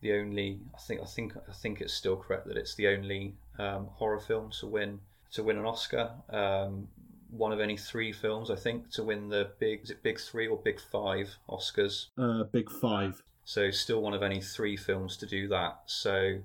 The 0.00 0.12
only 0.14 0.60
I 0.74 0.78
think 0.78 1.00
I 1.00 1.06
think 1.06 1.34
I 1.48 1.52
think 1.52 1.80
it's 1.80 1.94
still 1.94 2.16
correct 2.16 2.46
that 2.48 2.56
it's 2.56 2.74
the 2.74 2.88
only 2.88 3.36
um, 3.58 3.88
horror 3.92 4.20
film 4.20 4.50
to 4.60 4.66
win 4.66 5.00
to 5.32 5.42
win 5.42 5.58
an 5.58 5.64
Oscar. 5.64 6.10
Um, 6.30 6.88
one 7.36 7.52
of 7.52 7.58
only 7.58 7.76
three 7.76 8.12
films, 8.12 8.50
I 8.50 8.56
think, 8.56 8.90
to 8.92 9.02
win 9.02 9.28
the 9.28 9.50
big 9.58 9.80
is 9.82 9.90
it 9.90 10.02
big 10.02 10.20
three 10.20 10.46
or 10.46 10.56
big 10.56 10.80
five 10.80 11.36
Oscars? 11.48 12.06
Uh, 12.16 12.44
big 12.44 12.70
five. 12.70 13.22
So 13.44 13.70
still 13.70 14.00
one 14.00 14.14
of 14.14 14.22
only 14.22 14.40
three 14.40 14.76
films 14.76 15.16
to 15.18 15.26
do 15.26 15.48
that. 15.48 15.82
So 15.86 16.38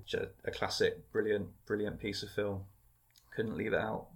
a 0.44 0.50
classic, 0.50 1.10
brilliant, 1.12 1.48
brilliant 1.66 1.98
piece 1.98 2.22
of 2.22 2.30
film. 2.30 2.64
Couldn't 3.34 3.56
leave 3.56 3.72
it 3.72 3.80
out. 3.80 4.08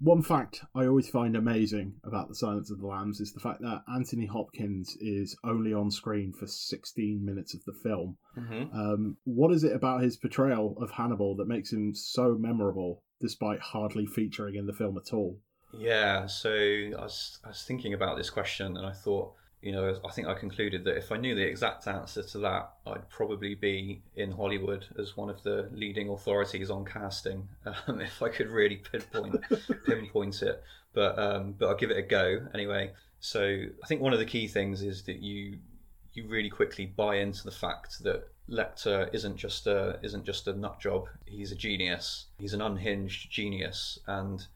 One 0.00 0.22
fact 0.22 0.60
I 0.76 0.86
always 0.86 1.08
find 1.08 1.34
amazing 1.34 1.94
about 2.04 2.28
The 2.28 2.36
Silence 2.36 2.70
of 2.70 2.78
the 2.78 2.86
Lambs 2.86 3.18
is 3.18 3.32
the 3.32 3.40
fact 3.40 3.60
that 3.62 3.82
Anthony 3.92 4.26
Hopkins 4.26 4.96
is 5.00 5.36
only 5.42 5.74
on 5.74 5.90
screen 5.90 6.32
for 6.32 6.46
16 6.46 7.24
minutes 7.24 7.54
of 7.54 7.64
the 7.64 7.72
film. 7.72 8.16
Mm-hmm. 8.36 8.78
Um, 8.78 9.16
what 9.24 9.52
is 9.52 9.64
it 9.64 9.74
about 9.74 10.02
his 10.02 10.16
portrayal 10.16 10.76
of 10.80 10.92
Hannibal 10.92 11.34
that 11.36 11.48
makes 11.48 11.72
him 11.72 11.94
so 11.96 12.36
memorable, 12.38 13.02
despite 13.20 13.58
hardly 13.58 14.06
featuring 14.06 14.54
in 14.54 14.66
the 14.66 14.72
film 14.72 14.96
at 14.96 15.12
all? 15.12 15.40
Yeah, 15.72 16.26
so 16.26 16.50
I 16.50 17.02
was 17.02 17.38
I 17.44 17.48
was 17.48 17.62
thinking 17.62 17.94
about 17.94 18.16
this 18.16 18.30
question, 18.30 18.76
and 18.76 18.86
I 18.86 18.92
thought, 18.92 19.34
you 19.60 19.72
know, 19.72 20.00
I 20.04 20.10
think 20.12 20.28
I 20.28 20.34
concluded 20.34 20.84
that 20.84 20.96
if 20.96 21.12
I 21.12 21.16
knew 21.16 21.34
the 21.34 21.42
exact 21.42 21.86
answer 21.86 22.22
to 22.22 22.38
that, 22.38 22.70
I'd 22.86 23.08
probably 23.10 23.54
be 23.54 24.02
in 24.16 24.32
Hollywood 24.32 24.86
as 24.98 25.16
one 25.16 25.28
of 25.28 25.42
the 25.42 25.68
leading 25.72 26.08
authorities 26.08 26.70
on 26.70 26.84
casting, 26.84 27.48
um, 27.86 28.00
if 28.00 28.22
I 28.22 28.28
could 28.28 28.48
really 28.48 28.76
pinpoint 28.76 29.44
pinpoint 29.86 30.42
it. 30.42 30.62
But 30.94 31.18
um, 31.18 31.54
but 31.58 31.68
I'll 31.68 31.76
give 31.76 31.90
it 31.90 31.98
a 31.98 32.02
go 32.02 32.46
anyway. 32.54 32.92
So 33.20 33.42
I 33.42 33.86
think 33.86 34.00
one 34.00 34.12
of 34.12 34.18
the 34.18 34.24
key 34.24 34.48
things 34.48 34.82
is 34.82 35.02
that 35.04 35.20
you 35.20 35.58
you 36.14 36.26
really 36.26 36.50
quickly 36.50 36.86
buy 36.86 37.16
into 37.16 37.44
the 37.44 37.50
fact 37.50 38.02
that 38.04 38.28
Lecter 38.48 39.12
isn't 39.12 39.36
just 39.36 39.66
a 39.66 39.98
isn't 40.02 40.24
just 40.24 40.48
a 40.48 40.54
nut 40.54 40.80
job. 40.80 41.08
He's 41.26 41.52
a 41.52 41.54
genius. 41.56 42.26
He's 42.38 42.54
an 42.54 42.62
unhinged 42.62 43.30
genius, 43.30 43.98
and 44.06 44.46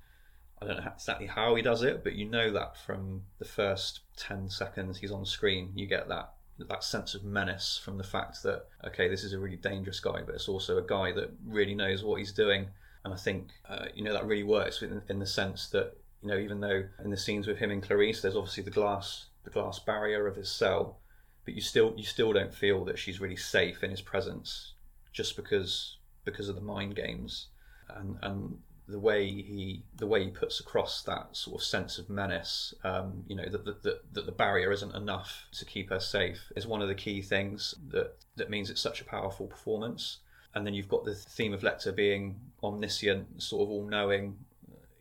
I 0.62 0.66
don't 0.66 0.84
know 0.84 0.92
exactly 0.94 1.26
how 1.26 1.54
he 1.54 1.62
does 1.62 1.82
it, 1.82 2.04
but 2.04 2.14
you 2.14 2.26
know 2.26 2.52
that 2.52 2.76
from 2.76 3.22
the 3.38 3.44
first 3.44 4.00
ten 4.16 4.48
seconds 4.48 4.98
he's 4.98 5.10
on 5.10 5.26
screen, 5.26 5.72
you 5.74 5.86
get 5.86 6.08
that 6.08 6.32
that 6.58 6.84
sense 6.84 7.14
of 7.14 7.24
menace 7.24 7.80
from 7.82 7.98
the 7.98 8.04
fact 8.04 8.42
that 8.44 8.66
okay, 8.84 9.08
this 9.08 9.24
is 9.24 9.32
a 9.32 9.38
really 9.38 9.56
dangerous 9.56 10.00
guy, 10.00 10.22
but 10.24 10.34
it's 10.34 10.48
also 10.48 10.78
a 10.78 10.86
guy 10.86 11.12
that 11.12 11.30
really 11.44 11.74
knows 11.74 12.04
what 12.04 12.18
he's 12.18 12.32
doing. 12.32 12.68
And 13.04 13.12
I 13.12 13.16
think 13.16 13.48
uh, 13.68 13.86
you 13.94 14.04
know 14.04 14.12
that 14.12 14.26
really 14.26 14.44
works 14.44 14.82
in, 14.82 15.02
in 15.08 15.18
the 15.18 15.26
sense 15.26 15.68
that 15.70 15.96
you 16.22 16.28
know 16.28 16.38
even 16.38 16.60
though 16.60 16.84
in 17.02 17.10
the 17.10 17.16
scenes 17.16 17.46
with 17.46 17.58
him 17.58 17.70
and 17.70 17.82
Clarice, 17.82 18.22
there's 18.22 18.36
obviously 18.36 18.62
the 18.62 18.70
glass 18.70 19.26
the 19.44 19.50
glass 19.50 19.78
barrier 19.80 20.26
of 20.26 20.36
his 20.36 20.50
cell, 20.50 21.00
but 21.44 21.54
you 21.54 21.60
still 21.60 21.94
you 21.96 22.04
still 22.04 22.32
don't 22.32 22.54
feel 22.54 22.84
that 22.84 22.98
she's 22.98 23.20
really 23.20 23.36
safe 23.36 23.82
in 23.82 23.90
his 23.90 24.00
presence 24.00 24.74
just 25.12 25.36
because 25.36 25.98
because 26.24 26.48
of 26.48 26.54
the 26.54 26.60
mind 26.60 26.94
games 26.94 27.48
and 27.96 28.16
and 28.22 28.58
the 28.88 28.98
way 28.98 29.26
he 29.26 29.84
the 29.96 30.06
way 30.06 30.24
he 30.24 30.30
puts 30.30 30.60
across 30.60 31.02
that 31.02 31.28
sort 31.32 31.60
of 31.60 31.64
sense 31.64 31.98
of 31.98 32.10
menace, 32.10 32.74
um, 32.84 33.24
you 33.28 33.36
know, 33.36 33.48
that, 33.48 33.64
that, 33.64 34.12
that, 34.12 34.26
the 34.26 34.32
barrier 34.32 34.72
isn't 34.72 34.94
enough 34.94 35.46
to 35.52 35.64
keep 35.64 35.90
her 35.90 36.00
safe 36.00 36.40
is 36.56 36.66
one 36.66 36.82
of 36.82 36.88
the 36.88 36.94
key 36.94 37.22
things 37.22 37.74
that 37.90 38.16
that 38.36 38.50
means 38.50 38.70
it's 38.70 38.80
such 38.80 39.00
a 39.00 39.04
powerful 39.04 39.46
performance. 39.46 40.18
And 40.54 40.66
then 40.66 40.74
you've 40.74 40.88
got 40.88 41.04
the 41.04 41.14
theme 41.14 41.54
of 41.54 41.62
Lecter 41.62 41.94
being 41.94 42.38
omniscient, 42.62 43.42
sort 43.42 43.62
of 43.62 43.70
all 43.70 43.86
knowing. 43.86 44.36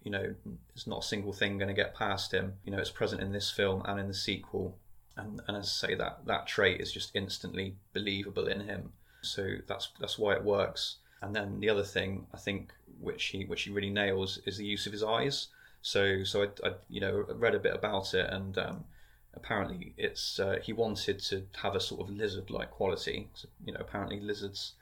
You 0.03 0.11
know, 0.11 0.35
it's 0.73 0.87
not 0.87 1.03
a 1.03 1.07
single 1.07 1.33
thing 1.33 1.57
going 1.57 1.67
to 1.67 1.73
get 1.73 1.93
past 1.93 2.33
him. 2.33 2.53
You 2.63 2.71
know, 2.71 2.79
it's 2.79 2.89
present 2.89 3.21
in 3.21 3.31
this 3.33 3.51
film 3.51 3.83
and 3.85 3.99
in 3.99 4.07
the 4.07 4.13
sequel. 4.13 4.77
And, 5.17 5.41
and 5.47 5.57
as 5.57 5.65
I 5.65 5.87
say, 5.87 5.95
that 5.95 6.25
that 6.25 6.47
trait 6.47 6.79
is 6.79 6.91
just 6.91 7.11
instantly 7.15 7.75
believable 7.93 8.47
in 8.47 8.61
him. 8.61 8.93
So 9.21 9.55
that's 9.67 9.89
that's 9.99 10.17
why 10.17 10.33
it 10.33 10.43
works. 10.43 10.97
And 11.21 11.35
then 11.35 11.59
the 11.59 11.69
other 11.69 11.83
thing 11.83 12.25
I 12.33 12.37
think 12.37 12.71
which 13.01 13.25
he 13.25 13.45
which 13.45 13.63
he 13.63 13.71
really 13.71 13.89
nails 13.89 14.39
is 14.45 14.57
the 14.57 14.65
use 14.65 14.85
of 14.85 14.93
his 14.93 15.03
eyes. 15.03 15.47
So 15.81 16.23
so 16.23 16.43
I, 16.43 16.67
I 16.67 16.73
you 16.89 17.01
know 17.01 17.25
read 17.35 17.55
a 17.55 17.59
bit 17.59 17.73
about 17.73 18.13
it 18.13 18.29
and 18.29 18.57
um, 18.57 18.85
apparently 19.33 19.93
it's 19.97 20.39
uh, 20.39 20.59
he 20.61 20.73
wanted 20.73 21.19
to 21.19 21.43
have 21.61 21.75
a 21.75 21.79
sort 21.79 22.01
of 22.01 22.09
lizard 22.09 22.49
like 22.49 22.71
quality. 22.71 23.29
So, 23.33 23.47
you 23.65 23.73
know 23.73 23.79
apparently 23.79 24.19
lizards 24.19 24.73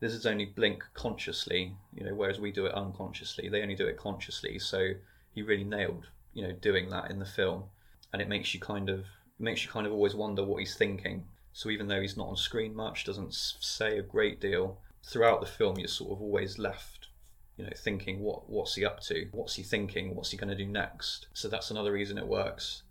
lizards 0.00 0.24
only 0.24 0.46
blink 0.46 0.82
consciously, 0.94 1.74
you 1.94 2.04
know, 2.04 2.14
whereas 2.14 2.40
we 2.40 2.50
do 2.50 2.64
it 2.66 2.74
unconsciously. 2.74 3.48
They 3.48 3.62
only 3.62 3.74
do 3.74 3.86
it 3.86 3.98
consciously. 3.98 4.58
So 4.58 4.92
he 5.34 5.42
really 5.42 5.64
nailed 5.64 6.06
you 6.34 6.42
know 6.42 6.52
doing 6.52 6.90
that 6.90 7.10
in 7.10 7.18
the 7.18 7.24
film, 7.24 7.64
and 8.12 8.20
it 8.20 8.28
makes 8.28 8.54
you 8.54 8.60
kind 8.60 8.88
of 8.88 9.04
makes 9.38 9.64
you 9.64 9.70
kind 9.70 9.86
of 9.86 9.92
always 9.92 10.14
wonder 10.14 10.44
what 10.44 10.58
he's 10.58 10.76
thinking 10.76 11.24
So 11.52 11.70
even 11.70 11.88
though 11.88 12.00
he's 12.00 12.16
not 12.16 12.28
on 12.28 12.36
screen 12.36 12.74
much, 12.74 13.04
doesn't 13.04 13.34
say 13.34 13.98
a 13.98 14.02
great 14.02 14.40
deal, 14.40 14.78
throughout 15.02 15.40
the 15.40 15.46
film 15.46 15.78
you're 15.78 15.88
sort 15.88 16.12
of 16.12 16.22
always 16.22 16.58
left 16.58 17.08
you 17.60 17.66
know 17.66 17.72
thinking 17.76 18.20
what 18.20 18.48
what's 18.48 18.74
he 18.74 18.84
up 18.86 19.00
to? 19.00 19.28
What's 19.32 19.54
he 19.54 19.62
thinking? 19.62 20.14
What's 20.14 20.30
he 20.30 20.38
going 20.38 20.48
to 20.48 20.56
do 20.56 20.66
next? 20.66 21.26
So 21.34 21.48
that's 21.48 21.70
another 21.70 21.92
reason 21.92 22.16
it 22.16 22.26
works. 22.26 22.82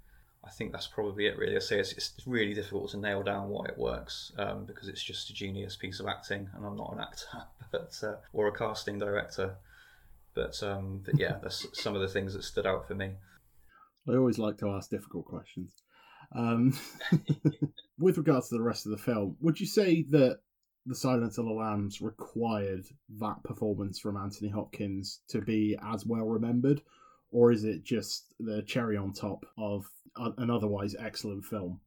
I 0.46 0.52
think 0.52 0.72
that's 0.72 0.88
probably 0.88 1.26
it 1.26 1.38
really. 1.38 1.56
I 1.56 1.60
say 1.60 1.80
it's, 1.80 1.92
it's 1.94 2.14
really 2.26 2.54
difficult 2.54 2.92
to 2.92 2.98
nail 2.98 3.24
down 3.24 3.50
why 3.50 3.66
it 3.66 3.78
works 3.78 4.32
um, 4.38 4.66
because 4.66 4.88
it's 4.88 5.04
just 5.04 5.30
a 5.30 5.34
genius 5.34 5.76
piece 5.76 6.00
of 6.00 6.08
acting 6.08 6.50
and 6.56 6.66
I'm 6.66 6.78
not 6.78 6.94
an 6.94 7.02
actor 7.02 7.46
but 7.72 8.00
uh, 8.04 8.16
or 8.32 8.48
a 8.48 8.52
casting 8.52 9.00
director. 9.00 9.56
But, 10.36 10.62
um, 10.64 11.02
but 11.04 11.20
yeah 11.20 11.38
that's 11.42 11.66
some 11.74 11.96
of 11.96 12.02
the 12.02 12.08
things 12.08 12.34
that 12.34 12.44
stood 12.44 12.68
out 12.68 12.88
for 12.88 12.94
me. 12.94 13.14
I 14.08 14.16
always 14.16 14.38
like 14.38 14.60
to 14.60 14.70
ask 14.70 14.90
difficult 14.90 15.26
questions. 15.26 15.74
Um, 16.36 16.78
with 17.98 18.18
regards 18.18 18.50
to 18.50 18.56
the 18.56 18.62
rest 18.62 18.86
of 18.86 18.92
the 18.92 19.00
film 19.00 19.36
would 19.42 19.60
you 19.60 19.66
say 19.66 20.04
that 20.12 20.40
the 20.90 20.96
Silence 20.96 21.38
of 21.38 21.46
the 21.46 21.52
Lambs 21.52 22.02
required 22.02 22.84
that 23.20 23.44
performance 23.44 24.00
from 24.00 24.18
Anthony 24.18 24.50
Hopkins 24.50 25.22
to 25.28 25.40
be 25.40 25.78
as 25.84 26.04
well 26.04 26.26
remembered, 26.26 26.82
or 27.32 27.52
is 27.52 27.64
it 27.64 27.84
just 27.84 28.34
the 28.40 28.64
cherry 28.64 28.98
on 28.98 29.14
top 29.14 29.46
of 29.56 29.86
an 30.16 30.50
otherwise 30.50 30.96
excellent 30.98 31.46
film? 31.46 31.80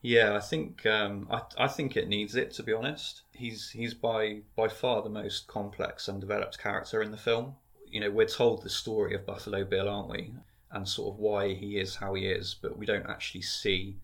Yeah, 0.00 0.36
I 0.36 0.40
think 0.40 0.86
um, 0.86 1.26
I, 1.28 1.64
I 1.64 1.66
think 1.66 1.96
it 1.96 2.06
needs 2.06 2.36
it. 2.36 2.52
To 2.52 2.62
be 2.62 2.72
honest, 2.72 3.22
he's 3.32 3.70
he's 3.70 3.94
by 3.94 4.42
by 4.54 4.68
far 4.68 5.02
the 5.02 5.10
most 5.10 5.48
complex 5.48 6.06
and 6.06 6.20
developed 6.20 6.58
character 6.58 7.02
in 7.02 7.10
the 7.10 7.16
film. 7.16 7.56
You 7.88 7.98
know, 7.98 8.12
we're 8.12 8.26
told 8.26 8.62
the 8.62 8.70
story 8.70 9.16
of 9.16 9.26
Buffalo 9.26 9.64
Bill, 9.64 9.88
aren't 9.88 10.10
we? 10.10 10.34
And 10.70 10.88
sort 10.88 11.14
of 11.14 11.18
why 11.18 11.54
he 11.54 11.78
is 11.78 11.96
how 11.96 12.14
he 12.14 12.26
is, 12.26 12.54
but 12.62 12.78
we 12.78 12.86
don't 12.86 13.10
actually 13.10 13.42
see 13.42 13.96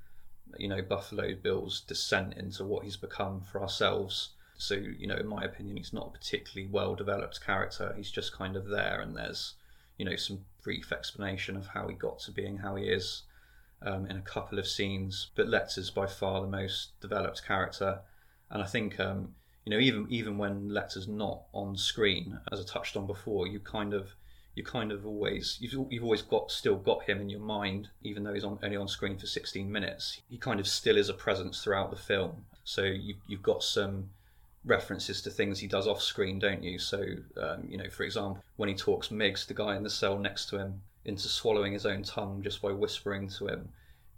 you 0.59 0.69
know 0.69 0.83
Buffalo 0.83 1.35
Bill's 1.35 1.81
descent 1.81 2.35
into 2.35 2.65
what 2.65 2.85
he's 2.85 2.97
become 2.97 3.41
for 3.41 3.61
ourselves. 3.61 4.31
So 4.57 4.75
you 4.75 5.07
know, 5.07 5.17
in 5.17 5.27
my 5.27 5.43
opinion, 5.45 5.77
he's 5.77 5.93
not 5.93 6.09
a 6.09 6.19
particularly 6.19 6.71
well 6.71 6.95
developed 6.95 7.45
character. 7.45 7.95
He's 7.97 8.11
just 8.11 8.33
kind 8.33 8.57
of 8.57 8.67
there, 8.67 9.01
and 9.01 9.17
there's 9.17 9.55
you 9.97 10.05
know 10.05 10.17
some 10.17 10.45
brief 10.63 10.93
explanation 10.93 11.57
of 11.57 11.69
how 11.69 11.89
he 11.89 11.95
got 11.95 12.19
to 12.21 12.33
being 12.33 12.59
how 12.59 12.77
he 12.77 12.85
is 12.85 13.23
um, 13.83 14.07
in 14.07 14.17
a 14.17 14.23
couple 14.23 14.59
of 14.59 14.67
scenes. 14.67 15.31
But 15.35 15.49
Lecter's 15.49 15.91
by 15.91 16.07
far 16.07 16.41
the 16.41 16.47
most 16.47 17.01
developed 17.01 17.45
character, 17.47 18.01
and 18.51 18.63
I 18.63 18.67
think 18.67 19.01
um, 19.01 19.35
you 19.65 19.71
know 19.71 19.79
even 19.79 20.07
even 20.11 20.39
when 20.39 20.69
Lecter's 20.69 21.09
not 21.09 21.43
on 21.53 21.77
screen, 21.77 22.39
as 22.53 22.61
I 22.61 22.65
touched 22.65 22.97
on 22.97 23.07
before, 23.07 23.47
you 23.47 23.61
kind 23.61 23.95
of 23.95 24.15
you 24.61 24.65
kind 24.65 24.93
of 24.93 25.07
always 25.07 25.57
you've, 25.59 25.87
you've 25.91 26.05
always 26.05 26.21
got 26.21 26.51
still 26.51 26.77
got 26.77 27.03
him 27.05 27.19
in 27.19 27.31
your 27.31 27.41
mind 27.41 27.89
even 28.03 28.23
though 28.23 28.35
he's 28.35 28.45
on, 28.45 28.59
only 28.63 28.77
on 28.77 28.87
screen 28.87 29.17
for 29.17 29.27
16 29.27 29.73
minutes. 29.73 30.21
He 30.29 30.37
kind 30.37 30.61
of 30.61 30.67
still 30.67 30.99
is 30.99 31.09
a 31.09 31.15
presence 31.15 31.65
throughout 31.65 31.91
the 31.91 31.97
film. 31.97 32.45
So 32.65 32.83
you, 32.83 33.15
you've 33.27 33.43
got 33.43 33.63
some 33.63 34.11
references 34.67 35.23
to 35.23 35.31
things 35.31 35.59
he 35.59 35.67
does 35.67 35.87
off 35.87 36.03
screen 36.03 36.39
don't 36.39 36.63
you? 36.63 36.79
So 36.79 37.03
um, 37.41 37.67
you 37.71 37.79
know 37.79 37.89
for 37.89 38.03
example 38.03 38.45
when 38.57 38.69
he 38.69 38.75
talks 38.75 39.11
Miggs 39.11 39.47
the 39.47 39.55
guy 39.55 39.77
in 39.77 39.83
the 39.83 39.89
cell 39.89 40.19
next 40.19 40.51
to 40.51 40.59
him 40.59 40.83
into 41.07 41.27
swallowing 41.27 41.73
his 41.73 41.87
own 41.87 42.03
tongue 42.03 42.43
just 42.43 42.61
by 42.61 42.71
whispering 42.71 43.31
to 43.39 43.47
him. 43.47 43.67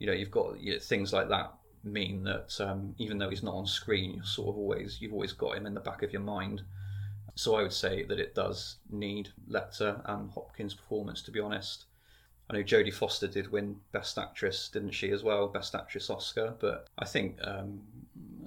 You 0.00 0.08
know 0.08 0.12
you've 0.12 0.32
got 0.32 0.58
you 0.60 0.72
know, 0.72 0.80
things 0.80 1.12
like 1.12 1.28
that 1.28 1.52
mean 1.84 2.24
that 2.24 2.60
um, 2.60 2.96
even 2.98 3.16
though 3.18 3.30
he's 3.30 3.44
not 3.44 3.54
on 3.54 3.66
screen 3.66 4.14
you're 4.14 4.24
sort 4.24 4.48
of 4.48 4.56
always 4.56 4.98
you've 5.00 5.12
always 5.12 5.32
got 5.32 5.56
him 5.56 5.66
in 5.66 5.74
the 5.74 5.80
back 5.80 6.02
of 6.02 6.12
your 6.12 6.22
mind 6.22 6.62
so 7.34 7.54
I 7.54 7.62
would 7.62 7.72
say 7.72 8.04
that 8.04 8.20
it 8.20 8.34
does 8.34 8.76
need 8.90 9.30
Lecter 9.48 10.02
and 10.04 10.30
Hopkins' 10.30 10.74
performance, 10.74 11.22
to 11.22 11.30
be 11.30 11.40
honest. 11.40 11.86
I 12.50 12.54
know 12.54 12.62
Jodie 12.62 12.92
Foster 12.92 13.28
did 13.28 13.50
win 13.50 13.76
Best 13.92 14.18
Actress, 14.18 14.68
didn't 14.68 14.90
she, 14.90 15.10
as 15.10 15.22
well? 15.22 15.48
Best 15.48 15.74
Actress 15.74 16.10
Oscar. 16.10 16.54
But 16.58 16.88
I 16.98 17.06
think, 17.06 17.38
um, 17.42 17.80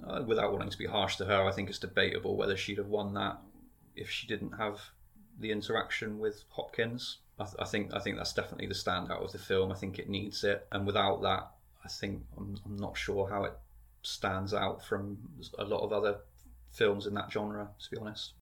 uh, 0.06 0.22
without 0.24 0.52
wanting 0.52 0.70
to 0.70 0.78
be 0.78 0.86
harsh 0.86 1.16
to 1.16 1.24
her, 1.24 1.44
I 1.44 1.50
think 1.50 1.68
it's 1.68 1.78
debatable 1.78 2.36
whether 2.36 2.56
she'd 2.56 2.78
have 2.78 2.86
won 2.86 3.14
that 3.14 3.38
if 3.96 4.08
she 4.08 4.26
didn't 4.26 4.52
have 4.52 4.80
the 5.40 5.50
interaction 5.50 6.18
with 6.18 6.44
Hopkins. 6.50 7.18
I, 7.38 7.44
th- 7.44 7.56
I 7.58 7.64
think 7.64 7.92
I 7.92 7.98
think 7.98 8.16
that's 8.16 8.32
definitely 8.32 8.66
the 8.66 8.74
standout 8.74 9.22
of 9.22 9.32
the 9.32 9.38
film. 9.38 9.72
I 9.72 9.74
think 9.74 9.98
it 9.98 10.08
needs 10.08 10.44
it, 10.44 10.66
and 10.72 10.86
without 10.86 11.22
that, 11.22 11.50
I 11.84 11.88
think 11.88 12.22
I'm, 12.38 12.56
I'm 12.64 12.76
not 12.76 12.96
sure 12.96 13.28
how 13.28 13.44
it 13.44 13.52
stands 14.02 14.54
out 14.54 14.84
from 14.84 15.18
a 15.58 15.64
lot 15.64 15.80
of 15.80 15.92
other 15.92 16.18
films 16.72 17.06
in 17.06 17.14
that 17.14 17.32
genre. 17.32 17.68
To 17.78 17.90
be 17.90 17.98
honest. 17.98 18.34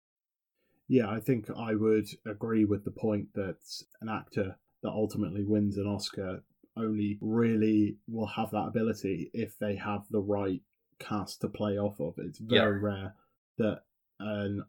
Yeah, 0.89 1.09
I 1.09 1.21
think 1.21 1.47
I 1.57 1.75
would 1.75 2.09
agree 2.27 2.65
with 2.65 2.85
the 2.85 2.91
point 2.91 3.29
that 3.35 3.57
an 4.01 4.09
actor 4.09 4.59
that 4.83 4.91
ultimately 4.91 5.43
wins 5.43 5.79
an 5.79 5.87
Oscar 5.87 6.43
only 6.77 7.19
really 7.21 7.97
will 8.09 8.27
have 8.27 8.51
that 8.51 8.67
ability 8.67 9.31
if 9.33 9.59
they 9.59 9.77
have 9.77 10.03
the 10.11 10.21
right 10.21 10.61
cast 10.99 11.41
to 11.41 11.49
play 11.49 11.79
off 11.79 12.01
of. 12.01 12.15
It's 12.19 12.39
very 12.39 12.81
yeah. 12.81 12.87
rare 12.87 13.15
that 13.59 13.83
an 14.21 14.65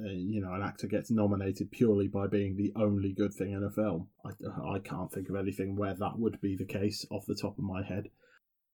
uh, 0.00 0.08
you 0.08 0.40
know 0.40 0.52
an 0.54 0.62
actor 0.62 0.86
gets 0.86 1.10
nominated 1.10 1.70
purely 1.70 2.08
by 2.08 2.26
being 2.26 2.56
the 2.56 2.72
only 2.76 3.12
good 3.12 3.34
thing 3.34 3.52
in 3.52 3.64
a 3.64 3.70
film. 3.70 4.08
I, 4.24 4.30
I 4.74 4.78
can't 4.78 5.12
think 5.12 5.28
of 5.28 5.36
anything 5.36 5.76
where 5.76 5.94
that 5.94 6.18
would 6.18 6.40
be 6.40 6.56
the 6.56 6.64
case 6.64 7.04
off 7.10 7.26
the 7.26 7.34
top 7.34 7.58
of 7.58 7.64
my 7.64 7.82
head. 7.82 8.08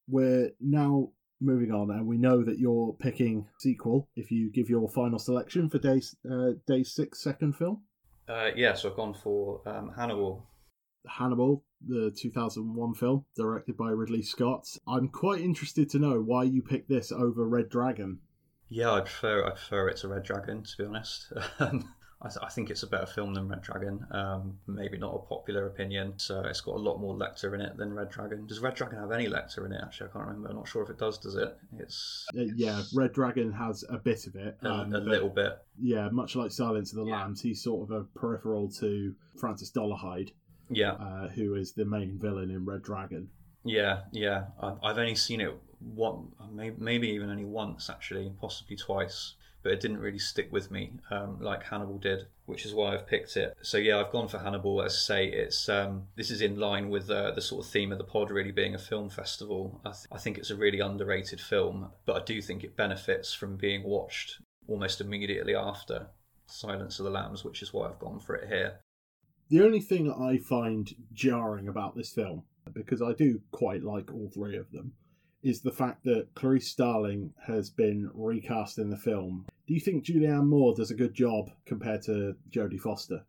We're 0.08 0.50
now 0.60 1.10
moving 1.44 1.72
on, 1.72 1.90
and 1.90 2.06
we 2.06 2.16
know 2.16 2.42
that 2.42 2.58
you're 2.58 2.94
picking 2.98 3.46
sequel 3.58 4.08
if 4.16 4.30
you 4.30 4.50
give 4.50 4.68
your 4.68 4.88
final 4.88 5.18
selection 5.18 5.68
for 5.68 5.78
day 5.78 6.00
uh, 6.30 6.52
day 6.66 6.82
six 6.82 7.22
second 7.22 7.56
film. 7.56 7.82
Uh, 8.28 8.50
yeah, 8.56 8.74
so 8.74 8.90
I've 8.90 8.96
gone 8.96 9.14
for 9.14 9.60
um, 9.66 9.92
Hannibal. 9.96 10.46
Hannibal, 11.06 11.62
the 11.86 12.10
2001 12.16 12.94
film 12.94 13.26
directed 13.36 13.76
by 13.76 13.90
Ridley 13.90 14.22
Scott. 14.22 14.66
I'm 14.88 15.08
quite 15.08 15.42
interested 15.42 15.90
to 15.90 15.98
know 15.98 16.20
why 16.20 16.44
you 16.44 16.62
picked 16.62 16.88
this 16.88 17.12
over 17.12 17.46
Red 17.46 17.68
Dragon. 17.68 18.20
Yeah, 18.70 18.92
I 18.92 19.00
prefer 19.00 19.46
I 19.46 19.50
prefer 19.50 19.88
it 19.88 19.98
to 19.98 20.08
Red 20.08 20.22
Dragon 20.22 20.62
to 20.62 20.76
be 20.78 20.84
honest. 20.84 21.32
Um, 21.60 21.94
I, 22.24 22.28
th- 22.28 22.38
I, 22.42 22.48
think 22.48 22.70
it's 22.70 22.82
a 22.82 22.86
better 22.86 23.04
film 23.04 23.34
than 23.34 23.48
Red 23.48 23.60
Dragon. 23.60 24.06
Um, 24.10 24.58
maybe 24.66 24.96
not 24.96 25.14
a 25.14 25.18
popular 25.18 25.66
opinion. 25.66 26.14
So 26.16 26.40
it's 26.40 26.62
got 26.62 26.76
a 26.76 26.78
lot 26.78 26.98
more 26.98 27.14
Lecter 27.14 27.54
in 27.54 27.60
it 27.60 27.76
than 27.76 27.92
Red 27.92 28.10
Dragon. 28.10 28.46
Does 28.46 28.60
Red 28.60 28.74
Dragon 28.74 28.98
have 28.98 29.12
any 29.12 29.28
Lecter 29.28 29.66
in 29.66 29.72
it? 29.72 29.80
Actually, 29.82 30.08
I 30.08 30.12
can't 30.14 30.26
remember. 30.26 30.48
I'm 30.48 30.56
not 30.56 30.66
sure 30.66 30.82
if 30.82 30.88
it 30.88 30.98
does. 30.98 31.18
Does 31.18 31.34
it? 31.34 31.54
It's, 31.78 32.24
uh, 32.36 32.44
yeah. 32.56 32.82
Red 32.94 33.12
Dragon 33.12 33.52
has 33.52 33.84
a 33.90 33.98
bit 33.98 34.26
of 34.26 34.36
it. 34.36 34.56
A, 34.62 34.70
um, 34.70 34.94
a 34.94 35.00
little 35.00 35.28
bit. 35.28 35.58
Yeah, 35.78 36.08
much 36.10 36.34
like 36.34 36.50
Silence 36.50 36.92
of 36.92 36.96
the 36.96 37.04
yeah. 37.04 37.20
Lambs, 37.20 37.42
he's 37.42 37.62
sort 37.62 37.90
of 37.90 37.94
a 37.94 38.04
peripheral 38.18 38.70
to 38.80 39.14
Francis 39.38 39.70
Dolarhyde. 39.70 40.30
Yeah. 40.70 40.92
Uh, 40.92 41.28
who 41.28 41.56
is 41.56 41.74
the 41.74 41.84
main 41.84 42.18
villain 42.18 42.50
in 42.50 42.64
Red 42.64 42.82
Dragon? 42.82 43.28
Yeah, 43.66 44.00
yeah. 44.12 44.44
I've 44.60 44.98
only 44.98 45.14
seen 45.14 45.42
it 45.42 45.54
one, 45.78 46.28
maybe 46.78 47.08
even 47.10 47.28
only 47.28 47.44
once 47.44 47.90
actually, 47.90 48.32
possibly 48.40 48.76
twice 48.76 49.34
but 49.64 49.72
it 49.72 49.80
didn't 49.80 49.98
really 49.98 50.18
stick 50.18 50.52
with 50.52 50.70
me 50.70 50.92
um, 51.10 51.38
like 51.40 51.64
Hannibal 51.64 51.98
did, 51.98 52.26
which 52.44 52.66
is 52.66 52.74
why 52.74 52.92
I've 52.92 53.06
picked 53.06 53.36
it. 53.36 53.56
So 53.62 53.78
yeah, 53.78 53.98
I've 53.98 54.12
gone 54.12 54.28
for 54.28 54.38
Hannibal. 54.38 54.82
As 54.82 54.92
I 54.92 54.98
say, 54.98 55.26
it's 55.26 55.68
um, 55.68 56.04
this 56.14 56.30
is 56.30 56.42
in 56.42 56.60
line 56.60 56.90
with 56.90 57.10
uh, 57.10 57.32
the 57.32 57.40
sort 57.40 57.64
of 57.64 57.72
theme 57.72 57.90
of 57.90 57.98
the 57.98 58.04
pod 58.04 58.30
really 58.30 58.52
being 58.52 58.74
a 58.74 58.78
film 58.78 59.08
festival. 59.08 59.80
I, 59.84 59.90
th- 59.90 60.06
I 60.12 60.18
think 60.18 60.38
it's 60.38 60.50
a 60.50 60.56
really 60.56 60.80
underrated 60.80 61.40
film, 61.40 61.90
but 62.04 62.20
I 62.20 62.24
do 62.24 62.40
think 62.42 62.62
it 62.62 62.76
benefits 62.76 63.32
from 63.32 63.56
being 63.56 63.82
watched 63.82 64.40
almost 64.68 65.00
immediately 65.00 65.54
after 65.54 66.08
Silence 66.46 66.98
of 66.98 67.06
the 67.06 67.10
Lambs, 67.10 67.42
which 67.42 67.62
is 67.62 67.72
why 67.72 67.88
I've 67.88 67.98
gone 67.98 68.20
for 68.20 68.36
it 68.36 68.48
here. 68.48 68.80
The 69.48 69.62
only 69.62 69.80
thing 69.80 70.12
I 70.12 70.38
find 70.38 70.94
jarring 71.12 71.68
about 71.68 71.96
this 71.96 72.12
film, 72.12 72.42
because 72.72 73.00
I 73.00 73.12
do 73.12 73.40
quite 73.50 73.82
like 73.82 74.12
all 74.12 74.30
three 74.32 74.56
of 74.56 74.70
them, 74.72 74.92
is 75.42 75.60
the 75.60 75.70
fact 75.70 76.04
that 76.04 76.34
Clarice 76.34 76.68
Starling 76.68 77.32
has 77.46 77.68
been 77.68 78.10
recast 78.14 78.78
in 78.78 78.88
the 78.88 78.96
film. 78.96 79.44
Do 79.66 79.74
you 79.74 79.80
think 79.80 80.04
Julianne 80.04 80.46
Moore 80.46 80.74
does 80.74 80.90
a 80.90 80.94
good 80.94 81.14
job 81.14 81.50
compared 81.64 82.02
to 82.02 82.36
Jodie 82.50 82.80
Foster? 82.80 83.24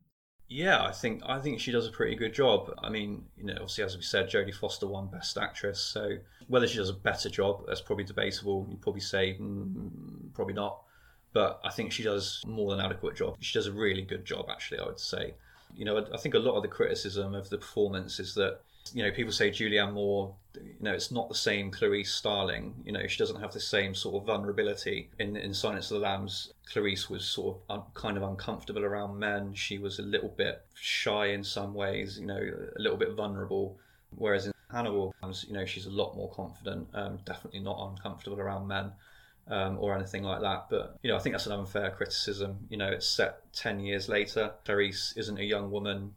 Yeah, 0.48 0.84
I 0.84 0.91
think 0.91 1.21
I 1.26 1.39
think 1.39 1.60
she 1.60 1.71
does 1.71 1.88
a 1.88 1.91
pretty 1.91 2.15
good 2.15 2.34
job. 2.34 2.71
I 2.84 2.89
mean, 2.89 3.26
you 3.36 3.45
know, 3.45 3.54
obviously 3.54 3.84
as 3.84 3.95
we 3.95 4.04
said, 4.04 4.30
Jodie 4.30 4.54
Foster 4.54 4.86
won 4.86 5.08
Best 5.08 5.38
Actress, 5.38 5.80
so 5.80 6.17
whether 6.48 6.67
she 6.67 6.78
does 6.78 6.89
a 6.89 6.93
better 6.93 7.30
job, 7.30 7.63
that's 7.67 7.82
probably 7.82 8.04
debatable. 8.04 8.67
You'd 8.69 8.82
probably 8.82 9.02
say 9.02 9.38
mm, 9.39 10.34
probably 10.34 10.54
not, 10.54 10.84
but 11.34 11.60
I 11.63 11.71
think 11.71 11.91
she 11.91 12.04
does 12.04 12.43
more 12.45 12.69
than 12.71 12.86
adequate 12.86 13.15
job. 13.15 13.38
She 13.39 13.58
does 13.58 13.67
a 13.67 13.71
really 13.71 14.04
good 14.04 14.24
job, 14.24 14.45
actually. 14.52 14.80
I 14.80 14.86
would 14.86 15.00
say. 15.00 15.34
You 15.76 15.84
know, 15.84 16.06
I 16.13 16.17
think 16.17 16.36
a 16.36 16.39
lot 16.39 16.56
of 16.56 16.62
the 16.62 16.69
criticism 16.69 17.34
of 17.34 17.50
the 17.50 17.58
performance 17.58 18.19
is 18.19 18.36
that 18.36 18.60
you 18.93 19.04
know, 19.04 19.12
people 19.12 19.32
say 19.32 19.50
Julianne 19.50 19.93
Moore, 19.93 20.34
you 20.56 20.76
know, 20.80 20.93
it's 20.93 21.12
not 21.12 21.28
the 21.30 21.36
same 21.36 21.71
Clarice 21.71 22.13
Starling. 22.13 22.74
You 22.86 22.91
know, 22.91 23.06
she 23.08 23.17
doesn't 23.17 23.41
have 23.41 23.54
the 23.54 23.60
same 23.60 23.93
sort 23.95 24.15
of 24.15 24.26
vulnerability. 24.28 25.10
In, 25.19 25.36
in 25.36 25.54
Silence 25.54 25.91
of 25.91 26.00
the 26.00 26.07
Lambs, 26.07 26.53
Clarice 26.72 27.10
was 27.10 27.26
sort 27.26 27.57
of 27.57 27.78
un, 27.78 27.84
kind 27.93 28.18
of 28.18 28.24
uncomfortable 28.24 28.84
around 28.84 29.18
men. 29.20 29.53
She 29.53 29.78
was 29.78 29.99
a 29.99 30.03
little 30.03 30.30
bit 30.30 30.64
shy 30.76 31.28
in 31.28 31.43
some 31.43 31.74
ways, 31.74 32.20
you 32.20 32.26
know, 32.26 32.39
a 32.76 32.82
little 32.82 32.97
bit 32.97 33.14
vulnerable. 33.14 33.78
Whereas 34.16 34.47
in 34.47 34.53
Hannibal, 34.72 35.14
you 35.47 35.53
know, 35.53 35.66
she's 35.66 35.88
a 35.88 35.91
lot 35.91 36.16
more 36.16 36.32
confident, 36.32 36.88
um, 36.93 37.20
definitely 37.26 37.60
not 37.60 37.91
uncomfortable 37.91 38.39
around 38.39 38.68
men. 38.68 38.91
Um, 39.47 39.78
or 39.80 39.95
anything 39.95 40.24
like 40.24 40.41
that. 40.41 40.66
But 40.72 40.97
you 41.03 41.12
know, 41.12 41.18
I 41.18 41.20
think 41.20 41.36
that's 41.36 41.45
an 41.45 41.51
unfair 41.51 41.91
criticism. 41.91 42.66
You 42.68 42.78
know, 42.78 42.88
it's 42.88 43.05
set 43.05 43.43
ten 43.53 43.80
years 43.80 44.10
later. 44.10 44.53
Clarice 44.66 45.14
isn't 45.18 45.38
a 45.38 45.43
young 45.43 45.70
woman 45.70 46.16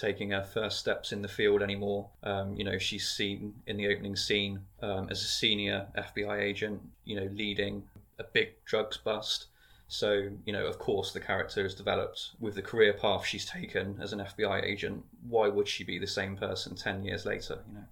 taking 0.00 0.30
her 0.30 0.42
first 0.42 0.78
steps 0.78 1.12
in 1.12 1.20
the 1.22 1.28
field 1.28 1.62
anymore. 1.62 2.08
Um, 2.22 2.54
you 2.54 2.64
know, 2.64 2.78
she's 2.78 3.08
seen 3.08 3.54
in 3.66 3.76
the 3.76 3.88
opening 3.88 4.16
scene 4.16 4.60
um, 4.82 5.08
as 5.10 5.20
a 5.22 5.26
senior 5.26 5.86
FBI 5.96 6.40
agent, 6.40 6.80
you 7.04 7.16
know, 7.16 7.28
leading 7.32 7.82
a 8.18 8.24
big 8.24 8.48
drugs 8.64 8.96
bust. 8.96 9.46
So, 9.88 10.28
you 10.46 10.52
know, 10.52 10.66
of 10.66 10.78
course, 10.78 11.12
the 11.12 11.20
character 11.20 11.64
is 11.64 11.74
developed 11.74 12.30
with 12.38 12.54
the 12.54 12.62
career 12.62 12.92
path 12.92 13.26
she's 13.26 13.44
taken 13.44 13.98
as 14.00 14.12
an 14.12 14.20
FBI 14.20 14.64
agent. 14.64 15.04
Why 15.28 15.48
would 15.48 15.66
she 15.66 15.84
be 15.84 15.98
the 15.98 16.06
same 16.06 16.36
person 16.36 16.76
10 16.76 17.04
years 17.04 17.26
later, 17.26 17.58
you 17.68 17.74
know? 17.74 17.84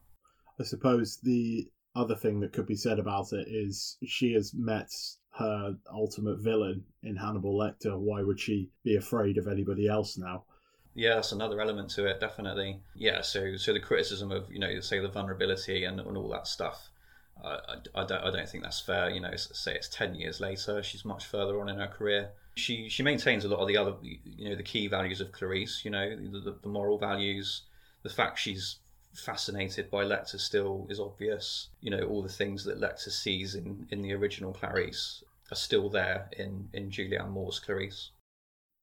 I 0.60 0.64
suppose 0.64 1.18
the 1.22 1.68
other 1.94 2.14
thing 2.14 2.40
that 2.40 2.52
could 2.52 2.66
be 2.66 2.76
said 2.76 2.98
about 2.98 3.32
it 3.32 3.48
is 3.48 3.96
she 4.06 4.32
has 4.34 4.54
met 4.54 4.90
her 5.38 5.76
ultimate 5.92 6.38
villain 6.38 6.84
in 7.02 7.16
Hannibal 7.16 7.56
Lecter. 7.58 7.98
Why 7.98 8.22
would 8.22 8.40
she 8.40 8.70
be 8.84 8.96
afraid 8.96 9.38
of 9.38 9.48
anybody 9.48 9.88
else 9.88 10.16
now? 10.16 10.44
Yeah, 10.98 11.14
that's 11.14 11.30
another 11.30 11.60
element 11.60 11.90
to 11.90 12.06
it, 12.06 12.18
definitely. 12.18 12.80
Yeah, 12.96 13.20
so 13.20 13.56
so 13.56 13.72
the 13.72 13.78
criticism 13.78 14.32
of 14.32 14.50
you 14.50 14.58
know 14.58 14.80
say 14.80 14.98
the 14.98 15.06
vulnerability 15.06 15.84
and, 15.84 16.00
and 16.00 16.16
all 16.16 16.28
that 16.30 16.48
stuff, 16.48 16.90
uh, 17.40 17.58
I, 17.68 18.00
I 18.00 18.04
don't 18.04 18.24
I 18.24 18.30
don't 18.32 18.48
think 18.48 18.64
that's 18.64 18.80
fair. 18.80 19.08
You 19.08 19.20
know, 19.20 19.30
say 19.36 19.76
it's 19.76 19.88
ten 19.88 20.16
years 20.16 20.40
later, 20.40 20.82
she's 20.82 21.04
much 21.04 21.24
further 21.24 21.60
on 21.60 21.68
in 21.68 21.78
her 21.78 21.86
career. 21.86 22.30
She 22.56 22.88
she 22.88 23.04
maintains 23.04 23.44
a 23.44 23.48
lot 23.48 23.60
of 23.60 23.68
the 23.68 23.76
other 23.76 23.94
you 24.02 24.50
know 24.50 24.56
the 24.56 24.64
key 24.64 24.88
values 24.88 25.20
of 25.20 25.30
Clarice. 25.30 25.84
You 25.84 25.92
know 25.92 26.16
the, 26.16 26.56
the 26.60 26.68
moral 26.68 26.98
values, 26.98 27.62
the 28.02 28.10
fact 28.10 28.40
she's 28.40 28.80
fascinated 29.14 29.92
by 29.92 30.02
Lecter 30.02 30.40
still 30.40 30.88
is 30.90 30.98
obvious. 30.98 31.68
You 31.80 31.92
know, 31.92 32.02
all 32.08 32.22
the 32.22 32.28
things 32.28 32.64
that 32.64 32.80
Lecter 32.80 33.10
sees 33.10 33.54
in, 33.54 33.86
in 33.92 34.02
the 34.02 34.14
original 34.14 34.52
Clarice 34.52 35.22
are 35.52 35.54
still 35.54 35.88
there 35.88 36.28
in, 36.36 36.68
in 36.72 36.90
Julianne 36.90 37.30
Moore's 37.30 37.60
Clarice. 37.60 38.10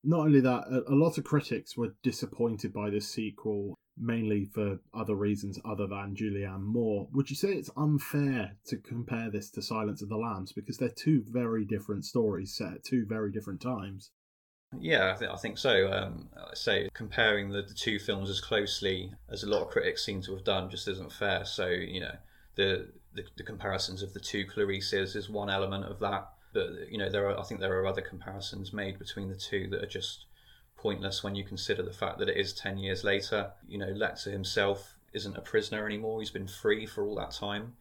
Not 0.06 0.22
only 0.22 0.40
that, 0.42 0.66
a, 0.70 0.94
a 0.94 0.96
lot 0.96 1.18
of 1.18 1.24
critics 1.24 1.76
were 1.76 1.96
disappointed 2.04 2.72
by 2.72 2.90
this 2.90 3.08
sequel, 3.08 3.76
mainly 3.98 4.46
for 4.46 4.80
other 4.94 5.16
reasons 5.16 5.60
other 5.66 5.88
than 5.88 6.16
Julianne 6.16 6.62
Moore. 6.62 7.08
Would 7.12 7.30
you 7.30 7.36
say 7.36 7.54
it's 7.54 7.72
unfair 7.76 8.58
to 8.68 8.78
compare 8.78 9.32
this 9.32 9.50
to 9.52 9.62
Silence 9.62 10.02
of 10.02 10.10
the 10.10 10.18
Lambs 10.18 10.52
because 10.52 10.78
they're 10.78 10.90
two 10.90 11.24
very 11.28 11.66
different 11.66 12.06
stories 12.06 12.56
set 12.56 12.74
at 12.74 12.84
two 12.84 13.06
very 13.08 13.32
different 13.32 13.62
times? 13.62 14.12
Yeah, 14.80 15.14
I, 15.14 15.18
th- 15.18 15.32
I 15.32 15.38
think 15.38 15.58
so. 15.58 15.92
Um, 15.92 16.30
I 16.36 16.54
say 16.54 16.90
comparing 16.94 17.50
the, 17.50 17.62
the 17.62 17.74
two 17.74 18.00
films 18.00 18.30
as 18.30 18.42
closely 18.42 19.12
as 19.30 19.44
a 19.44 19.50
lot 19.50 19.62
of 19.62 19.70
critics 19.70 20.06
seem 20.06 20.22
to 20.24 20.36
have 20.36 20.44
done 20.44 20.70
just 20.70 20.88
isn't 20.88 21.14
fair. 21.14 21.46
So 21.46 21.68
you 21.68 22.02
know, 22.02 22.16
the 22.56 22.90
the, 23.14 23.24
the 23.38 23.44
comparisons 23.44 24.04
of 24.04 24.14
the 24.14 24.20
two 24.20 24.46
Clarices 24.46 25.16
is 25.16 25.30
one 25.30 25.50
element 25.50 25.86
of 25.86 26.00
that, 26.00 26.30
but 26.56 26.90
you 26.90 26.98
know, 26.98 27.10
there 27.10 27.30
are 27.30 27.38
I 27.38 27.44
think 27.44 27.60
there 27.60 27.78
are 27.78 27.86
other 27.86 28.02
comparisons 28.02 28.72
made 28.72 28.98
between 28.98 29.28
the 29.28 29.36
two 29.36 29.68
that 29.72 29.84
are 29.84 29.88
just 29.88 30.26
pointless 30.78 31.22
when 31.22 31.36
you 31.36 31.44
consider 31.44 31.84
the 31.84 31.92
fact 31.92 32.18
that 32.20 32.30
it 32.30 32.38
is 32.38 32.54
ten 32.54 32.78
years 32.78 33.04
later. 33.04 33.52
You 33.68 33.78
know, 33.78 33.94
Lecter 33.94 34.32
himself 34.32 34.96
isn't 35.14 35.38
a 35.38 35.42
prisoner 35.42 35.86
anymore; 35.86 36.22
he's 36.22 36.32
been 36.32 36.48
free 36.48 36.86
for 36.86 37.04
all 37.04 37.16
that 37.16 37.32
time. 37.32 37.74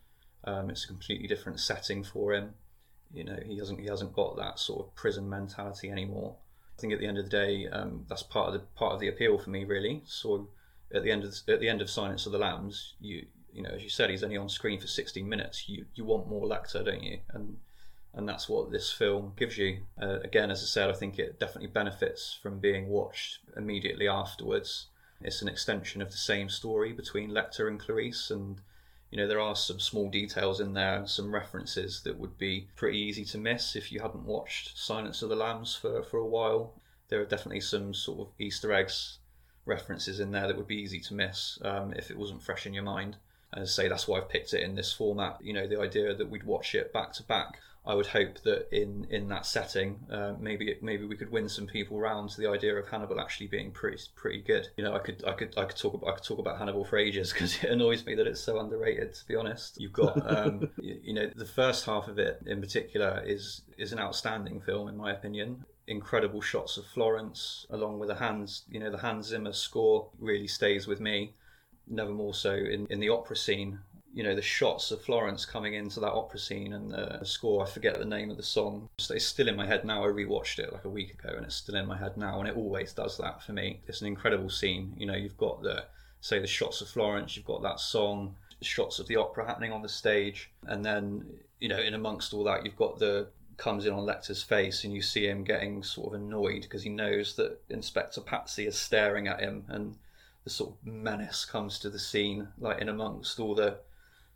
Um, 0.42 0.70
it's 0.70 0.84
a 0.84 0.88
completely 0.88 1.28
different 1.28 1.60
setting 1.60 2.02
for 2.02 2.34
him. 2.34 2.54
You 3.14 3.22
know, 3.22 3.38
he 3.46 3.58
hasn't 3.58 3.78
he 3.78 3.86
hasn't 3.86 4.12
got 4.12 4.36
that 4.36 4.58
sort 4.58 4.84
of 4.84 4.94
prison 4.96 5.30
mentality 5.30 5.88
anymore. 5.88 6.34
I 6.76 6.80
think 6.80 6.92
at 6.92 6.98
the 6.98 7.06
end 7.06 7.18
of 7.18 7.24
the 7.24 7.30
day, 7.30 7.68
um, 7.68 8.04
that's 8.08 8.24
part 8.24 8.48
of 8.48 8.54
the 8.54 8.66
part 8.74 8.92
of 8.92 8.98
the 8.98 9.08
appeal 9.08 9.38
for 9.38 9.50
me, 9.50 9.64
really. 9.64 10.02
So 10.04 10.48
at 10.92 11.04
the 11.04 11.12
end 11.12 11.22
of 11.22 11.32
at 11.46 11.60
the 11.60 11.68
end 11.68 11.80
of 11.80 11.88
Silence 11.88 12.26
of 12.26 12.32
the 12.32 12.38
Lambs, 12.38 12.94
you 13.00 13.26
you 13.52 13.62
know, 13.62 13.70
as 13.70 13.84
you 13.84 13.88
said, 13.88 14.10
he's 14.10 14.24
only 14.24 14.36
on 14.36 14.48
screen 14.48 14.80
for 14.80 14.88
16 14.88 15.28
minutes. 15.28 15.68
You 15.68 15.86
you 15.94 16.04
want 16.04 16.26
more 16.26 16.48
Lecter, 16.48 16.84
don't 16.84 17.04
you? 17.04 17.20
And 17.32 17.58
and 18.16 18.28
that's 18.28 18.48
what 18.48 18.70
this 18.70 18.92
film 18.92 19.32
gives 19.36 19.58
you. 19.58 19.78
Uh, 20.00 20.20
again, 20.20 20.50
as 20.50 20.62
I 20.62 20.66
said, 20.66 20.90
I 20.90 20.92
think 20.92 21.18
it 21.18 21.40
definitely 21.40 21.68
benefits 21.68 22.38
from 22.40 22.60
being 22.60 22.88
watched 22.88 23.38
immediately 23.56 24.06
afterwards. 24.08 24.86
It's 25.20 25.42
an 25.42 25.48
extension 25.48 26.00
of 26.00 26.10
the 26.10 26.16
same 26.16 26.48
story 26.48 26.92
between 26.92 27.30
Lecter 27.30 27.66
and 27.66 27.80
Clarice, 27.80 28.30
and 28.30 28.60
you 29.10 29.18
know 29.18 29.26
there 29.26 29.40
are 29.40 29.56
some 29.56 29.80
small 29.80 30.10
details 30.10 30.60
in 30.60 30.74
there, 30.74 31.06
some 31.06 31.34
references 31.34 32.02
that 32.02 32.18
would 32.18 32.38
be 32.38 32.68
pretty 32.76 32.98
easy 32.98 33.24
to 33.26 33.38
miss 33.38 33.74
if 33.74 33.90
you 33.90 34.00
hadn't 34.00 34.26
watched 34.26 34.78
Silence 34.78 35.22
of 35.22 35.28
the 35.28 35.36
Lambs 35.36 35.74
for 35.74 36.02
for 36.02 36.18
a 36.18 36.26
while. 36.26 36.74
There 37.08 37.20
are 37.20 37.26
definitely 37.26 37.60
some 37.60 37.94
sort 37.94 38.20
of 38.20 38.34
Easter 38.38 38.72
eggs 38.72 39.18
references 39.66 40.20
in 40.20 40.30
there 40.30 40.46
that 40.46 40.56
would 40.56 40.66
be 40.66 40.76
easy 40.80 41.00
to 41.00 41.14
miss 41.14 41.58
um, 41.62 41.92
if 41.94 42.10
it 42.10 42.18
wasn't 42.18 42.42
fresh 42.42 42.66
in 42.66 42.74
your 42.74 42.82
mind. 42.82 43.16
As 43.52 43.70
I 43.78 43.82
say, 43.82 43.88
that's 43.88 44.06
why 44.06 44.18
I've 44.18 44.28
picked 44.28 44.52
it 44.52 44.62
in 44.62 44.74
this 44.74 44.92
format. 44.92 45.38
You 45.42 45.52
know, 45.52 45.66
the 45.66 45.80
idea 45.80 46.14
that 46.14 46.28
we'd 46.28 46.44
watch 46.44 46.74
it 46.74 46.92
back 46.92 47.12
to 47.14 47.22
back 47.22 47.58
I 47.86 47.94
would 47.94 48.06
hope 48.06 48.40
that 48.42 48.68
in 48.72 49.06
in 49.10 49.28
that 49.28 49.44
setting, 49.44 50.00
uh, 50.10 50.34
maybe 50.40 50.76
maybe 50.80 51.04
we 51.04 51.16
could 51.16 51.30
win 51.30 51.48
some 51.48 51.66
people 51.66 52.00
round 52.00 52.30
to 52.30 52.40
the 52.40 52.48
idea 52.48 52.74
of 52.76 52.88
Hannibal 52.88 53.20
actually 53.20 53.48
being 53.48 53.72
pretty 53.72 54.02
pretty 54.14 54.40
good. 54.40 54.68
You 54.76 54.84
know, 54.84 54.94
I 54.94 55.00
could 55.00 55.22
I 55.26 55.32
could 55.32 55.54
I 55.58 55.64
could 55.64 55.76
talk 55.76 55.94
about 55.94 56.08
I 56.08 56.14
could 56.14 56.24
talk 56.24 56.38
about 56.38 56.58
Hannibal 56.58 56.84
for 56.84 56.96
ages 56.96 57.32
because 57.34 57.62
it 57.62 57.70
annoys 57.70 58.04
me 58.06 58.14
that 58.14 58.26
it's 58.26 58.40
so 58.40 58.58
underrated. 58.58 59.14
To 59.14 59.26
be 59.26 59.36
honest, 59.36 59.80
you've 59.80 59.92
got 59.92 60.14
um, 60.36 60.70
you, 60.80 60.98
you 61.02 61.14
know 61.14 61.30
the 61.34 61.44
first 61.44 61.84
half 61.84 62.08
of 62.08 62.18
it 62.18 62.42
in 62.46 62.60
particular 62.60 63.22
is 63.26 63.62
is 63.76 63.92
an 63.92 63.98
outstanding 63.98 64.60
film 64.60 64.88
in 64.88 64.96
my 64.96 65.12
opinion 65.12 65.64
incredible 65.86 66.40
shots 66.40 66.78
of 66.78 66.86
Florence, 66.86 67.66
along 67.68 67.98
with 67.98 68.08
the 68.08 68.14
hands, 68.14 68.62
you 68.70 68.80
know, 68.80 68.90
the 68.90 68.96
Hans 68.96 69.26
Zimmer 69.26 69.52
score 69.52 70.08
really 70.18 70.46
stays 70.46 70.86
with 70.86 70.98
me. 70.98 71.34
Never 71.86 72.10
more 72.10 72.32
so 72.32 72.54
in, 72.54 72.86
in 72.86 73.00
the 73.00 73.10
opera 73.10 73.36
scene 73.36 73.80
you 74.14 74.22
know 74.22 74.36
the 74.36 74.42
shots 74.42 74.92
of 74.92 75.02
Florence 75.02 75.44
coming 75.44 75.74
into 75.74 75.98
that 75.98 76.12
opera 76.12 76.38
scene 76.38 76.72
and 76.72 76.90
the 76.90 77.24
score. 77.24 77.64
I 77.64 77.68
forget 77.68 77.98
the 77.98 78.04
name 78.04 78.30
of 78.30 78.36
the 78.36 78.44
song. 78.44 78.88
It's 78.96 79.26
still 79.26 79.48
in 79.48 79.56
my 79.56 79.66
head 79.66 79.84
now. 79.84 80.04
I 80.04 80.08
rewatched 80.08 80.60
it 80.60 80.72
like 80.72 80.84
a 80.84 80.88
week 80.88 81.12
ago, 81.14 81.34
and 81.36 81.44
it's 81.44 81.56
still 81.56 81.74
in 81.74 81.86
my 81.86 81.98
head 81.98 82.16
now. 82.16 82.38
And 82.38 82.48
it 82.48 82.56
always 82.56 82.92
does 82.92 83.18
that 83.18 83.42
for 83.42 83.52
me. 83.52 83.80
It's 83.88 84.02
an 84.02 84.06
incredible 84.06 84.50
scene. 84.50 84.94
You 84.96 85.06
know, 85.06 85.16
you've 85.16 85.36
got 85.36 85.62
the 85.62 85.84
say 86.20 86.38
the 86.38 86.46
shots 86.46 86.80
of 86.80 86.88
Florence. 86.88 87.36
You've 87.36 87.44
got 87.44 87.62
that 87.62 87.80
song, 87.80 88.36
shots 88.62 89.00
of 89.00 89.08
the 89.08 89.16
opera 89.16 89.46
happening 89.46 89.72
on 89.72 89.82
the 89.82 89.88
stage, 89.88 90.50
and 90.68 90.84
then 90.84 91.26
you 91.58 91.68
know, 91.68 91.80
in 91.80 91.94
amongst 91.94 92.32
all 92.32 92.44
that, 92.44 92.64
you've 92.64 92.76
got 92.76 93.00
the 93.00 93.26
comes 93.56 93.84
in 93.84 93.92
on 93.92 94.04
Lecter's 94.04 94.42
face 94.42 94.84
and 94.84 94.92
you 94.92 95.00
see 95.02 95.26
him 95.26 95.44
getting 95.44 95.82
sort 95.82 96.08
of 96.08 96.20
annoyed 96.20 96.62
because 96.62 96.82
he 96.82 96.90
knows 96.90 97.36
that 97.36 97.60
Inspector 97.68 98.20
Pazzi 98.22 98.66
is 98.66 98.76
staring 98.76 99.28
at 99.28 99.40
him 99.40 99.64
and 99.68 99.96
the 100.42 100.50
sort 100.50 100.70
of 100.70 100.86
menace 100.86 101.44
comes 101.44 101.78
to 101.78 101.88
the 101.88 101.98
scene 101.98 102.48
like 102.58 102.80
in 102.80 102.88
amongst 102.88 103.38
all 103.38 103.54
the 103.54 103.78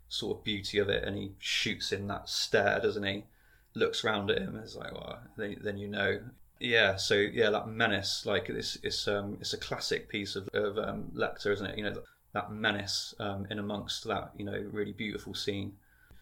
sort 0.09 0.37
of 0.37 0.43
beauty 0.43 0.79
of 0.79 0.89
it, 0.89 1.03
and 1.03 1.15
he 1.15 1.31
shoots 1.39 1.91
in 1.91 2.07
that 2.07 2.27
stare, 2.27 2.79
doesn't 2.81 3.03
he? 3.03 3.23
Looks 3.75 4.03
round 4.03 4.29
at 4.31 4.39
him, 4.39 4.55
and 4.55 4.63
it's 4.63 4.75
like, 4.75 4.91
well, 4.91 5.19
then, 5.37 5.57
then 5.61 5.77
you 5.77 5.87
know. 5.87 6.19
Yeah, 6.59 6.97
so 6.97 7.13
yeah, 7.13 7.51
that 7.51 7.69
menace, 7.69 8.25
like 8.25 8.49
it's 8.49 8.77
it's 8.83 9.07
um 9.07 9.37
it's 9.39 9.53
a 9.53 9.57
classic 9.57 10.09
piece 10.09 10.35
of 10.35 10.49
of 10.49 10.77
um, 10.77 11.11
Lecter, 11.15 11.53
isn't 11.53 11.65
it? 11.65 11.77
You 11.77 11.85
know 11.85 12.01
that 12.33 12.51
menace 12.51 13.13
um, 13.19 13.47
in 13.49 13.59
amongst 13.59 14.03
that 14.05 14.31
you 14.35 14.43
know 14.43 14.65
really 14.71 14.91
beautiful 14.91 15.33
scene. 15.33 15.73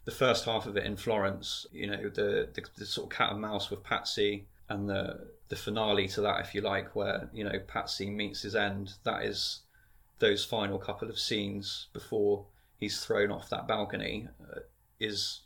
The 0.06 0.12
first 0.12 0.46
half 0.46 0.68
of 0.68 0.78
it 0.78 0.86
in 0.86 0.96
Florence, 0.96 1.66
you 1.74 1.88
know, 1.88 2.04
the, 2.04 2.48
the, 2.54 2.64
the 2.78 2.86
sort 2.86 3.12
of 3.12 3.18
cat 3.18 3.34
and 3.34 3.42
mouse 3.42 3.70
with 3.70 3.84
Pazzi, 3.84 4.44
and 4.70 4.90
the 4.90 5.28
the 5.50 5.56
finale 5.56 6.08
to 6.10 6.22
that, 6.22 6.42
if 6.42 6.54
you 6.54 6.62
like, 6.62 6.96
where 6.96 7.30
you 7.34 7.44
know 7.44 7.60
Pazzi 7.68 8.14
meets 8.14 8.42
his 8.42 8.56
end. 8.56 8.94
That 9.04 9.24
is 9.24 9.62
those 10.20 10.46
final 10.46 10.78
couple 10.78 11.10
of 11.10 11.18
scenes 11.18 11.88
before 11.94 12.46
he's 12.80 13.04
thrown 13.04 13.32
off 13.32 13.50
that 13.50 13.68
balcony 13.68 14.28
uh, 14.52 14.60
is 15.00 15.42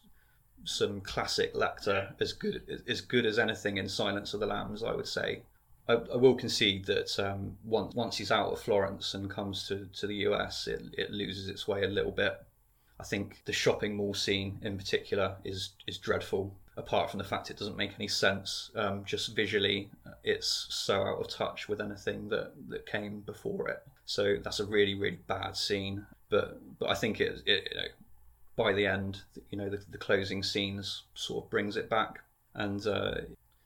some 0.64 1.02
classic 1.02 1.54
Lecter, 1.54 2.14
as 2.20 2.34
good 2.34 2.84
as 2.88 3.02
good 3.02 3.26
as 3.26 3.40
anything 3.40 3.78
in 3.78 3.90
Silence 3.90 4.34
of 4.34 4.40
the 4.40 4.46
Lambs, 4.46 4.84
I 4.84 4.94
would 4.94 5.08
say. 5.08 5.44
I, 5.88 5.94
I 5.94 6.18
will 6.18 6.36
concede 6.36 6.86
that 6.86 7.20
um, 7.20 7.58
once 7.64 7.96
once 7.96 8.18
he's 8.18 8.32
out 8.32 8.52
of 8.52 8.62
Florence 8.62 9.14
and 9.14 9.30
comes 9.30 9.68
to, 9.68 9.88
to 9.94 10.08
the 10.08 10.16
US, 10.28 10.68
it, 10.68 10.82
it 10.98 11.12
loses 11.12 11.50
its 11.50 11.68
way 11.68 11.84
a 11.84 11.88
little 11.88 12.12
bit. 12.12 12.40
I 13.00 13.04
think 13.04 13.42
the 13.46 13.54
shopping 13.54 13.96
mall 13.96 14.14
scene 14.14 14.60
in 14.62 14.78
particular 14.78 15.36
is 15.44 15.74
is 15.88 15.98
dreadful. 15.98 16.56
Apart 16.78 17.12
from 17.12 17.18
the 17.18 17.26
fact 17.26 17.52
it 17.52 17.58
doesn't 17.58 17.76
make 17.76 17.92
any 17.96 18.08
sense, 18.08 18.72
um, 18.76 19.04
just 19.04 19.36
visually, 19.36 19.90
it's 20.24 20.68
so 20.70 21.02
out 21.02 21.20
of 21.20 21.28
touch 21.28 21.68
with 21.68 21.82
anything 21.82 22.30
that 22.30 22.54
that 22.70 22.86
came 22.86 23.22
before 23.22 23.68
it. 23.68 23.84
So 24.06 24.38
that's 24.42 24.60
a 24.60 24.66
really 24.66 24.96
really 24.96 25.20
bad 25.28 25.58
scene 25.58 26.06
but 26.32 26.60
but 26.80 26.90
I 26.90 26.96
think 26.96 27.22
it, 27.22 27.44
it 27.46 27.68
you 27.70 27.78
know, 27.78 27.88
by 28.56 28.74
the 28.74 28.88
end, 28.88 29.22
you 29.52 29.58
know, 29.58 29.70
the, 29.70 29.84
the, 29.92 29.98
closing 29.98 30.42
scenes 30.42 31.04
sort 31.14 31.46
of 31.46 31.52
brings 31.52 31.78
it 31.78 31.90
back, 31.90 32.22
and 32.56 32.86
uh, 32.88 33.16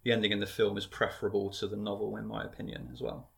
the 0.03 0.11
ending 0.11 0.33
in 0.33 0.39
the 0.41 0.45
film 0.45 0.77
is 0.77 0.85
preferable 0.85 1.49
to 1.51 1.67
the 1.67 1.77
novel, 1.77 2.17
in 2.17 2.27
my 2.27 2.43
opinion, 2.43 2.89
as 2.91 3.01
well. 3.01 3.29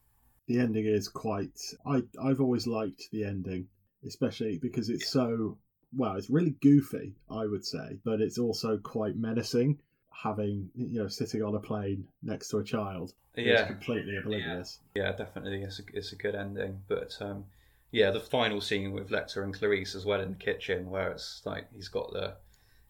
The 0.47 0.59
ending 0.59 0.85
is 0.85 1.07
quite. 1.07 1.59
I 1.85 2.01
I've 2.19 2.41
always 2.41 2.65
liked 2.65 3.09
the 3.11 3.25
ending, 3.25 3.67
especially 4.05 4.57
because 4.57 4.89
it's 4.89 5.09
so 5.09 5.57
well. 5.95 6.15
It's 6.15 6.29
really 6.29 6.55
goofy, 6.61 7.13
I 7.29 7.45
would 7.45 7.65
say, 7.65 7.99
but 8.03 8.21
it's 8.21 8.39
also 8.39 8.77
quite 8.77 9.17
menacing. 9.17 9.77
Having 10.23 10.71
you 10.73 11.03
know 11.03 11.07
sitting 11.07 11.43
on 11.43 11.53
a 11.53 11.59
plane 11.59 12.07
next 12.23 12.47
to 12.49 12.57
a 12.57 12.63
child, 12.63 13.13
yeah, 13.35 13.65
completely 13.67 14.17
oblivious. 14.17 14.79
Yeah, 14.95 15.03
yeah 15.03 15.11
definitely, 15.11 15.61
it's 15.61 15.79
a, 15.79 15.83
it's 15.93 16.11
a 16.13 16.15
good 16.15 16.33
ending, 16.33 16.81
but 16.87 17.15
um, 17.21 17.45
yeah, 17.91 18.11
the 18.11 18.19
final 18.19 18.61
scene 18.61 18.91
with 18.91 19.09
Lecter 19.09 19.43
and 19.43 19.53
Clarice 19.53 19.95
as 19.95 20.05
well 20.05 20.21
in 20.21 20.29
the 20.29 20.35
kitchen, 20.35 20.89
where 20.89 21.11
it's 21.11 21.41
like 21.45 21.67
he's 21.73 21.87
got 21.87 22.11
the 22.11 22.35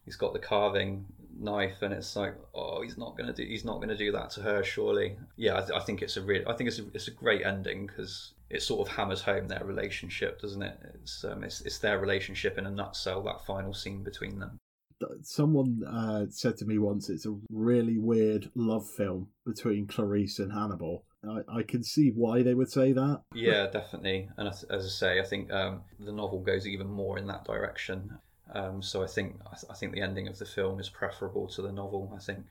he's 0.05 0.15
got 0.15 0.33
the 0.33 0.39
carving 0.39 1.05
knife, 1.39 1.81
and 1.81 1.93
it's 1.93 2.15
like, 2.15 2.35
oh, 2.55 2.81
he's 2.81 2.97
not 2.97 3.17
gonna 3.17 3.33
do 3.33 3.43
he's 3.43 3.65
not 3.65 3.79
gonna 3.79 3.97
do 3.97 4.11
that 4.11 4.31
to 4.31 4.41
her, 4.41 4.63
surely. 4.63 5.17
Yeah, 5.35 5.57
I, 5.57 5.59
th- 5.61 5.79
I 5.79 5.79
think 5.79 6.01
it's 6.01 6.17
a 6.17 6.21
real 6.21 6.47
I 6.47 6.53
think 6.53 6.67
it's 6.67 6.79
a, 6.79 6.85
it's 6.93 7.07
a 7.07 7.11
great 7.11 7.45
ending 7.45 7.87
because 7.87 8.33
it 8.49 8.61
sort 8.61 8.87
of 8.87 8.95
hammers 8.95 9.21
home 9.21 9.47
their 9.47 9.63
relationship, 9.63 10.41
doesn't 10.41 10.63
it? 10.63 10.77
It's 10.95 11.23
um, 11.23 11.43
it's, 11.43 11.61
it's 11.61 11.79
their 11.79 11.99
relationship 11.99 12.57
in 12.57 12.65
a 12.65 12.71
nutshell. 12.71 13.21
That 13.23 13.45
final 13.45 13.73
scene 13.73 14.03
between 14.03 14.39
them. 14.39 14.57
Someone 15.21 15.83
uh, 15.85 16.25
said 16.31 16.57
to 16.57 16.65
me 16.65 16.79
once 16.79 17.09
it's 17.09 17.27
a 17.27 17.37
really 17.51 17.99
weird 17.99 18.49
love 18.55 18.89
film 18.89 19.27
between 19.45 19.85
Clarice 19.85 20.39
and 20.39 20.51
Hannibal. 20.51 21.05
I, 21.27 21.59
I 21.59 21.63
can 21.63 21.83
see 21.83 22.09
why 22.09 22.43
they 22.43 22.53
would 22.53 22.71
say 22.71 22.91
that. 22.93 23.21
Yeah, 23.33 23.67
definitely. 23.67 24.29
And 24.37 24.47
as, 24.47 24.63
as 24.63 24.85
I 24.85 24.89
say, 24.89 25.19
I 25.19 25.23
think 25.23 25.51
um, 25.51 25.81
the 25.99 26.11
novel 26.11 26.39
goes 26.39 26.67
even 26.67 26.87
more 26.87 27.17
in 27.17 27.27
that 27.27 27.45
direction. 27.45 28.17
Um, 28.53 28.81
so 28.81 29.03
I 29.03 29.07
think 29.07 29.35
I, 29.45 29.55
th- 29.55 29.69
I 29.69 29.73
think 29.73 29.93
the 29.93 30.01
ending 30.01 30.27
of 30.27 30.37
the 30.37 30.45
film 30.45 30.79
is 30.79 30.89
preferable 30.89 31.47
to 31.49 31.61
the 31.61 31.71
novel. 31.71 32.13
I 32.15 32.19
think. 32.19 32.45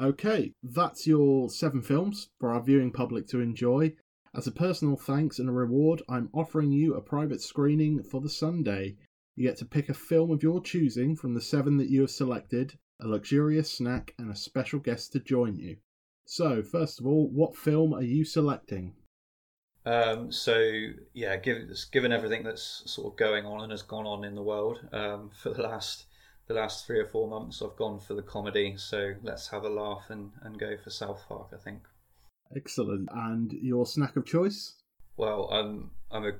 Okay, 0.00 0.54
that's 0.62 1.06
your 1.06 1.50
seven 1.50 1.82
films 1.82 2.30
for 2.40 2.50
our 2.50 2.62
viewing 2.62 2.90
public 2.90 3.28
to 3.28 3.40
enjoy. 3.40 3.92
As 4.34 4.46
a 4.46 4.52
personal 4.52 4.96
thanks 4.96 5.38
and 5.38 5.48
a 5.48 5.52
reward, 5.52 6.00
I'm 6.08 6.30
offering 6.32 6.72
you 6.72 6.94
a 6.94 7.02
private 7.02 7.42
screening 7.42 8.02
for 8.02 8.22
the 8.22 8.30
Sunday. 8.30 8.96
You 9.36 9.46
get 9.46 9.58
to 9.58 9.66
pick 9.66 9.90
a 9.90 9.94
film 9.94 10.30
of 10.30 10.42
your 10.42 10.62
choosing 10.62 11.16
from 11.16 11.34
the 11.34 11.40
seven 11.42 11.76
that 11.76 11.90
you 11.90 12.00
have 12.00 12.10
selected, 12.10 12.78
a 13.00 13.06
luxurious 13.06 13.70
snack, 13.70 14.14
and 14.18 14.30
a 14.30 14.36
special 14.36 14.78
guest 14.78 15.12
to 15.12 15.20
join 15.20 15.56
you. 15.56 15.76
So, 16.32 16.62
first 16.62 16.98
of 16.98 17.06
all, 17.06 17.28
what 17.28 17.54
film 17.54 17.92
are 17.92 18.02
you 18.02 18.24
selecting? 18.24 18.94
Um, 19.84 20.32
so 20.32 20.86
yeah, 21.12 21.36
given 21.36 21.74
given 21.92 22.10
everything 22.10 22.42
that's 22.42 22.84
sort 22.86 23.12
of 23.12 23.18
going 23.18 23.44
on 23.44 23.60
and 23.60 23.70
has 23.70 23.82
gone 23.82 24.06
on 24.06 24.24
in 24.24 24.34
the 24.34 24.42
world 24.42 24.80
um, 24.94 25.30
for 25.42 25.50
the 25.50 25.60
last 25.60 26.06
the 26.46 26.54
last 26.54 26.86
three 26.86 26.98
or 27.00 27.06
four 27.06 27.28
months, 27.28 27.60
I've 27.60 27.76
gone 27.76 28.00
for 28.00 28.14
the 28.14 28.22
comedy. 28.22 28.78
So 28.78 29.12
let's 29.22 29.48
have 29.48 29.64
a 29.64 29.68
laugh 29.68 30.06
and, 30.08 30.30
and 30.40 30.58
go 30.58 30.78
for 30.82 30.88
South 30.88 31.22
Park. 31.28 31.48
I 31.52 31.58
think. 31.58 31.82
Excellent. 32.56 33.10
And 33.12 33.52
your 33.52 33.84
snack 33.84 34.16
of 34.16 34.24
choice? 34.24 34.76
Well, 35.18 35.50
I'm 35.52 35.90
I'm 36.10 36.24
a 36.24 36.32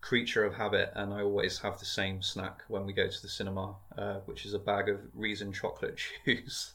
creature 0.00 0.44
of 0.44 0.54
habit, 0.54 0.90
and 0.96 1.14
I 1.14 1.22
always 1.22 1.56
have 1.60 1.78
the 1.78 1.84
same 1.84 2.20
snack 2.20 2.62
when 2.66 2.84
we 2.84 2.92
go 2.92 3.06
to 3.06 3.22
the 3.22 3.28
cinema, 3.28 3.76
uh, 3.96 4.14
which 4.24 4.44
is 4.44 4.54
a 4.54 4.58
bag 4.58 4.88
of 4.88 4.98
Reason 5.14 5.52
chocolate 5.52 6.00
chews. 6.24 6.74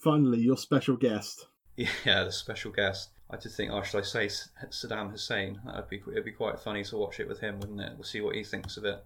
Finally, 0.00 0.40
your 0.40 0.56
special 0.56 0.96
guest. 0.96 1.46
Yeah, 1.76 2.24
the 2.24 2.32
special 2.32 2.70
guest. 2.70 3.10
I 3.30 3.36
did 3.36 3.52
think, 3.52 3.72
oh, 3.72 3.82
should 3.82 4.00
I 4.00 4.02
say 4.02 4.26
Saddam 4.26 5.10
Hussein? 5.10 5.60
That'd 5.64 5.88
be 5.88 6.02
it'd 6.10 6.24
be 6.24 6.32
quite 6.32 6.60
funny 6.60 6.84
to 6.84 6.96
watch 6.98 7.18
it 7.18 7.28
with 7.28 7.40
him, 7.40 7.60
wouldn't 7.60 7.80
it? 7.80 7.92
We'll 7.94 8.04
see 8.04 8.20
what 8.20 8.34
he 8.34 8.44
thinks 8.44 8.76
of 8.76 8.84
it. 8.84 9.02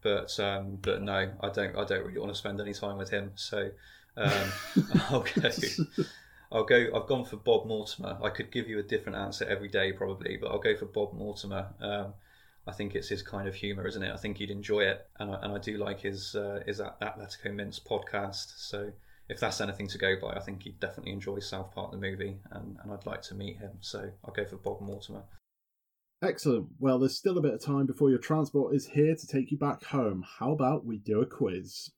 But 0.00 0.38
um, 0.40 0.78
but 0.80 1.02
no, 1.02 1.30
I 1.40 1.48
don't. 1.50 1.76
I 1.76 1.84
don't 1.84 2.06
really 2.06 2.18
want 2.18 2.32
to 2.32 2.38
spend 2.38 2.60
any 2.60 2.72
time 2.72 2.96
with 2.96 3.10
him. 3.10 3.32
So 3.34 3.70
um, 4.16 4.52
I'll 5.10 5.20
go. 5.20 5.50
I'll 6.50 6.64
go. 6.64 6.86
I've 6.94 7.06
gone 7.06 7.24
for 7.24 7.36
Bob 7.36 7.66
Mortimer. 7.66 8.18
I 8.22 8.30
could 8.30 8.50
give 8.50 8.68
you 8.68 8.78
a 8.78 8.82
different 8.82 9.18
answer 9.18 9.44
every 9.44 9.68
day, 9.68 9.92
probably, 9.92 10.38
but 10.38 10.50
I'll 10.50 10.58
go 10.60 10.76
for 10.76 10.86
Bob 10.86 11.12
Mortimer. 11.12 11.66
Um, 11.80 12.14
I 12.66 12.72
think 12.72 12.94
it's 12.94 13.08
his 13.08 13.22
kind 13.22 13.48
of 13.48 13.54
humour, 13.54 13.86
isn't 13.86 14.02
it? 14.02 14.12
I 14.12 14.16
think 14.16 14.40
you'd 14.40 14.50
enjoy 14.50 14.80
it, 14.80 15.06
and 15.18 15.30
I, 15.30 15.40
and 15.42 15.52
I 15.52 15.58
do 15.58 15.76
like 15.76 16.00
his 16.00 16.34
uh, 16.34 16.62
his 16.64 16.80
Athletico 16.80 17.54
Mince 17.54 17.80
podcast. 17.80 18.54
So 18.56 18.92
if 19.28 19.40
that's 19.40 19.60
anything 19.60 19.88
to 19.88 19.98
go 19.98 20.14
by, 20.20 20.34
I 20.34 20.40
think 20.40 20.62
he'd 20.62 20.80
definitely 20.80 21.12
enjoy 21.12 21.38
South 21.40 21.74
Park 21.74 21.92
the 21.92 21.98
movie, 21.98 22.38
and, 22.50 22.78
and 22.82 22.92
I'd 22.92 23.06
like 23.06 23.22
to 23.22 23.34
meet 23.34 23.58
him. 23.58 23.72
So 23.80 24.10
I'll 24.24 24.34
go 24.34 24.44
for 24.44 24.56
Bob 24.56 24.80
Mortimer. 24.80 25.22
Excellent. 26.22 26.68
Well, 26.80 26.98
there's 26.98 27.16
still 27.16 27.38
a 27.38 27.42
bit 27.42 27.54
of 27.54 27.62
time 27.64 27.86
before 27.86 28.10
your 28.10 28.18
transport 28.18 28.74
is 28.74 28.86
here 28.86 29.14
to 29.14 29.26
take 29.26 29.50
you 29.52 29.58
back 29.58 29.84
home. 29.84 30.24
How 30.38 30.52
about 30.52 30.84
we 30.84 30.98
do 30.98 31.20
a 31.20 31.26
quiz? 31.26 31.90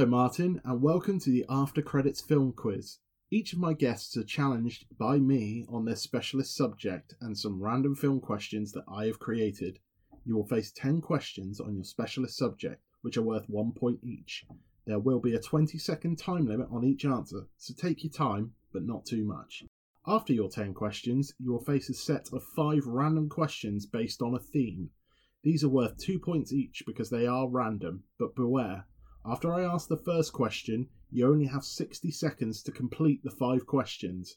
Hello, 0.00 0.08
Martyn, 0.08 0.62
and 0.64 0.80
welcome 0.80 1.20
to 1.20 1.28
the 1.28 1.44
After 1.50 1.82
Credits 1.82 2.22
Film 2.22 2.54
Quiz. 2.54 3.00
Each 3.30 3.52
of 3.52 3.58
my 3.58 3.74
guests 3.74 4.16
are 4.16 4.24
challenged 4.24 4.86
by 4.98 5.18
me 5.18 5.66
on 5.68 5.84
their 5.84 5.94
specialist 5.94 6.56
subject 6.56 7.12
and 7.20 7.36
some 7.36 7.62
random 7.62 7.94
film 7.94 8.18
questions 8.18 8.72
that 8.72 8.84
I 8.90 9.04
have 9.04 9.18
created. 9.18 9.78
You 10.24 10.36
will 10.36 10.46
face 10.46 10.72
10 10.72 11.02
questions 11.02 11.60
on 11.60 11.74
your 11.74 11.84
specialist 11.84 12.38
subject, 12.38 12.82
which 13.02 13.18
are 13.18 13.22
worth 13.22 13.44
one 13.50 13.72
point 13.72 13.98
each. 14.02 14.46
There 14.86 14.98
will 14.98 15.20
be 15.20 15.34
a 15.34 15.38
20 15.38 15.76
second 15.76 16.16
time 16.16 16.46
limit 16.46 16.68
on 16.70 16.82
each 16.82 17.04
answer, 17.04 17.48
so 17.58 17.74
take 17.74 18.02
your 18.02 18.10
time, 18.10 18.52
but 18.72 18.84
not 18.84 19.04
too 19.04 19.26
much. 19.26 19.64
After 20.06 20.32
your 20.32 20.48
10 20.48 20.72
questions, 20.72 21.34
you 21.38 21.52
will 21.52 21.62
face 21.62 21.90
a 21.90 21.94
set 21.94 22.30
of 22.32 22.42
5 22.56 22.86
random 22.86 23.28
questions 23.28 23.84
based 23.84 24.22
on 24.22 24.34
a 24.34 24.38
theme. 24.38 24.88
These 25.42 25.62
are 25.62 25.68
worth 25.68 25.98
2 25.98 26.18
points 26.18 26.54
each 26.54 26.84
because 26.86 27.10
they 27.10 27.26
are 27.26 27.50
random, 27.50 28.04
but 28.18 28.34
beware, 28.34 28.86
after 29.24 29.52
I 29.52 29.64
ask 29.64 29.88
the 29.88 29.96
first 29.96 30.32
question, 30.32 30.88
you 31.10 31.26
only 31.26 31.46
have 31.46 31.64
60 31.64 32.10
seconds 32.10 32.62
to 32.62 32.72
complete 32.72 33.22
the 33.22 33.30
five 33.30 33.66
questions. 33.66 34.36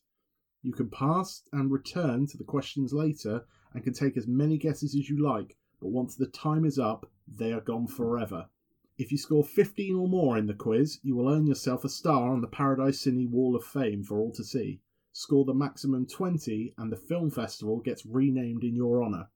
You 0.61 0.73
can 0.73 0.89
pass 0.89 1.43
and 1.51 1.71
return 1.71 2.27
to 2.27 2.37
the 2.37 2.43
questions 2.43 2.93
later 2.93 3.45
and 3.73 3.83
can 3.83 3.93
take 3.93 4.17
as 4.17 4.27
many 4.27 4.57
guesses 4.57 4.95
as 4.95 5.09
you 5.09 5.21
like, 5.21 5.57
but 5.79 5.89
once 5.89 6.15
the 6.15 6.27
time 6.27 6.65
is 6.65 6.79
up, 6.79 7.09
they 7.27 7.53
are 7.53 7.61
gone 7.61 7.87
forever. 7.87 8.49
If 8.97 9.11
you 9.11 9.17
score 9.17 9.43
15 9.43 9.95
or 9.95 10.07
more 10.07 10.37
in 10.37 10.47
the 10.47 10.53
quiz, 10.53 10.99
you 11.01 11.15
will 11.15 11.29
earn 11.29 11.47
yourself 11.47 11.83
a 11.83 11.89
star 11.89 12.31
on 12.31 12.41
the 12.41 12.47
Paradise 12.47 13.03
Cine 13.03 13.29
Wall 13.29 13.55
of 13.55 13.63
Fame 13.63 14.03
for 14.03 14.19
all 14.19 14.31
to 14.31 14.43
see. 14.43 14.81
Score 15.11 15.45
the 15.45 15.53
maximum 15.53 16.05
20, 16.05 16.73
and 16.77 16.91
the 16.91 16.97
film 16.97 17.29
festival 17.29 17.79
gets 17.79 18.05
renamed 18.05 18.63
in 18.63 18.75
your 18.75 19.03
honour. 19.03 19.29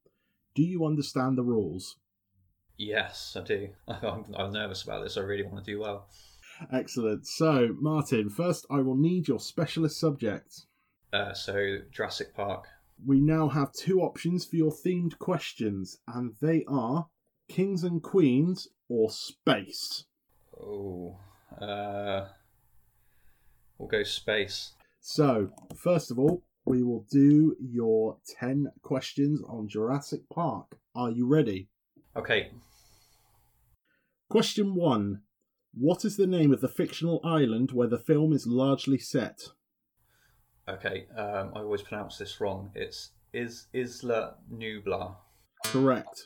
Do 0.56 0.64
you 0.64 0.86
understand 0.86 1.38
the 1.38 1.44
rules? 1.44 1.98
Yes, 2.78 3.36
I 3.40 3.44
do. 3.44 3.70
I'm, 3.88 4.26
I'm 4.36 4.52
nervous 4.52 4.84
about 4.84 5.04
this. 5.04 5.18
I 5.18 5.22
really 5.22 5.44
want 5.44 5.64
to 5.64 5.72
do 5.72 5.80
well. 5.80 6.08
Excellent. 6.72 7.28
So, 7.28 7.76
Martyn, 7.80 8.30
first 8.30 8.66
I 8.70 8.82
will 8.82 8.96
need 8.96 9.28
your 9.28 9.40
specialist 9.40 10.00
subject. 10.00 10.66
Uh, 11.14 11.34
so, 11.34 11.80
Jurassic 11.92 12.36
Park. 12.36 12.66
We 13.06 13.22
now 13.22 13.50
have 13.50 13.72
two 13.74 14.02
options 14.02 14.46
for 14.46 14.56
your 14.56 14.72
themed 14.72 15.20
questions, 15.20 16.00
and 16.08 16.34
they 16.42 16.66
are 16.68 17.08
Kings 17.48 17.84
and 17.84 18.02
Queens 18.02 18.68
or 18.90 19.12
Space. 19.12 20.06
Oh, 20.60 21.20
uh, 21.62 22.28
we'll 23.78 23.88
go 23.88 24.04
Space. 24.04 24.74
So, 25.00 25.52
first 25.76 26.10
of 26.10 26.18
all, 26.18 26.44
we 26.66 26.84
will 26.84 27.06
do 27.10 27.56
your 27.60 28.18
10 28.40 28.72
questions 28.82 29.42
on 29.48 29.70
Jurassic 29.70 30.28
Park. 30.30 30.78
Are 30.96 31.12
you 31.12 31.28
ready? 31.28 31.70
Okay. 32.18 32.50
Question 34.30 34.74
one 34.74 35.22
What 35.74 36.04
is 36.04 36.18
the 36.18 36.28
name 36.28 36.52
of 36.52 36.62
the 36.62 36.68
fictional 36.68 37.22
island 37.24 37.72
where 37.72 37.88
the 37.88 38.00
film 38.00 38.34
is 38.34 38.48
largely 38.48 38.98
set? 38.98 39.40
Okay, 40.68 41.06
um, 41.16 41.52
I 41.56 41.60
always 41.60 41.82
pronounce 41.82 42.18
this 42.18 42.42
wrong. 42.42 42.72
It's 42.76 43.12
is 43.34 43.68
Isla 43.74 44.36
Nublar. 44.52 45.16
Correct. 45.66 46.26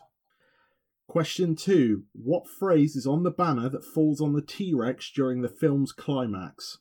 Question 1.08 1.56
two 1.56 2.04
What 2.14 2.48
phrase 2.48 2.96
is 2.96 3.06
on 3.06 3.24
the 3.24 3.32
banner 3.32 3.68
that 3.68 3.84
falls 3.84 4.22
on 4.22 4.34
the 4.34 4.42
T 4.42 4.74
Rex 4.74 5.12
during 5.12 5.42
the 5.42 5.50
film's 5.50 5.92
climax? 5.92 6.78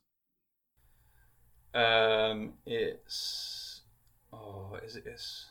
Um, 1.73 2.53
it's 2.65 3.81
oh, 4.33 4.77
is 4.83 4.95
it? 4.95 5.03
It's, 5.05 5.50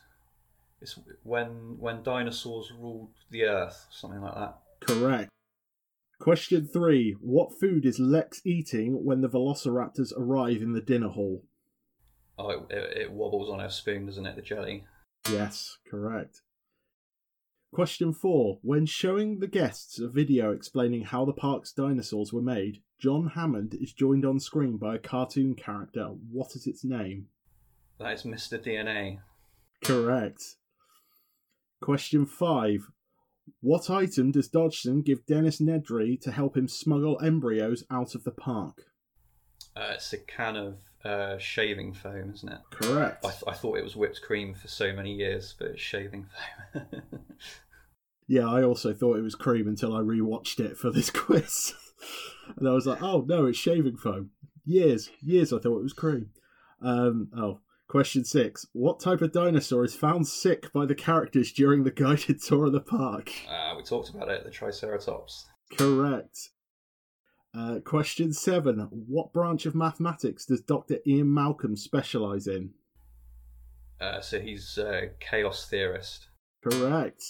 it's 0.81 0.99
when 1.23 1.77
when 1.79 2.03
dinosaurs 2.03 2.71
ruled 2.77 3.11
the 3.29 3.43
earth, 3.43 3.85
something 3.91 4.21
like 4.21 4.35
that. 4.35 4.57
Correct. 4.81 5.29
Question 6.19 6.67
three 6.67 7.15
What 7.19 7.59
food 7.59 7.85
is 7.85 7.99
Lex 7.99 8.41
eating 8.45 9.03
when 9.05 9.21
the 9.21 9.29
velociraptors 9.29 10.11
arrive 10.17 10.61
in 10.61 10.73
the 10.73 10.81
dinner 10.81 11.09
hall? 11.09 11.43
Oh, 12.37 12.49
it, 12.49 12.59
it, 12.69 12.97
it 12.97 13.11
wobbles 13.11 13.49
on 13.49 13.59
her 13.59 13.69
spoon, 13.69 14.05
doesn't 14.05 14.25
it? 14.25 14.35
The 14.35 14.41
jelly. 14.41 14.85
Yes, 15.29 15.77
correct. 15.89 16.41
Question 17.71 18.13
four 18.13 18.59
When 18.61 18.85
showing 18.85 19.39
the 19.39 19.47
guests 19.47 19.99
a 19.99 20.09
video 20.09 20.51
explaining 20.51 21.03
how 21.03 21.25
the 21.25 21.33
park's 21.33 21.71
dinosaurs 21.71 22.33
were 22.33 22.41
made, 22.41 22.81
John 22.99 23.31
Hammond 23.35 23.75
is 23.79 23.93
joined 23.93 24.25
on 24.25 24.39
screen 24.39 24.77
by 24.77 24.95
a 24.95 24.99
cartoon 24.99 25.55
character. 25.55 26.07
What 26.31 26.55
is 26.55 26.67
its 26.67 26.83
name? 26.83 27.27
That 27.99 28.13
is 28.13 28.23
Mr. 28.23 28.63
DNA. 28.63 29.19
Correct. 29.83 30.43
Question 31.81 32.25
five 32.25 32.87
what 33.59 33.89
item 33.89 34.31
does 34.31 34.47
Dodgson 34.47 35.01
give 35.01 35.25
Dennis 35.25 35.59
Nedry 35.59 36.19
to 36.21 36.31
help 36.31 36.55
him 36.55 36.67
smuggle 36.67 37.19
embryos 37.21 37.83
out 37.91 38.15
of 38.15 38.23
the 38.23 38.31
park? 38.31 38.85
Uh, 39.75 39.91
it's 39.95 40.13
a 40.13 40.17
can 40.17 40.55
of 40.55 40.79
uh, 41.03 41.37
shaving 41.37 41.93
foam, 41.93 42.31
isn't 42.33 42.51
it? 42.51 42.59
Correct. 42.71 43.25
I, 43.25 43.29
th- 43.29 43.43
I, 43.47 43.53
thought 43.53 43.77
it 43.77 43.83
was 43.83 43.95
whipped 43.95 44.21
cream 44.21 44.53
for 44.53 44.67
so 44.67 44.93
many 44.93 45.13
years, 45.13 45.55
but 45.57 45.69
it's 45.69 45.81
shaving 45.81 46.27
foam. 46.73 47.01
yeah, 48.27 48.47
I 48.47 48.63
also 48.63 48.93
thought 48.93 49.17
it 49.17 49.23
was 49.23 49.35
cream 49.35 49.67
until 49.67 49.95
I 49.95 50.01
rewatched 50.01 50.59
it 50.59 50.77
for 50.77 50.91
this 50.91 51.09
quiz. 51.11 51.73
and 52.57 52.67
I 52.67 52.73
was 52.73 52.85
like, 52.85 53.01
oh 53.01 53.25
no, 53.27 53.45
it's 53.45 53.57
shaving 53.57 53.97
foam. 53.97 54.31
Years, 54.65 55.09
years 55.21 55.53
I 55.53 55.59
thought 55.59 55.79
it 55.79 55.83
was 55.83 55.93
cream. 55.93 56.29
Um, 56.81 57.29
oh, 57.35 57.59
Question 57.91 58.23
six: 58.23 58.65
What 58.71 59.01
type 59.01 59.21
of 59.21 59.33
dinosaur 59.33 59.83
is 59.83 59.93
found 59.93 60.25
sick 60.25 60.71
by 60.71 60.85
the 60.85 60.95
characters 60.95 61.51
during 61.51 61.83
the 61.83 61.91
guided 61.91 62.41
tour 62.47 62.67
of 62.67 62.71
the 62.71 62.79
park? 62.79 63.29
Uh, 63.49 63.73
we 63.75 63.83
talked 63.83 64.11
about 64.11 64.29
it. 64.29 64.45
The 64.45 64.49
Triceratops. 64.49 65.47
Correct. 65.77 66.51
Uh, 67.53 67.79
question 67.83 68.31
seven: 68.31 68.87
What 68.91 69.33
branch 69.33 69.65
of 69.65 69.75
mathematics 69.75 70.45
does 70.45 70.61
Dr. 70.61 70.99
Ian 71.05 71.33
Malcolm 71.33 71.75
specialize 71.75 72.47
in? 72.47 72.69
Uh, 73.99 74.21
so 74.21 74.39
he's 74.39 74.77
a 74.77 75.09
chaos 75.19 75.67
theorist. 75.67 76.29
Correct. 76.63 77.21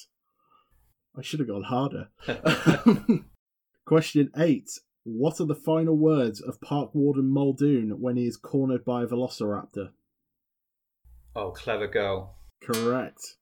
I 1.18 1.24
should 1.24 1.40
have 1.40 1.50
gone 1.50 1.64
harder. 1.64 2.10
Question 3.86 4.30
eight. 4.38 4.70
What 5.06 5.42
are 5.42 5.48
the 5.48 5.56
final 5.56 5.98
words 5.98 6.40
of 6.40 6.62
Park 6.62 6.94
Warden 6.94 7.32
Muldoon 7.32 8.00
when 8.00 8.16
he 8.16 8.28
is 8.28 8.38
cornered 8.38 8.86
by 8.86 9.02
a 9.02 9.08
velociraptor? 9.08 9.90
Oh, 11.36 11.52
clever 11.52 11.88
girl. 11.88 12.36
Correct. 12.62 13.36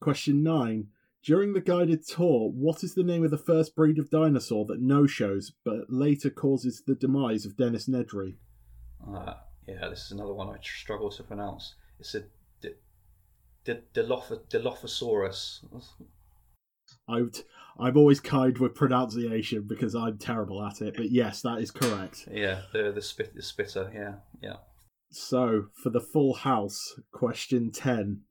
Question 0.00 0.42
nine. 0.42 0.88
During 1.24 1.52
the 1.52 1.60
guided 1.60 2.06
tour, 2.06 2.50
what 2.50 2.82
is 2.82 2.94
the 2.94 3.02
name 3.02 3.24
of 3.24 3.30
the 3.30 3.38
first 3.38 3.74
breed 3.74 3.98
of 3.98 4.10
dinosaur 4.10 4.64
that 4.66 4.80
no 4.80 5.06
shows 5.06 5.52
but 5.64 5.90
later 5.90 6.30
causes 6.30 6.82
the 6.86 6.94
demise 6.94 7.44
of 7.44 7.56
Dennis 7.56 7.88
Nedry? 7.88 8.36
Uh, 9.06 9.34
yeah, 9.66 9.88
this 9.88 10.06
is 10.06 10.12
another 10.12 10.32
one 10.32 10.48
I 10.48 10.58
struggle 10.62 11.10
to 11.10 11.22
pronounce. 11.22 11.74
It's 11.98 12.14
a 12.14 12.22
D- 12.62 12.74
D- 13.64 13.80
Diloph- 13.92 14.48
Dilophosaurus. 14.48 15.64
I'm, 17.08 17.32
I'm 17.78 17.96
always 17.96 18.20
kind 18.20 18.56
with 18.58 18.74
pronunciation 18.74 19.66
because 19.68 19.94
I'm 19.94 20.18
terrible 20.18 20.64
at 20.64 20.80
it, 20.80 20.94
but 20.96 21.10
yes, 21.10 21.42
that 21.42 21.58
is 21.58 21.70
correct. 21.70 22.28
Yeah, 22.30 22.62
the 22.72 22.92
the 22.92 23.02
spit 23.02 23.34
the 23.34 23.42
spitter. 23.42 23.90
Yeah, 23.94 24.14
yeah. 24.42 24.56
So, 25.10 25.66
for 25.82 25.90
the 25.90 26.00
full 26.00 26.34
house, 26.34 27.00
question 27.12 27.70
10. 27.72 28.22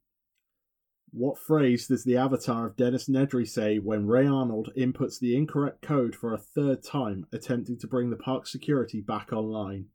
What 1.11 1.39
phrase 1.39 1.87
does 1.87 2.03
the 2.03 2.17
avatar 2.17 2.67
of 2.67 2.75
Dennis 2.75 3.09
Nedry 3.09 3.47
say 3.47 3.79
when 3.79 4.05
Ray 4.05 4.27
Arnold 4.27 4.69
inputs 4.77 5.19
the 5.19 5.35
incorrect 5.35 5.81
code 5.81 6.15
for 6.15 6.33
a 6.33 6.37
third 6.37 6.83
time, 6.83 7.25
attempting 7.31 7.79
to 7.79 7.87
bring 7.87 8.09
the 8.09 8.15
park 8.17 8.45
security 8.45 9.01
back 9.01 9.33
online? 9.33 9.85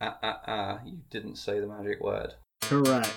Ah 0.00 0.18
ah 0.22 0.40
ah! 0.46 0.80
You 0.84 0.98
didn't 1.10 1.36
say 1.36 1.60
the 1.60 1.66
magic 1.66 2.00
word. 2.02 2.34
Correct. 2.60 3.14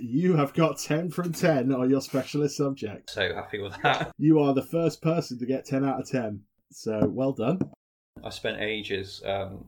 You 0.00 0.34
have 0.36 0.54
got 0.54 0.78
10 0.78 1.10
from 1.10 1.32
10 1.32 1.72
on 1.72 1.90
your 1.90 2.00
specialist 2.00 2.56
subject. 2.56 3.10
So 3.10 3.32
happy 3.34 3.60
with 3.60 3.80
that. 3.82 4.12
You 4.18 4.40
are 4.40 4.54
the 4.54 4.62
first 4.62 5.02
person 5.02 5.38
to 5.38 5.46
get 5.46 5.66
10 5.66 5.84
out 5.84 6.00
of 6.00 6.08
10. 6.08 6.40
So, 6.72 7.06
well 7.06 7.32
done. 7.32 7.60
I 8.24 8.30
spent 8.30 8.60
ages 8.60 9.22
um, 9.24 9.66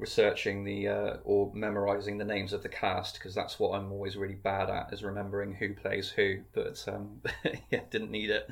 researching 0.00 0.64
the 0.64 0.88
uh, 0.88 1.16
or 1.24 1.52
memorizing 1.54 2.18
the 2.18 2.24
names 2.24 2.52
of 2.52 2.62
the 2.62 2.68
cast 2.68 3.14
because 3.14 3.34
that's 3.34 3.58
what 3.58 3.78
I'm 3.78 3.92
always 3.92 4.16
really 4.16 4.34
bad 4.34 4.70
at 4.70 4.92
is 4.92 5.02
remembering 5.02 5.54
who 5.54 5.74
plays 5.74 6.08
who. 6.08 6.38
But 6.52 6.82
um, 6.88 7.20
yeah, 7.70 7.80
didn't 7.90 8.10
need 8.10 8.30
it. 8.30 8.48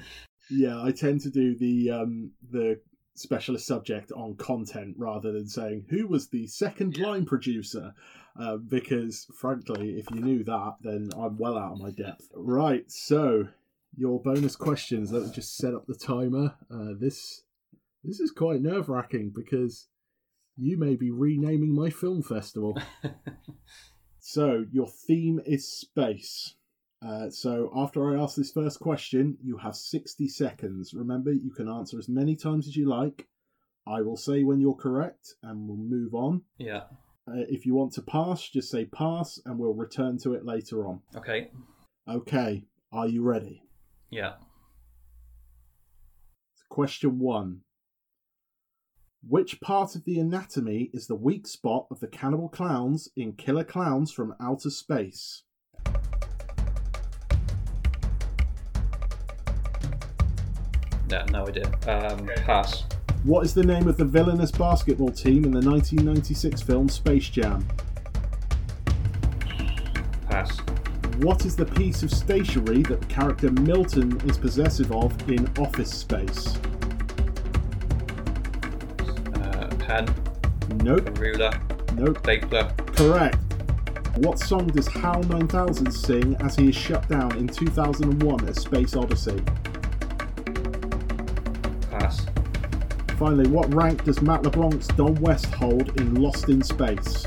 Yeah, 0.51 0.83
I 0.83 0.93
tend 0.93 1.21
to 1.23 1.31
do 1.31 1.57
the 1.57 1.91
um, 1.91 2.33
the 2.51 2.81
specialist 3.15 3.67
subject 3.67 4.13
on 4.13 4.37
content 4.37 4.95
rather 4.97 5.33
than 5.33 5.49
saying 5.49 5.87
who 5.91 6.07
was 6.07 6.29
the 6.29 6.47
second 6.47 6.97
line 6.99 7.25
producer. 7.25 7.95
Uh, 8.41 8.57
because 8.57 9.27
frankly, 9.35 9.99
if 9.99 10.09
you 10.13 10.21
knew 10.21 10.45
that, 10.45 10.75
then 10.83 11.11
I'm 11.17 11.37
well 11.39 11.59
out 11.59 11.73
of 11.73 11.81
my 11.81 11.91
depth. 11.91 12.29
Right, 12.37 12.89
so 12.89 13.49
your 13.97 14.23
bonus 14.23 14.55
questions. 14.55 15.11
Let 15.11 15.25
me 15.25 15.33
just 15.33 15.57
set 15.57 15.75
up 15.75 15.87
the 15.87 15.97
timer. 15.97 16.55
Uh, 16.71 16.95
this 16.99 17.43
this 18.05 18.21
is 18.21 18.31
quite 18.31 18.63
nerve 18.63 18.89
wracking 18.89 19.33
because 19.35 19.89
you 20.59 20.77
may 20.77 20.97
be 20.97 21.11
renaming 21.11 21.75
my 21.75 21.89
film 21.89 22.23
festival. 22.23 22.77
so 24.19 24.65
your 24.73 24.89
theme 24.89 25.41
is 25.47 25.71
space. 25.71 26.55
Uh, 27.01 27.31
so 27.31 27.71
after 27.77 28.11
I 28.11 28.21
ask 28.21 28.37
this 28.37 28.51
first 28.51 28.81
question, 28.81 29.39
you 29.41 29.57
have 29.59 29.77
60 29.77 30.27
seconds. 30.29 30.93
Remember, 30.93 31.33
you 31.33 31.53
can 31.53 31.69
answer 31.69 31.99
as 31.99 32.09
many 32.09 32.35
times 32.35 32.67
as 32.67 32.77
you 32.77 32.89
like. 32.89 33.29
I 33.87 34.03
will 34.03 34.17
say 34.17 34.43
when 34.43 34.61
you're 34.61 34.75
correct 34.75 35.35
and 35.43 35.69
we'll 35.69 35.77
move 35.77 36.13
on. 36.13 36.43
Yeah. 36.59 36.83
Uh, 37.29 37.45
if 37.49 37.65
you 37.65 37.75
want 37.75 37.93
to 37.93 38.03
pass, 38.03 38.49
just 38.49 38.71
say 38.71 38.85
pass 38.85 39.41
and 39.47 39.59
we'll 39.59 39.75
return 39.75 40.19
to 40.19 40.35
it 40.35 40.45
later 40.45 40.87
on. 40.87 41.01
Okay. 41.17 41.51
Okay, 42.09 42.65
are 42.91 43.07
you 43.07 43.23
ready? 43.23 43.63
Yeah. 44.11 44.35
Question 46.69 47.19
one 47.19 47.61
Which 49.29 49.61
part 49.61 49.95
of 49.95 50.05
the 50.05 50.19
anatomy 50.19 50.89
is 50.95 51.07
the 51.07 51.15
weak 51.15 51.47
spot 51.47 51.87
of 51.91 52.01
the 52.01 52.07
cannibal 52.07 52.49
clowns 52.49 53.11
in 53.15 53.35
Killer 53.35 53.63
Clowns 53.63 54.11
from 54.11 54.35
Outer 54.41 54.71
Space? 54.71 55.43
Yeah. 61.11 61.27
No 61.31 61.47
idea. 61.47 61.67
Um, 61.87 62.31
pass. 62.37 62.85
What 63.25 63.45
is 63.45 63.53
the 63.53 63.65
name 63.65 63.87
of 63.87 63.99
the 63.99 64.05
villainous 64.07 64.51
basketball 64.51 65.11
team 65.11 65.45
in 65.45 65.51
the 65.51 65.61
1996 65.61 66.63
film 66.63 66.89
Space 66.89 67.29
Jam? 67.29 67.69
Pass. 70.31 70.57
What 71.19 71.45
is 71.45 71.55
the 71.55 71.67
piece 71.67 72.03
of 72.03 72.11
stationery 72.11 72.83
that 72.85 73.03
the 73.03 73.07
character 73.09 73.51
Milton 73.51 74.19
is 74.27 74.39
possessive 74.39 74.91
of 74.91 75.31
in 75.31 75.47
Office 75.59 75.93
Space? 75.93 76.57
Pen. 79.89 80.07
Nope, 80.85 81.19
Ruler. 81.19 81.51
nope, 81.95 82.19
Stapler. 82.19 82.71
correct. 82.95 83.39
What 84.19 84.39
song 84.39 84.67
does 84.69 84.87
HAL 84.89 85.23
9000 85.25 85.91
sing 85.91 86.37
as 86.41 86.57
he 86.57 86.69
is 86.69 86.77
shut 86.77 87.09
down 87.09 87.37
in 87.39 87.49
2001 87.49 88.45
A 88.49 88.55
Space 88.55 88.95
Odyssey? 88.97 89.43
Pass. 91.91 92.27
Finally, 93.19 93.49
what 93.49 93.73
rank 93.75 94.05
does 94.05 94.21
Matt 94.21 94.43
LeBlanc's 94.43 94.89
Don 94.89 95.15
West 95.23 95.47
hold 95.47 95.99
in 96.01 96.15
Lost 96.17 96.49
in 96.49 96.63
Space? 96.63 97.27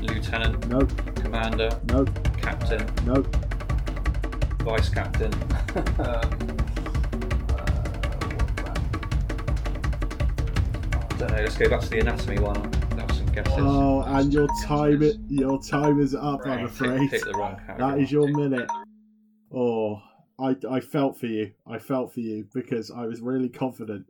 Lieutenant. 0.00 0.66
Nope, 0.68 0.90
Commander. 1.16 1.70
nope, 1.88 2.10
Captain. 2.36 2.84
nope. 3.06 3.26
Vice 4.62 4.88
captain. 4.90 5.32
Um, 6.00 6.59
don't 11.20 11.32
know. 11.32 11.42
Let's 11.42 11.56
go 11.56 11.68
back 11.68 11.80
to 11.80 11.88
the 11.90 12.00
anatomy 12.00 12.38
one. 12.38 12.72
Have 12.98 13.12
some 13.12 13.26
guesses. 13.26 13.52
Oh, 13.58 14.02
and 14.06 14.32
your 14.32 14.48
time 14.62 15.02
it, 15.02 15.16
your 15.28 15.62
time 15.62 16.00
is 16.00 16.14
up, 16.14 16.46
I'm 16.46 16.64
afraid. 16.64 17.10
Pick, 17.10 17.24
pick 17.24 17.34
That 17.78 18.10
your 18.10 18.28
minute. 18.28 18.70
Oh, 19.54 20.00
I 20.38 20.56
I 20.68 20.80
felt 20.80 21.18
for 21.18 21.26
you. 21.26 21.52
I 21.66 21.78
felt 21.78 22.14
for 22.14 22.20
you 22.20 22.48
because 22.54 22.90
I 22.90 23.04
was 23.04 23.20
really 23.20 23.50
confident, 23.50 24.06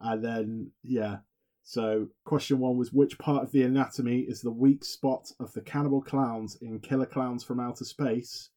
and 0.00 0.24
then 0.24 0.70
yeah. 0.82 1.18
So 1.62 2.08
question 2.24 2.58
one 2.58 2.76
was 2.76 2.92
which 2.92 3.18
part 3.18 3.44
of 3.44 3.52
the 3.52 3.62
anatomy 3.62 4.20
is 4.20 4.40
the 4.40 4.50
weak 4.50 4.84
spot 4.84 5.30
of 5.38 5.52
the 5.52 5.60
cannibal 5.60 6.02
clowns 6.02 6.56
in 6.60 6.80
Killer 6.80 7.06
Clowns 7.06 7.44
from 7.44 7.60
Outer 7.60 7.84
Space? 7.84 8.48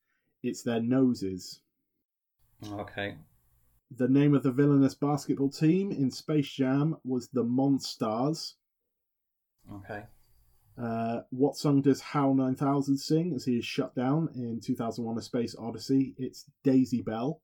It's 0.41 0.63
their 0.63 0.81
noses. 0.81 1.59
Okay. 2.67 3.15
The 3.97 4.07
name 4.07 4.33
of 4.33 4.43
the 4.43 4.51
villainous 4.51 4.95
basketball 4.95 5.49
team 5.49 5.91
in 5.91 6.11
Space 6.11 6.49
Jam 6.49 6.97
was 7.03 7.27
the 7.29 7.43
Monstars. 7.43 8.53
Okay. 9.71 10.03
Uh, 10.81 11.21
what 11.29 11.57
song 11.57 11.81
does 11.81 11.99
HAL 11.99 12.33
9000 12.33 12.97
sing 12.97 13.33
as 13.35 13.45
he 13.45 13.57
is 13.57 13.65
shut 13.65 13.93
down 13.93 14.29
in 14.33 14.61
2001 14.63 15.17
A 15.17 15.21
Space 15.21 15.55
Odyssey? 15.59 16.15
It's 16.17 16.45
Daisy 16.63 17.01
Bell. 17.01 17.41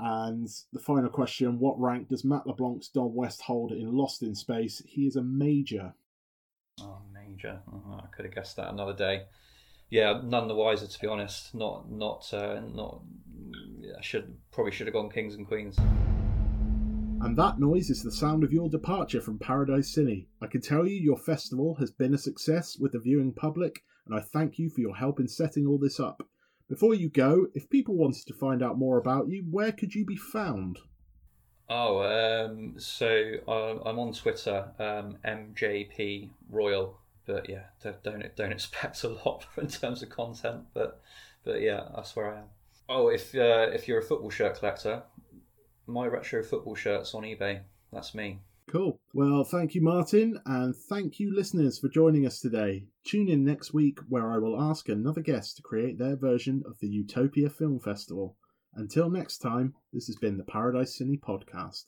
And 0.00 0.48
the 0.72 0.80
final 0.80 1.10
question 1.10 1.58
What 1.58 1.78
rank 1.78 2.08
does 2.08 2.24
Matt 2.24 2.46
LeBlanc's 2.46 2.88
Don 2.88 3.14
West 3.14 3.42
hold 3.42 3.70
in 3.72 3.92
Lost 3.92 4.22
in 4.22 4.34
Space? 4.34 4.82
He 4.86 5.06
is 5.06 5.16
a 5.16 5.22
major. 5.22 5.94
Oh, 6.80 7.02
major. 7.12 7.60
Oh, 7.70 8.00
I 8.02 8.06
could 8.14 8.24
have 8.24 8.34
guessed 8.34 8.56
that 8.56 8.72
another 8.72 8.94
day. 8.94 9.24
Yeah, 9.90 10.20
none 10.24 10.48
the 10.48 10.54
wiser 10.54 10.86
to 10.86 11.00
be 11.00 11.06
honest. 11.06 11.54
Not, 11.54 11.90
not, 11.90 12.32
uh, 12.32 12.60
not. 12.60 13.02
I 13.96 14.02
should 14.02 14.36
probably 14.52 14.72
should 14.72 14.86
have 14.86 14.94
gone 14.94 15.10
kings 15.10 15.34
and 15.34 15.46
queens. 15.46 15.78
And 17.22 17.36
that 17.36 17.60
noise 17.60 17.90
is 17.90 18.02
the 18.02 18.10
sound 18.10 18.44
of 18.44 18.52
your 18.52 18.70
departure 18.70 19.20
from 19.20 19.38
Paradise 19.38 19.94
Cine. 19.94 20.26
I 20.40 20.46
can 20.46 20.62
tell 20.62 20.86
you 20.86 20.96
your 20.96 21.18
festival 21.18 21.74
has 21.74 21.90
been 21.90 22.14
a 22.14 22.18
success 22.18 22.78
with 22.78 22.92
the 22.92 22.98
viewing 22.98 23.34
public, 23.34 23.82
and 24.06 24.14
I 24.14 24.20
thank 24.20 24.58
you 24.58 24.70
for 24.70 24.80
your 24.80 24.96
help 24.96 25.20
in 25.20 25.28
setting 25.28 25.66
all 25.66 25.78
this 25.78 26.00
up. 26.00 26.26
Before 26.68 26.94
you 26.94 27.10
go, 27.10 27.48
if 27.54 27.68
people 27.68 27.94
wanted 27.94 28.26
to 28.26 28.32
find 28.32 28.62
out 28.62 28.78
more 28.78 28.96
about 28.96 29.28
you, 29.28 29.44
where 29.50 29.72
could 29.72 29.94
you 29.94 30.06
be 30.06 30.16
found? 30.16 30.78
Oh, 31.68 32.02
um, 32.02 32.74
so 32.78 33.34
uh, 33.46 33.80
I'm 33.84 33.98
on 33.98 34.12
Twitter, 34.12 34.68
um, 34.78 35.18
MJP 35.24 36.30
Royal, 36.48 36.98
but 37.26 37.48
yeah, 37.48 37.64
don't 37.82 38.02
don't 38.02 38.36
don't 38.36 38.52
expect 38.52 39.04
a 39.04 39.08
lot 39.08 39.46
in 39.56 39.68
terms 39.68 40.02
of 40.02 40.08
content, 40.08 40.62
but 40.72 41.02
but 41.44 41.60
yeah, 41.60 41.88
that's 41.94 42.16
where 42.16 42.32
I 42.32 42.38
am. 42.38 42.44
Oh, 42.92 43.06
if 43.06 43.36
uh, 43.36 43.70
if 43.72 43.86
you're 43.86 44.00
a 44.00 44.02
football 44.02 44.30
shirt 44.30 44.58
collector, 44.58 45.04
my 45.86 46.08
retro 46.08 46.42
football 46.42 46.74
shirts 46.74 47.14
on 47.14 47.22
eBay. 47.22 47.60
That's 47.92 48.16
me. 48.16 48.40
Cool. 48.68 49.00
Well, 49.14 49.44
thank 49.44 49.76
you, 49.76 49.80
Martyn, 49.80 50.40
and 50.44 50.74
thank 50.74 51.20
you, 51.20 51.32
listeners, 51.32 51.78
for 51.78 51.88
joining 51.88 52.26
us 52.26 52.40
today. 52.40 52.86
Tune 53.04 53.28
in 53.28 53.44
next 53.44 53.72
week 53.72 54.00
where 54.08 54.32
I 54.32 54.38
will 54.38 54.60
ask 54.60 54.88
another 54.88 55.20
guest 55.20 55.56
to 55.56 55.62
create 55.62 55.98
their 55.98 56.16
version 56.16 56.64
of 56.66 56.80
the 56.80 56.88
Utopia 56.88 57.48
Film 57.48 57.78
Festival. 57.78 58.36
Until 58.74 59.08
next 59.08 59.38
time, 59.38 59.74
this 59.92 60.08
has 60.08 60.16
been 60.16 60.36
the 60.36 60.44
Paradise 60.44 60.98
Cine 60.98 61.20
Podcast. 61.20 61.84